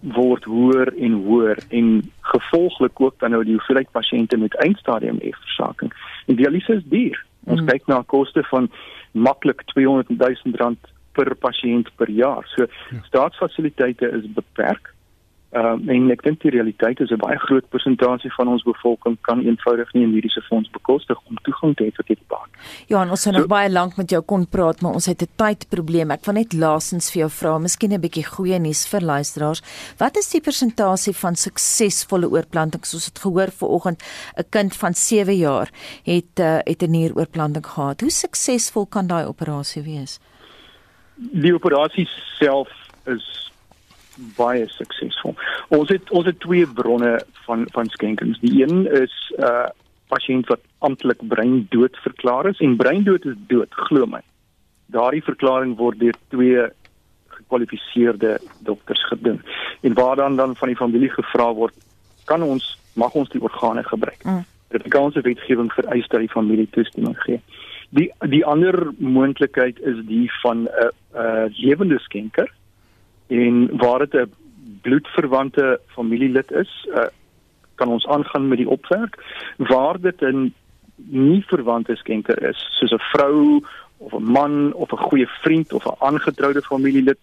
word 0.00 0.44
hoër 0.44 0.92
en 0.96 1.12
hoër 1.12 1.58
en 1.68 1.88
gevolglik 2.20 3.00
ook 3.00 3.18
dan 3.18 3.30
nou 3.30 3.42
die 3.44 3.56
hoeveelheid 3.56 3.90
pasiënte 3.90 4.36
met 4.36 4.54
eindstadium 4.62 5.18
nierversaking. 5.22 5.92
En 6.26 6.36
dialyse 6.36 6.72
is 6.72 6.84
duur. 6.84 7.24
Ons 7.44 7.60
hmm. 7.60 7.68
kyk 7.68 7.86
na 7.86 8.02
koste 8.06 8.44
van 8.50 8.70
maklik 9.12 9.64
200 9.72 10.08
000 10.18 10.54
rand 10.60 10.92
per 11.12 11.34
pasiënt 11.34 11.90
per 11.96 12.10
jaar. 12.10 12.46
So 12.54 12.66
ja. 12.66 13.02
staatsfasiliteite 13.08 14.10
is 14.20 14.28
beperk. 14.36 14.92
Ehm 15.56 15.88
uh, 15.88 15.94
en 15.94 16.10
ek 16.12 16.22
dink 16.22 16.42
die 16.44 16.50
realiteit 16.50 17.00
is 17.00 17.10
'n 17.10 17.20
baie 17.22 17.38
groot 17.38 17.68
persentasie 17.68 18.30
van 18.36 18.48
ons 18.48 18.62
bevolking 18.62 19.16
kan 19.20 19.40
eenvoudig 19.40 19.92
nie 19.94 20.04
'n 20.04 20.12
mediese 20.12 20.42
fonds 20.48 20.70
bekostig 20.70 21.18
om 21.24 21.36
toegang 21.42 21.74
te 21.76 21.84
hê 21.84 21.90
tot 21.96 22.06
hierdie 22.06 22.28
baan. 22.28 22.48
Ja, 22.86 23.00
ons 23.00 23.22
sou 23.22 23.32
so, 23.32 23.38
nog 23.38 23.48
baie 23.48 23.70
lank 23.70 23.96
met 23.96 24.10
jou 24.10 24.22
kon 24.22 24.46
praat, 24.48 24.80
maar 24.80 24.92
ons 24.92 25.06
het 25.06 25.22
'n 25.22 25.32
tydprobleem. 25.36 26.10
Ek 26.10 26.24
wil 26.24 26.34
net 26.34 26.52
laasens 26.52 27.10
vir 27.10 27.20
jou 27.20 27.30
vra, 27.30 27.58
miskien 27.58 27.92
'n 27.92 28.00
bietjie 28.00 28.24
goeie 28.24 28.58
nuus 28.58 28.86
vir 28.88 29.00
luisteraars. 29.00 29.62
Wat 29.98 30.16
is 30.16 30.30
die 30.30 30.40
persentasie 30.40 31.14
van 31.14 31.34
suksesvolle 31.34 32.28
oorplantings? 32.30 32.94
Ons 32.94 33.06
het 33.06 33.18
gehoor 33.18 33.50
vanoggend 33.50 34.02
'n 34.36 34.44
kind 34.50 34.76
van 34.76 34.94
7 34.94 35.36
jaar 35.36 35.70
het 36.04 36.38
uh, 36.40 36.58
het 36.64 36.82
'n 36.82 36.90
nieroorplanting 36.90 37.66
gehad. 37.66 38.00
Hoe 38.00 38.10
suksesvol 38.10 38.86
kan 38.86 39.06
daai 39.06 39.26
operasie 39.26 39.82
wees? 39.82 40.20
die 41.18 41.54
operasie 41.54 42.06
self 42.38 42.70
is 43.10 43.47
baie 44.36 44.68
suksesvol. 44.68 45.34
Ons 45.68 45.88
het 45.88 46.10
ons 46.10 46.26
het 46.26 46.40
twee 46.40 46.66
bronne 46.66 47.18
van 47.46 47.66
van 47.72 47.88
skenkings. 47.88 48.40
Die 48.40 48.62
een 48.62 48.86
is 49.02 49.14
'n 49.36 49.42
uh, 49.42 49.68
pasiënt 50.08 50.48
wat 50.48 50.60
amptelik 50.78 51.20
breindood 51.28 51.96
verklaar 51.96 52.48
is 52.48 52.60
en 52.64 52.76
breindood 52.76 53.24
is 53.24 53.36
dood, 53.46 53.68
glo 53.70 54.06
my. 54.06 54.20
Daardie 54.86 55.24
verklaring 55.24 55.76
word 55.76 55.98
deur 55.98 56.14
twee 56.28 56.66
gekwalifiseerde 57.26 58.38
dokters 58.64 59.06
gedoen. 59.06 59.42
En 59.80 59.94
waar 59.94 60.16
dan 60.16 60.36
dan 60.36 60.56
van 60.56 60.68
die 60.68 60.76
familie 60.76 61.10
gevra 61.10 61.52
word, 61.54 61.74
kan 62.24 62.42
ons 62.42 62.78
mag 62.92 63.12
ons 63.12 63.28
die 63.28 63.42
organe 63.42 63.84
gebruik? 63.84 64.24
Mm. 64.24 64.44
Die 64.68 64.78
Afrikaanse 64.78 65.20
wetgewing 65.20 65.72
vereis 65.72 66.08
dat 66.08 66.20
die 66.20 66.28
familie 66.32 66.68
toestemming 66.70 67.16
gee. 67.18 67.40
Die 67.90 68.12
die 68.18 68.44
ander 68.44 68.90
moontlikheid 68.98 69.80
is 69.80 70.00
die 70.06 70.30
van 70.42 70.62
'n 70.62 70.68
uh, 70.68 70.88
uh, 71.14 71.44
lewende 71.56 71.98
skenker 71.98 72.50
en 73.28 73.76
waar 73.76 73.98
dit 73.98 74.14
'n 74.14 74.32
bloedverwante 74.82 75.80
familielid 75.86 76.50
is, 76.50 76.88
uh, 76.90 77.06
kan 77.74 77.88
ons 77.88 78.06
aangaan 78.06 78.48
met 78.48 78.58
die 78.58 78.68
opwerk 78.68 79.18
waar 79.56 80.00
dit 80.00 80.22
'n 80.22 80.54
nie 81.06 81.44
verwante 81.46 81.96
skenker 81.96 82.42
is, 82.48 82.66
soos 82.78 82.92
'n 82.92 83.08
vrou 83.12 83.64
of 83.98 84.12
'n 84.12 84.22
man 84.22 84.72
of 84.72 84.92
'n 84.92 85.04
goeie 85.08 85.28
vriend 85.42 85.72
of 85.72 85.84
'n 85.84 85.98
aangetroude 85.98 86.62
familielid, 86.62 87.18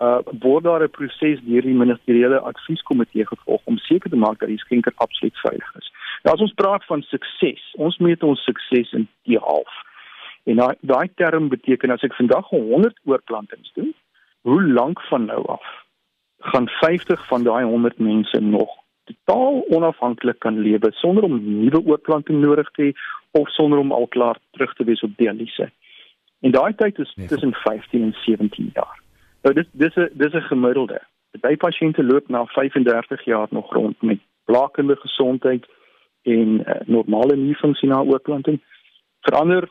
uh 0.00 0.18
word 0.40 0.64
daar 0.64 0.82
'n 0.82 0.90
proses 0.90 1.40
deur 1.40 1.62
die 1.62 1.80
ministeriële 1.84 2.38
advieskomitee 2.40 3.26
gevolg 3.26 3.60
om 3.64 3.78
seker 3.78 4.10
te 4.10 4.16
maak 4.16 4.38
dat 4.38 4.48
die 4.48 4.58
skenker 4.58 4.92
absoluut 4.94 5.38
veilig 5.38 5.74
is. 5.78 5.92
Nou 6.22 6.34
as 6.34 6.42
ons 6.42 6.54
praat 6.54 6.84
van 6.84 7.02
sukses, 7.02 7.74
ons 7.76 7.98
meet 7.98 8.22
ons 8.22 8.44
sukses 8.44 8.92
in 8.92 9.08
die 9.22 9.38
half. 9.38 9.72
En 10.44 10.56
daai 10.56 10.74
daai 10.80 11.08
term 11.14 11.48
beteken 11.48 11.90
as 11.90 12.02
ek 12.02 12.14
vandag 12.14 12.48
100 12.48 12.98
oorplantings 13.04 13.72
doen, 13.74 13.94
hoe 14.42 14.62
lank 14.62 15.00
van 15.00 15.24
nou 15.24 15.46
af 15.46 15.64
gaan 16.38 16.68
50 16.68 17.26
van 17.26 17.42
daai 17.42 17.64
100 17.64 17.98
mense 17.98 18.40
nog 18.40 18.70
totaal 19.04 19.64
onafhanklik 19.68 20.38
kan 20.38 20.58
lewe 20.58 20.92
sonder 20.92 21.24
om 21.24 21.60
nuwe 21.60 21.84
oorplanting 21.84 22.40
nodig 22.40 22.70
te 22.70 22.82
hê 22.82 22.90
of 23.30 23.48
sonder 23.48 23.78
om 23.78 23.92
al 23.92 24.06
klaar 24.06 24.38
terug 24.50 24.74
te 24.74 24.84
wees 24.84 25.02
op 25.02 25.16
dialyse. 25.16 25.70
En 26.40 26.50
daai 26.50 26.74
tyd 26.74 26.98
is 26.98 27.14
nee, 27.14 27.26
tussen 27.26 27.54
15 27.54 28.02
en 28.02 28.14
17 28.24 28.70
jaar. 28.74 29.00
Nou 29.42 29.54
dis 29.54 29.68
dis 29.72 29.94
'n 29.96 30.10
dis 30.12 30.32
'n 30.32 30.48
gemiddelde. 30.50 31.00
Baie 31.40 31.56
pasiënte 31.56 32.04
loop 32.04 32.28
na 32.28 32.44
35 32.46 33.24
jaar 33.24 33.46
nog 33.50 33.72
rond 33.72 34.02
met 34.02 34.18
blakende 34.44 34.96
gesondheid 34.96 35.66
en 36.22 36.48
uh, 36.60 36.74
normale 36.86 37.36
nierfunksie 37.36 37.88
na 37.88 38.00
oorplanting. 38.00 38.60
Verander 39.20 39.70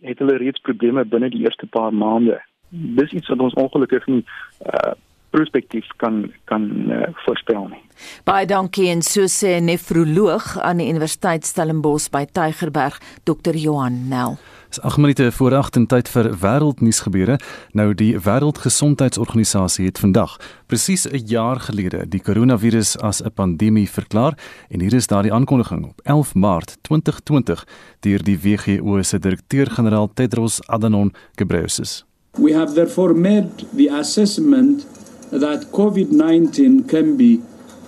het 0.00 0.18
hulle 0.18 0.36
reeds 0.36 0.60
probleme 0.60 1.04
binne 1.04 1.30
die 1.30 1.42
eerste 1.44 1.66
paar 1.66 1.94
maande 1.94 2.42
dis 2.72 3.12
iets 3.12 3.28
wat 3.28 3.40
ons 3.40 3.54
ongelukkig 3.54 4.06
nie 4.06 4.24
uh 4.66 4.92
prospektief 5.32 5.86
kan 5.96 6.32
kan 6.44 6.62
uh, 6.90 7.08
voorspel 7.24 7.68
nie. 7.72 7.80
Baie 8.28 8.46
dankie 8.46 8.90
en 8.92 9.02
so 9.06 9.28
sê 9.30 9.56
nefroloog 9.64 10.58
aan 10.60 10.82
die 10.82 10.88
Universiteit 10.92 11.46
Stellenbosch 11.48 12.10
by 12.12 12.26
Tygerberg, 12.36 12.98
Dr. 13.28 13.56
Johan 13.56 14.08
Nel. 14.10 14.36
Dis 14.72 14.80
8 14.80 15.00
minute 15.00 15.30
voor 15.32 15.56
8 15.56 15.76
in 15.76 15.86
tyd 15.86 16.08
vir 16.08 16.30
wêreldnuus 16.40 17.02
gebeure. 17.04 17.38
Nou 17.76 17.90
die 17.96 18.12
Wêreldgesondheidsorganisasie 18.16 19.88
het 19.88 20.00
vandag 20.00 20.38
presies 20.66 21.04
'n 21.08 21.26
jaar 21.28 21.60
gelede 21.60 22.08
die 22.08 22.20
koronavirus 22.20 22.98
as 22.98 23.22
'n 23.22 23.32
pandemie 23.34 23.88
verklaar 23.88 24.38
en 24.68 24.80
hier 24.80 24.94
is 24.94 25.06
daardie 25.06 25.32
aankondiging 25.32 25.84
op 25.84 26.00
11 26.04 26.34
Maart 26.34 26.76
2020 26.82 27.66
deur 28.00 28.22
die 28.22 28.38
WHO 28.38 29.02
se 29.02 29.18
direkteur-generaal 29.18 30.12
Tedros 30.14 30.60
Adhanom 30.66 31.12
Ghebreyesus. 31.36 32.04
We 32.38 32.52
have 32.54 32.74
therefore 32.74 33.14
made 33.14 33.50
the 33.76 33.88
assessment 33.88 34.86
that 35.30 35.70
COVID 35.70 36.10
19 36.10 36.84
can 36.86 37.16
be 37.16 37.40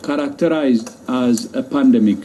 characterized 0.02 0.90
as 1.08 1.48
a 1.54 1.62
pandemic. 1.62 2.18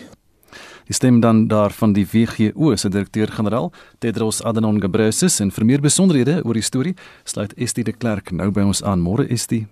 Die 0.85 0.93
stem 0.93 1.19
dan 1.19 1.47
daar 1.47 1.71
van 1.71 1.93
die 1.93 2.07
WHO 2.11 2.75
se 2.75 2.89
direkteur-generaal 2.89 3.71
Tedros 3.99 4.43
Adhanom 4.43 4.81
Ghebreyesus 4.81 5.39
en 5.39 5.51
vir 5.51 5.65
meer 5.65 5.81
besonderhede 5.81 6.41
oor 6.43 6.57
die 6.57 6.65
storie 6.65 6.95
sluit 7.23 7.53
Estie 7.55 7.83
de 7.83 7.93
Klerk 7.93 8.31
nou 8.31 8.49
by 8.51 8.67
ons 8.67 8.83
aan. 8.83 8.99
Môre 8.99 9.27
Estie. 9.29 9.67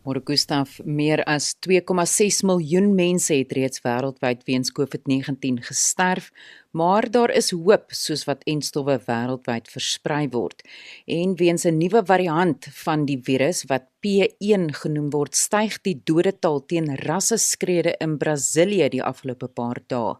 Môre 0.00 0.22
Gustaf, 0.24 0.78
meer 0.84 1.20
as 1.28 1.52
2,6 1.60 2.40
miljoen 2.48 2.94
mense 2.96 3.36
het 3.36 3.52
reeds 3.52 3.82
wêreldwyd 3.84 4.46
weens 4.48 4.72
COVID-19 4.72 5.60
gesterf 5.66 6.30
maar 6.70 7.10
daar 7.10 7.30
is 7.30 7.50
hoop 7.50 7.90
soos 7.90 8.24
wat 8.24 8.44
enstowwe 8.46 8.98
wêreldwyd 9.06 9.68
versprei 9.68 10.28
word. 10.28 10.62
En 11.06 11.34
weens 11.36 11.64
'n 11.64 11.78
nuwe 11.78 12.02
variant 12.04 12.66
van 12.84 13.04
die 13.04 13.20
virus 13.22 13.64
wat 13.66 13.89
P1 14.00 14.70
genoem 14.80 15.10
word, 15.12 15.36
styg 15.36 15.74
die 15.84 15.92
dodetal 16.08 16.62
teen 16.72 16.88
rasseskrede 17.02 17.92
in 18.00 18.14
Brasilië 18.20 18.86
die 18.94 19.02
afgelope 19.04 19.48
paar 19.52 19.80
dae. 19.92 20.14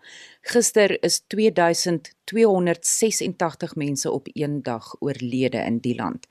Gister 0.53 0.91
is 1.05 1.20
2286 1.33 3.74
mense 3.81 4.09
op 4.11 4.28
een 4.33 4.62
dag 4.62 4.97
oorlede 5.01 5.59
in 5.64 5.78
die 5.81 5.95
land. 5.97 6.26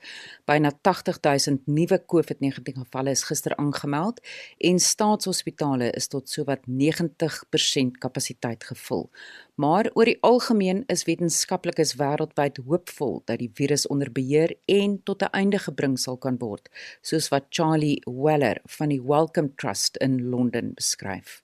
Byna 0.46 0.72
80000 0.82 1.66
nuwe 1.66 2.04
COVID-19 2.06 2.78
gevalle 2.84 3.10
is 3.10 3.22
gister 3.26 3.56
aangemeld 3.56 4.20
en 4.58 4.78
staatshospitale 4.78 5.90
is 5.90 6.08
tot 6.10 6.30
sowat 6.30 6.60
90% 6.66 6.70
kapasiteit 7.98 8.64
gevul. 8.64 9.10
Maar 9.60 9.90
oor 9.94 10.08
die 10.08 10.16
algemeen 10.24 10.84
is 10.88 11.02
wetenskaplikes 11.04 11.92
wêreldwyd 12.00 12.62
hoopvol 12.64 13.18
dat 13.28 13.42
die 13.42 13.50
virus 13.54 13.84
onder 13.86 14.08
beheer 14.12 14.54
en 14.66 15.00
tot 15.04 15.22
'n 15.22 15.34
einde 15.40 15.58
gebring 15.58 15.98
sal 15.98 16.16
kan 16.16 16.38
word, 16.38 16.68
soos 17.02 17.28
wat 17.28 17.39
Charlie 17.48 18.02
Weller 18.06 18.56
van 18.66 18.88
die 18.88 19.00
Wellcome 19.02 19.50
Trust 19.56 19.96
in 19.96 20.30
Londen 20.30 20.74
beskryf. 20.74 21.42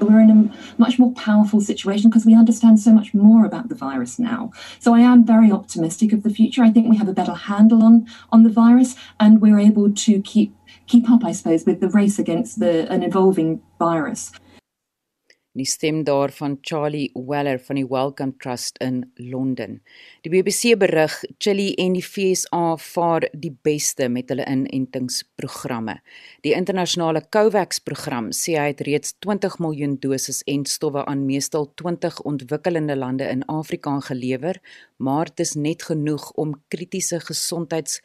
We're 0.00 0.20
in 0.20 0.30
a 0.30 0.80
much 0.80 0.98
more 0.98 1.12
powerful 1.12 1.60
situation 1.60 2.10
because 2.10 2.26
we 2.26 2.34
understand 2.34 2.80
so 2.80 2.92
much 2.92 3.14
more 3.14 3.44
about 3.44 3.68
the 3.68 3.74
virus 3.74 4.18
now. 4.18 4.50
So 4.78 4.94
I 4.94 5.00
am 5.00 5.24
very 5.24 5.50
optimistic 5.50 6.12
of 6.12 6.22
the 6.22 6.30
future. 6.30 6.62
I 6.62 6.70
think 6.70 6.88
we 6.88 6.96
have 6.96 7.08
a 7.08 7.12
better 7.12 7.34
handle 7.34 7.82
on 7.82 8.06
on 8.30 8.42
the 8.42 8.50
virus 8.50 8.96
and 9.18 9.40
we're 9.40 9.58
able 9.58 9.92
to 9.92 10.22
keep 10.22 10.54
keep 10.86 11.10
up 11.10 11.24
I 11.24 11.32
suppose 11.32 11.64
with 11.66 11.80
the 11.80 11.90
race 11.90 12.18
against 12.18 12.58
the 12.58 12.90
an 12.90 13.02
evolving 13.02 13.60
virus 13.78 14.32
die 15.58 15.66
stem 15.66 16.04
daarvan 16.06 16.58
Charlie 16.62 17.10
Weller 17.14 17.58
van 17.58 17.78
die 17.80 17.86
Wellcome 17.88 18.36
Trust 18.38 18.78
in 18.84 19.02
Londen. 19.16 19.80
Die 20.22 20.30
BBC 20.30 20.78
berig 20.78 21.16
Chili 21.38 21.72
en 21.82 21.96
die 21.96 22.04
FSA 22.04 22.76
vaar 22.80 23.26
die 23.32 23.52
beste 23.66 24.08
met 24.08 24.30
hulle 24.32 24.46
inentingsprogramme. 24.46 25.98
Die 26.46 26.54
internasionale 26.56 27.24
COVAX 27.34 27.82
program 27.84 28.30
sê 28.36 28.56
hy 28.58 28.70
het 28.72 28.82
reeds 28.86 29.14
20 29.24 29.58
miljoen 29.62 29.98
doses 30.02 30.42
en 30.46 30.66
stowwe 30.66 31.04
aan 31.10 31.26
meestal 31.26 31.70
20 31.80 32.22
ontwikkelende 32.28 32.96
lande 32.96 33.28
in 33.28 33.44
Afrika 33.46 33.98
gelewer, 34.10 34.60
maar 34.96 35.30
dit 35.30 35.46
is 35.46 35.54
net 35.54 35.82
genoeg 35.90 36.30
om 36.38 36.56
kritiese 36.68 37.20
gesondheids 37.20 38.00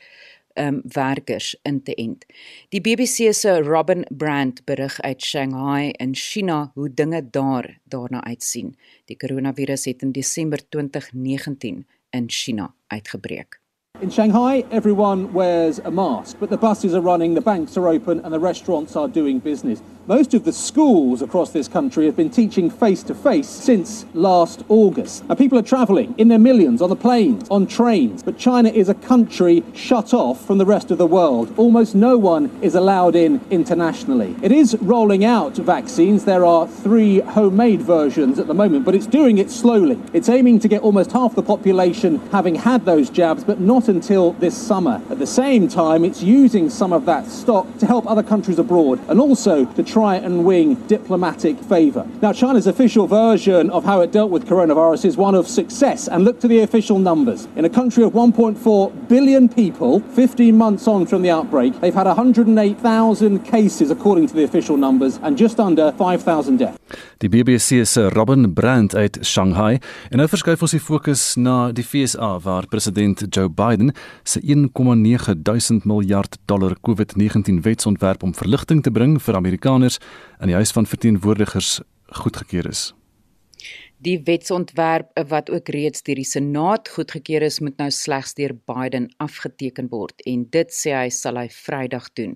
um 0.53 0.81
werkers 0.93 1.55
in 1.61 1.83
te 1.83 1.95
ent. 1.95 2.25
Die 2.69 2.81
BBC 2.81 3.33
se 3.33 3.61
Robin 3.61 4.05
Brandt 4.09 4.65
berig 4.65 5.01
uit 5.01 5.21
Shanghai 5.21 5.89
in 5.89 6.15
China 6.15 6.71
hoe 6.73 6.93
dinge 6.93 7.29
daar 7.29 7.79
daarna 7.83 8.23
uitsien. 8.23 8.75
Die 9.05 9.17
koronavirus 9.17 9.85
het 9.85 10.01
in 10.01 10.11
Desember 10.11 10.69
2019 10.69 11.85
in 12.09 12.29
China 12.29 12.73
uitgebreek. 12.87 13.61
In 13.99 14.11
Shanghai, 14.11 14.65
everyone 14.69 15.31
wears 15.33 15.79
a 15.85 15.91
mask, 15.91 16.39
but 16.39 16.49
the 16.49 16.57
buses 16.57 16.93
are 16.93 17.01
running, 17.01 17.35
the 17.35 17.41
banks 17.41 17.77
are 17.77 17.87
open, 17.87 18.23
and 18.23 18.33
the 18.33 18.39
restaurants 18.39 18.95
are 18.95 19.07
doing 19.07 19.39
business. 19.39 19.81
Most 20.05 20.33
of 20.33 20.43
the 20.43 20.51
schools 20.51 21.21
across 21.21 21.51
this 21.51 21.69
country 21.69 22.07
have 22.07 22.17
been 22.17 22.29
teaching 22.29 22.69
face 22.69 23.03
to 23.03 23.15
face 23.15 23.47
since 23.47 24.05
last 24.13 24.61
August. 24.67 25.23
And 25.29 25.37
people 25.37 25.57
are 25.57 25.61
travelling 25.61 26.13
in 26.17 26.27
their 26.27 26.37
millions 26.39 26.81
on 26.81 26.89
the 26.89 26.95
planes, 26.97 27.47
on 27.49 27.67
trains. 27.67 28.21
But 28.21 28.37
China 28.37 28.67
is 28.67 28.89
a 28.89 28.95
country 28.95 29.63
shut 29.73 30.13
off 30.13 30.45
from 30.45 30.57
the 30.57 30.65
rest 30.65 30.91
of 30.91 30.97
the 30.97 31.07
world. 31.07 31.53
Almost 31.55 31.95
no 31.95 32.17
one 32.17 32.51
is 32.61 32.75
allowed 32.75 33.15
in 33.15 33.39
internationally. 33.49 34.35
It 34.41 34.51
is 34.51 34.75
rolling 34.81 35.23
out 35.23 35.55
vaccines. 35.55 36.25
There 36.25 36.43
are 36.43 36.67
three 36.67 37.21
homemade 37.21 37.81
versions 37.81 38.39
at 38.39 38.47
the 38.47 38.53
moment, 38.53 38.83
but 38.83 38.95
it's 38.95 39.07
doing 39.07 39.37
it 39.37 39.49
slowly. 39.49 39.97
It's 40.11 40.27
aiming 40.27 40.59
to 40.59 40.67
get 40.67 40.81
almost 40.81 41.13
half 41.13 41.33
the 41.33 41.43
population 41.43 42.19
having 42.33 42.55
had 42.55 42.83
those 42.83 43.09
jabs, 43.09 43.45
but 43.45 43.61
not 43.61 43.87
until 43.87 44.33
this 44.33 44.57
summer. 44.57 45.01
At 45.09 45.19
the 45.19 45.27
same 45.27 45.69
time, 45.69 46.03
it's 46.03 46.21
using 46.21 46.69
some 46.69 46.91
of 46.91 47.05
that 47.05 47.27
stock 47.27 47.77
to 47.77 47.85
help 47.85 48.05
other 48.05 48.23
countries 48.23 48.59
abroad 48.59 48.99
and 49.07 49.21
also 49.21 49.63
to 49.63 49.92
try 49.93 50.15
and 50.15 50.43
win 50.43 50.73
diplomatic 50.87 51.55
favour. 51.59 52.03
Now, 52.19 52.33
China's 52.33 52.65
official 52.65 53.05
version 53.05 53.69
of 53.69 53.85
how 53.85 54.01
it 54.01 54.11
dealt 54.11 54.31
with 54.31 54.47
coronavirus 54.47 55.05
is 55.05 55.17
one 55.17 55.35
of 55.35 55.47
success, 55.47 56.07
and 56.07 56.25
look 56.25 56.39
to 56.39 56.47
the 56.47 56.61
official 56.61 56.97
numbers. 56.97 57.47
In 57.55 57.63
a 57.63 57.69
country 57.69 58.03
of 58.03 58.13
1.4 58.13 59.07
billion 59.07 59.47
people, 59.47 59.99
15 59.99 60.57
months 60.57 60.87
on 60.87 61.05
from 61.05 61.21
the 61.21 61.29
outbreak, 61.29 61.79
they've 61.79 61.93
had 61.93 62.07
108,000 62.07 63.39
cases 63.45 63.91
according 63.91 64.25
to 64.27 64.33
the 64.33 64.43
official 64.43 64.77
numbers 64.77 65.19
and 65.21 65.37
just 65.37 65.59
under 65.59 65.91
5,000 65.91 66.57
deaths. 66.57 66.79
Die 67.23 67.29
BBC 67.29 67.85
se 67.87 68.09
Robin 68.09 68.53
Brandt 68.53 68.95
uit 68.95 69.17
Shanghai 69.21 69.77
en 70.09 70.19
nou 70.19 70.25
verskuif 70.27 70.59
ons 70.65 70.73
die 70.75 70.81
fokus 70.83 71.21
na 71.39 71.69
die 71.71 71.85
FSA 71.87 72.33
waar 72.43 72.65
president 72.67 73.21
Joe 73.29 73.47
Biden 73.47 73.93
se 74.27 74.41
1,9 74.43 75.85
miljard 75.87 76.35
dollar 76.51 76.75
COVID-19 76.83 77.61
wetsontwerp 77.63 78.25
om 78.27 78.35
verligting 78.35 78.83
te 78.83 78.91
bring 78.91 79.15
vir 79.23 79.39
Amerikaners 79.39 80.01
in 80.41 80.51
die 80.51 80.57
Huis 80.59 80.75
van 80.75 80.89
Verteenwoordigers 80.89 81.79
goedgekeur 82.11 82.67
is. 82.67 82.89
Die 84.03 84.17
wetsontwerp 84.25 85.13
wat 85.29 85.47
ook 85.53 85.69
reeds 85.71 86.03
deur 86.03 86.17
die 86.19 86.27
Senaat 86.27 86.89
goedgekeur 86.91 87.43
is, 87.45 87.61
moet 87.63 87.77
nou 87.79 87.87
slegs 87.93 88.33
deur 88.35 88.51
Biden 88.67 89.05
afgeteken 89.23 89.87
word 89.93 90.19
en 90.27 90.41
dit 90.51 90.73
sê 90.75 90.91
hy 90.97 91.11
sal 91.13 91.39
hy 91.39 91.45
Vrydag 91.53 92.09
doen. 92.19 92.33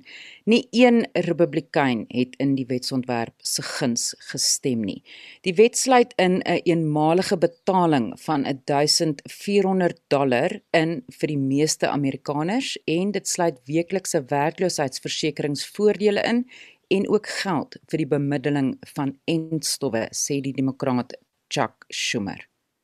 Nie 0.47 0.61
een 0.71 1.01
Republikein 1.27 2.05
het 2.13 2.37
in 2.39 2.53
die 2.55 2.67
wetsontwerp 2.69 3.35
se 3.43 3.65
guns 3.67 4.13
gestem 4.29 4.85
nie. 4.87 5.01
Die 5.43 5.57
wet 5.59 5.75
sluit 5.75 6.13
in 6.15 6.39
'n 6.39 6.41
een 6.45 6.61
eenmalige 6.71 7.37
betaling 7.37 8.13
van 8.21 8.45
1400 8.45 9.99
dollar 10.07 10.61
in 10.71 11.03
vir 11.19 11.27
die 11.27 11.41
meeste 11.51 11.89
Amerikaners 11.89 12.77
en 12.85 13.11
dit 13.11 13.27
sluit 13.27 13.59
weeklikse 13.65 14.23
werkloosheidsversekeringsvoordele 14.29 16.23
in 16.23 16.45
en 16.87 17.09
ook 17.09 17.27
geld 17.27 17.75
vir 17.91 17.97
die 17.97 18.07
bemiddeling 18.07 18.77
van 18.95 19.17
entstowwe 19.25 20.07
sê 20.15 20.39
die 20.41 20.53
demokraat 20.53 21.17
Chuck 21.49 21.85
Schumer. 21.93 22.39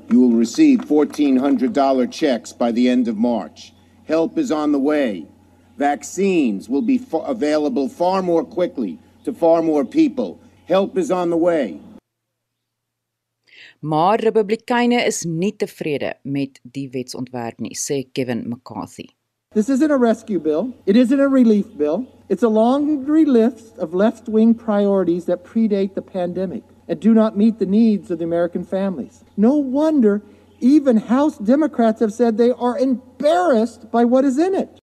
You 0.10 0.20
will 0.22 0.38
receive 0.38 0.80
$1,400 0.80 2.12
checks 2.12 2.52
by 2.54 2.72
the 2.72 2.90
end 2.90 3.08
of 3.08 3.18
March. 3.18 3.74
Help 4.06 4.38
is 4.38 4.52
on 4.52 4.72
the 4.72 4.80
way. 4.80 5.26
Vaccines 5.78 6.70
will 6.70 6.82
be 6.82 6.98
fa- 6.98 7.18
available 7.18 7.88
far 7.90 8.22
more 8.22 8.44
quickly 8.44 9.00
to 9.24 9.34
far 9.34 9.62
more 9.62 9.86
people. 9.86 10.40
Help 10.68 10.98
is 10.98 11.12
on 11.12 11.30
the 11.30 11.38
way. 11.38 11.80
Maar 13.80 14.20
Republikeine 14.20 15.06
is 15.06 15.24
nie 15.24 15.56
tevrede 15.56 16.14
met 16.22 16.60
die 16.64 16.90
wetsontwerp 16.90 17.60
nie, 17.60 17.76
sê 17.76 18.04
Kevin 18.14 18.46
McCarthy. 18.48 19.10
This 19.54 19.70
isn't 19.70 19.92
a 19.92 19.98
rescue 19.98 20.40
bill. 20.40 20.74
It 20.86 20.96
isn't 20.96 21.20
a 21.20 21.28
relief 21.28 21.66
bill. 21.78 22.08
It's 22.30 22.44
a 22.44 22.50
laundry 22.50 23.26
list 23.26 23.78
of 23.78 23.94
left 23.94 24.28
wing 24.30 24.56
priorities 24.56 25.26
that 25.26 25.44
predate 25.44 25.94
the 25.96 26.02
pandemic. 26.02 26.64
And 26.88 27.00
do 27.00 27.14
not 27.14 27.38
meet 27.38 27.60
the 27.60 27.66
needs 27.66 28.12
of 28.12 28.20
the 28.20 28.26
American 28.26 28.64
families. 28.64 29.24
No 29.38 29.56
wonder 29.56 30.22
even 30.60 30.98
House 30.98 31.38
Democrats 31.38 32.00
have 32.00 32.14
said 32.14 32.38
they 32.38 32.52
are 32.52 32.78
embarrassed 32.78 33.92
by 33.92 34.06
what 34.06 34.24
is 34.24 34.38
in 34.38 34.56
it. 34.56 34.80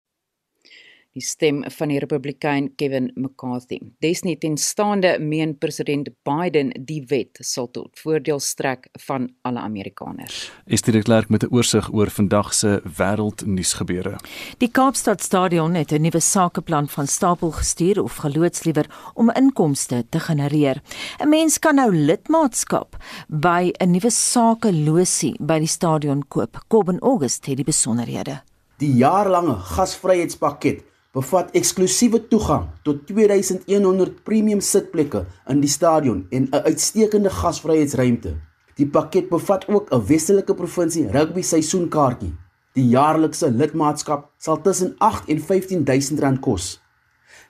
Die 1.18 1.26
stem 1.26 1.63
van 1.78 1.89
die 1.91 1.99
Republikein 2.01 2.70
Kevin 2.78 3.09
McCarthy. 3.15 3.80
Desnietenstaande 4.03 5.15
meen 5.20 5.55
president 5.57 6.11
Biden 6.28 6.70
die 6.86 7.01
wet 7.09 7.39
sal 7.41 7.70
tot 7.74 7.97
voordeel 8.03 8.39
strek 8.43 8.88
van 9.07 9.30
alle 9.47 9.63
Amerikaners. 9.65 10.47
Estie 10.65 10.93
de 10.93 11.01
Klerk 11.01 11.30
met 11.34 11.43
'n 11.43 11.53
oorsig 11.53 11.89
oor 11.93 12.09
vandag 12.09 12.53
se 12.53 12.82
wêreldnuusgebeure. 12.97 14.18
Die 14.57 14.72
Kaapstad 14.72 15.22
Stadion 15.22 15.74
het 15.74 15.91
'n 15.91 16.01
nuwe 16.01 16.20
sakeplan 16.20 16.88
van 16.88 17.07
stapel 17.07 17.51
gestuur 17.51 18.03
of 18.03 18.15
geloods 18.15 18.63
liewer 18.63 18.86
om 19.13 19.32
inkomste 19.32 20.05
te 20.09 20.20
genereer. 20.20 20.82
'n 21.20 21.30
Mens 21.30 21.59
kan 21.59 21.76
nou 21.76 21.95
lidmaatskap 21.95 22.97
by 23.28 23.72
'n 23.80 23.91
nuwe 23.91 24.09
sakelosie 24.09 25.36
by 25.39 25.59
die 25.59 25.68
stadion 25.68 26.28
koop. 26.28 26.63
Kobben 26.68 26.99
August 26.99 27.45
het 27.45 27.55
die 27.55 27.65
besonderhede. 27.65 28.41
Die 28.78 28.93
jaarlange 28.93 29.55
gasvryheidspakket 29.55 30.84
bevat 31.14 31.53
eksklusiewe 31.55 32.28
toegang 32.28 32.68
tot 32.84 33.05
2100 33.08 34.24
premium 34.24 34.62
sitplekke 34.62 35.26
in 35.49 35.62
die 35.62 35.70
stadion 35.70 36.26
en 36.30 36.47
'n 36.51 36.64
uitstekende 36.66 37.30
gasvryheidsruimte. 37.30 38.36
Die 38.76 38.88
pakket 38.88 39.30
bevat 39.30 39.68
ook 39.68 39.91
'n 39.91 40.05
Weselike 40.05 40.53
provinsie 40.53 41.08
rugby 41.12 41.41
seisoenkaartjie. 41.41 42.34
Die 42.74 42.88
jaarlikse 42.88 43.51
lidmaatskap 43.51 44.32
sal 44.38 44.62
tussen 44.62 44.95
8 44.97 45.30
en 45.30 45.39
15000 45.39 46.20
rand 46.20 46.39
kos. 46.39 46.82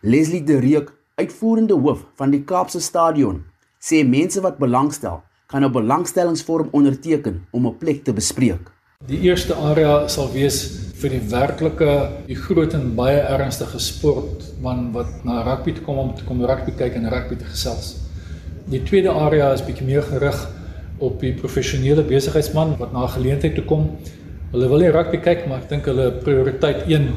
Leslie 0.01 0.43
De 0.43 0.59
Reek, 0.59 0.91
uitvoerende 1.15 1.73
hoof 1.73 2.05
van 2.15 2.29
die 2.29 2.43
Kaapse 2.43 2.79
Stadion, 2.79 3.43
sê 3.79 4.05
mense 4.07 4.41
wat 4.41 4.57
belangstel 4.57 5.23
kan 5.47 5.63
'n 5.63 5.71
belangstellingsvorm 5.71 6.67
onderteken 6.71 7.47
om 7.51 7.67
'n 7.67 7.77
plek 7.77 8.03
te 8.03 8.13
bespreek. 8.13 8.76
Die 9.07 9.21
eerste 9.23 9.55
area 9.55 10.09
sal 10.11 10.27
wees 10.33 10.57
vir 10.99 11.13
die 11.13 11.21
werklike 11.31 11.91
die 12.27 12.35
groot 12.35 12.73
en 12.75 12.89
baie 12.97 13.21
ernstige 13.21 13.79
sport 13.79 14.41
man 14.59 14.89
wat 14.91 15.21
na 15.23 15.37
rugby 15.45 15.71
toe 15.77 15.85
kom 15.85 16.01
om 16.01 16.09
te 16.17 16.25
kom 16.27 16.41
rugby 16.43 16.73
kyk 16.75 16.97
en 16.99 17.07
rugby 17.13 17.37
te 17.39 17.47
gesels. 17.47 17.93
Die 18.67 18.81
tweede 18.83 19.13
area 19.15 19.53
is 19.55 19.63
bietjie 19.63 19.87
meer 19.87 20.03
gerig 20.09 20.41
op 20.99 21.23
die 21.23 21.31
professionele 21.39 22.03
besigheidsman 22.09 22.73
wat 22.81 22.91
na 22.91 23.05
geleentheid 23.13 23.55
toe 23.55 23.63
kom. 23.69 23.85
Hulle 24.51 24.67
wil 24.73 24.83
nie 24.83 24.91
rugby 24.91 25.21
kyk 25.23 25.47
maar 25.47 25.63
ek 25.63 25.71
dink 25.71 25.87
hulle 25.87 26.09
prioriteit 26.25 26.83
1 26.89 27.07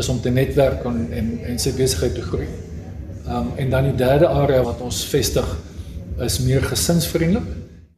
is 0.00 0.08
om 0.08 0.22
te 0.24 0.32
netwerk 0.32 0.88
en 0.88 1.02
en, 1.12 1.28
en 1.50 1.60
sy 1.60 1.74
besigheid 1.76 2.16
te 2.16 2.24
groei. 2.30 2.48
Ehm 3.26 3.36
um, 3.42 3.52
en 3.60 3.76
dan 3.76 3.90
die 3.90 3.98
derde 4.00 4.32
area 4.32 4.64
wat 4.64 4.80
ons 4.80 5.04
vestig 5.12 5.52
is 6.24 6.40
meer 6.46 6.64
gesinsvriendelik 6.72 7.52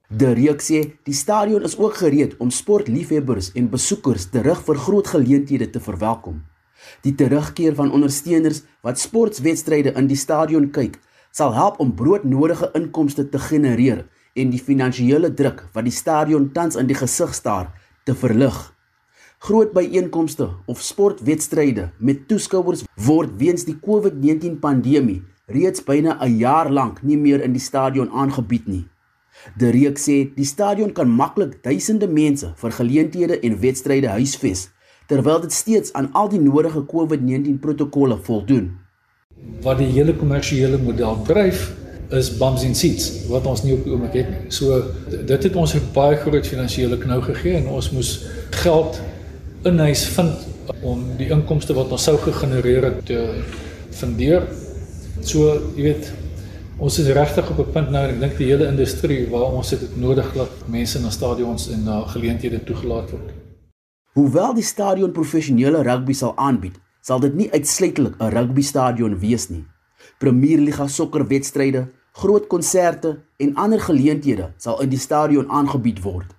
De 0.09 0.29
Reek 0.33 0.61
sê 0.63 0.81
die 1.03 1.15
stadion 1.15 1.65
is 1.67 1.75
ook 1.79 1.97
gereed 1.99 2.37
om 2.39 2.51
sportliefhebbers 2.55 3.49
en 3.59 3.71
besoekers 3.73 4.29
terug 4.31 4.61
vir 4.63 4.79
groot 4.79 5.09
geleenthede 5.11 5.67
te 5.71 5.81
verwelkom. 5.83 6.45
Die 7.03 7.15
terugkeer 7.19 7.75
van 7.75 7.91
ondersteuners 7.91 8.63
wat 8.87 9.03
sportwedstryde 9.03 9.97
in 9.99 10.07
die 10.07 10.19
stadion 10.19 10.71
kyk, 10.71 11.01
sal 11.35 11.57
help 11.59 11.81
om 11.83 11.91
broodnodige 11.99 12.71
inkomste 12.79 13.27
te 13.27 13.43
genereer 13.49 14.07
en 14.39 14.55
die 14.55 14.63
finansiële 14.63 15.33
druk 15.35 15.67
wat 15.75 15.91
die 15.91 15.99
stadion 15.99 16.53
tans 16.55 16.79
in 16.79 16.87
die 16.87 16.99
gesig 17.03 17.35
staar 17.35 17.73
te 18.07 18.15
verlig. 18.15 18.55
Groot 19.43 19.75
byeenkomste 19.75 20.53
of 20.71 20.87
sportwedstryde 20.87 21.91
met 21.99 22.29
toeskouers 22.31 22.87
word 22.95 23.35
weens 23.43 23.67
die 23.67 23.81
COVID-19 23.83 24.61
pandemie 24.63 25.25
reeds 25.51 25.83
byna 25.83 26.23
'n 26.23 26.39
jaar 26.39 26.71
lank 26.71 27.03
nie 27.03 27.19
meer 27.19 27.43
in 27.43 27.53
die 27.53 27.67
stadion 27.71 28.11
aangebied 28.11 28.67
nie. 28.67 28.87
De 29.55 29.71
Reek 29.71 29.99
sê 29.99 30.17
die 30.35 30.45
stadion 30.45 30.93
kan 30.93 31.09
maklik 31.09 31.63
duisende 31.65 32.09
mense 32.09 32.53
vir 32.57 32.75
geleenthede 32.79 33.41
en 33.41 33.61
wedstryde 33.61 34.09
huisves 34.09 34.69
terwyl 35.07 35.41
dit 35.41 35.53
steeds 35.53 35.93
aan 35.95 36.11
al 36.19 36.29
die 36.29 36.41
nodige 36.43 36.83
COVID-19 36.91 37.61
protokolle 37.63 38.19
voldoen. 38.27 38.73
Wat 39.63 39.79
die 39.79 39.93
hele 39.95 40.17
kommersiële 40.19 40.81
model 40.83 41.21
dryf 41.29 41.69
is 42.15 42.31
bums 42.39 42.65
and 42.67 42.79
seats 42.79 43.27
wat 43.31 43.47
ons 43.47 43.63
nie 43.63 43.75
op 43.75 43.85
die 43.85 43.93
oomblik 43.95 44.19
het 44.19 44.29
nie. 44.31 44.51
So 44.51 44.83
dit 45.07 45.43
het 45.49 45.57
ons 45.57 45.75
'n 45.75 45.93
baie 45.95 46.17
groot 46.17 46.47
finansiële 46.47 46.99
knou 46.99 47.21
gegee 47.23 47.57
en 47.57 47.69
ons 47.69 47.91
moes 47.91 48.27
geld 48.51 49.01
in 49.65 49.79
huis 49.79 50.05
vind 50.05 50.35
om 50.83 51.03
die 51.19 51.31
inkomste 51.31 51.75
wat 51.75 51.91
ons 51.93 52.03
sou 52.03 52.17
gegenereer 52.19 52.85
het 52.85 53.07
te 53.07 53.43
fundeer. 53.91 54.47
So, 55.21 55.73
jy 55.77 55.83
weet, 55.83 56.13
Ons 56.77 56.99
is 57.01 57.07
regtig 57.09 57.51
op 57.51 57.59
'n 57.59 57.73
punt 57.73 57.91
nou 57.91 58.05
en 58.05 58.15
ek 58.15 58.21
dink 58.21 58.37
die 58.37 58.47
hele 58.47 58.67
industrie 58.69 59.31
waar 59.31 59.53
ons 59.53 59.71
dit 59.71 59.97
nodig 59.97 60.33
dat 60.35 60.51
mense 60.69 61.01
na 61.01 61.11
stadions 61.11 61.71
en 61.73 61.85
na 61.85 62.03
geleenthede 62.05 62.65
toegelaat 62.65 63.11
word. 63.11 63.33
Hoewel 64.13 64.55
die 64.55 64.63
stadion 64.63 65.13
professionele 65.13 65.83
rugby 65.83 66.13
sal 66.13 66.37
aanbied, 66.37 66.79
sal 67.01 67.21
dit 67.21 67.35
nie 67.35 67.51
uitsluitlik 67.53 68.21
'n 68.21 68.29
rugby 68.29 68.63
stadion 68.63 69.19
wees 69.19 69.49
nie. 69.49 69.65
Premierliga 70.19 70.87
sokkerwedstryde, 70.87 71.89
groot 72.13 72.47
konserte 72.47 73.23
en 73.39 73.55
ander 73.55 73.81
geleenthede 73.81 74.53
sal 74.57 74.83
in 74.83 74.89
die 74.89 74.99
stadion 74.99 75.51
aangebied 75.51 76.03
word. 76.03 76.35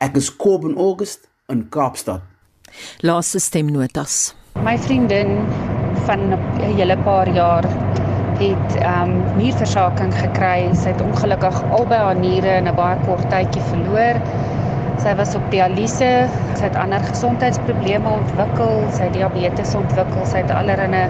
Ek 0.00 0.16
is 0.16 0.36
Kobben 0.36 0.76
August 0.76 1.28
in 1.48 1.68
Kaapstad. 1.68 2.22
Laaste 3.00 3.38
stemnotas. 3.38 4.34
My 4.62 4.78
vriendin 4.78 5.46
van 6.06 6.32
'n 6.32 6.74
hele 6.76 6.96
paar 6.96 7.34
jaar 7.34 7.64
het 8.38 8.76
ehm 8.80 9.10
um, 9.10 9.36
nierversaking 9.38 10.14
gekry. 10.16 10.68
Sy 10.74 10.92
het 10.92 11.02
ongelukkig 11.02 11.62
albei 11.78 11.98
haar 11.98 12.18
niere 12.18 12.56
in 12.60 12.68
'n 12.68 12.74
baie 12.74 12.96
kort 13.06 13.28
tydjie 13.30 13.62
verloor. 13.70 14.20
Sy 15.04 15.14
was 15.18 15.34
op 15.34 15.50
dialyse. 15.50 16.10
Sy 16.54 16.64
het 16.64 16.76
ander 16.76 17.02
gesondheidsprobleme 17.04 18.08
ontwikkel. 18.08 18.84
Sy 18.96 19.02
het 19.02 19.12
diabetes 19.12 19.74
ontwikkel. 19.74 20.26
Sy 20.26 20.42
het 20.44 20.50
allerlei 20.50 21.08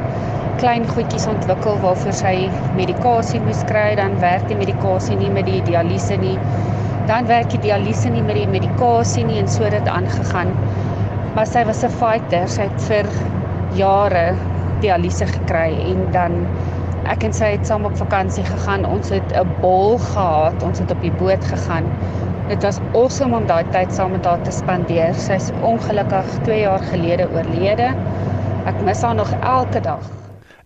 klein 0.57 0.89
goedjies 0.89 1.27
ontwikkel 1.27 1.79
waarvoor 1.83 2.12
sy 2.12 2.51
medikasie 2.77 3.41
moes 3.41 3.64
kry. 3.70 3.95
Dan 4.01 4.18
werk 4.20 4.49
die 4.49 4.57
medikasie 4.57 5.16
nie 5.16 5.31
met 5.31 5.47
die 5.47 5.62
dialyse 5.62 6.16
nie. 6.16 6.39
Dan 7.07 7.27
werk 7.27 7.51
die 7.51 7.61
dialyse 7.61 8.09
nie 8.09 8.22
met 8.22 8.35
die 8.35 8.49
medikasie 8.49 9.25
nie 9.25 9.39
en 9.39 9.49
so 9.49 9.62
het 9.62 9.72
dit 9.72 9.89
aangegaan. 9.89 10.53
Maar 11.35 11.47
sy 11.47 11.64
was 11.64 11.85
'n 11.85 11.91
fighter. 11.91 12.49
Sy 12.49 12.62
het 12.62 12.83
vir 12.89 13.07
jare 13.75 14.35
dialyse 14.81 15.27
gekry 15.27 15.72
en 15.91 16.07
dan 16.12 16.47
ek 17.11 17.25
en 17.29 17.35
sy 17.37 17.53
het 17.55 17.67
saam 17.67 17.85
op 17.89 17.97
vakansie 17.97 18.45
gegaan. 18.45 18.87
Ons 18.89 19.09
het 19.15 19.33
'n 19.33 19.49
bol 19.61 19.99
gehad. 19.99 20.63
Ons 20.63 20.79
het 20.79 20.91
op 20.91 21.01
die 21.01 21.13
boot 21.13 21.45
gegaan. 21.45 21.85
Dit 22.49 22.63
was 22.63 22.79
awesome 22.93 23.37
om 23.37 23.47
daai 23.47 23.65
tyd 23.73 23.93
saam 23.93 24.11
met 24.11 24.25
haar 24.25 24.43
te 24.43 24.51
spandeer. 24.51 25.15
Sy's 25.15 25.51
ongelukkig 25.63 26.27
2 26.45 26.61
jaar 26.61 26.83
gelede 26.83 27.29
oorlede. 27.33 27.95
Ek 28.67 28.83
mis 28.85 29.01
haar 29.01 29.15
nog 29.15 29.33
elke 29.41 29.81
dag. 29.81 30.05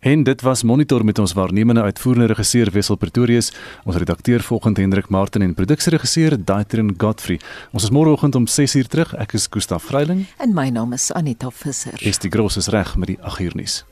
En 0.00 0.22
dit 0.22 0.40
was 0.40 0.62
monitor 0.62 1.04
met 1.04 1.18
ons 1.18 1.32
waarnemende 1.32 1.82
uitvoerende 1.82 2.26
regisseur 2.26 2.70
Wessel 2.70 2.96
Pretorius, 2.96 3.52
ons 3.84 3.96
redakteur 3.96 4.40
volgende 4.40 4.80
Hendrik 4.80 5.08
Martin 5.08 5.42
en 5.42 5.54
produksieregisseur 5.54 6.44
Daitrin 6.44 6.94
Godfrey. 6.96 7.40
Ons 7.72 7.82
is 7.82 7.90
môreoggend 7.90 8.34
om 8.34 8.46
6uur 8.46 8.86
terug. 8.86 9.14
Ek 9.18 9.34
is 9.34 9.50
Gustaf 9.50 9.90
Vreiling 9.90 10.26
en 10.38 10.54
my 10.54 10.68
naam 10.70 10.94
is 10.94 11.10
Anita 11.12 11.50
Visser. 11.50 11.98
Is 11.98 12.22
die 12.22 12.30
groot 12.30 12.56
is 12.56 12.70
reg 12.70 12.96
met 12.96 13.16
die 13.16 13.18
8uur 13.18 13.58
nuus. 13.58 13.82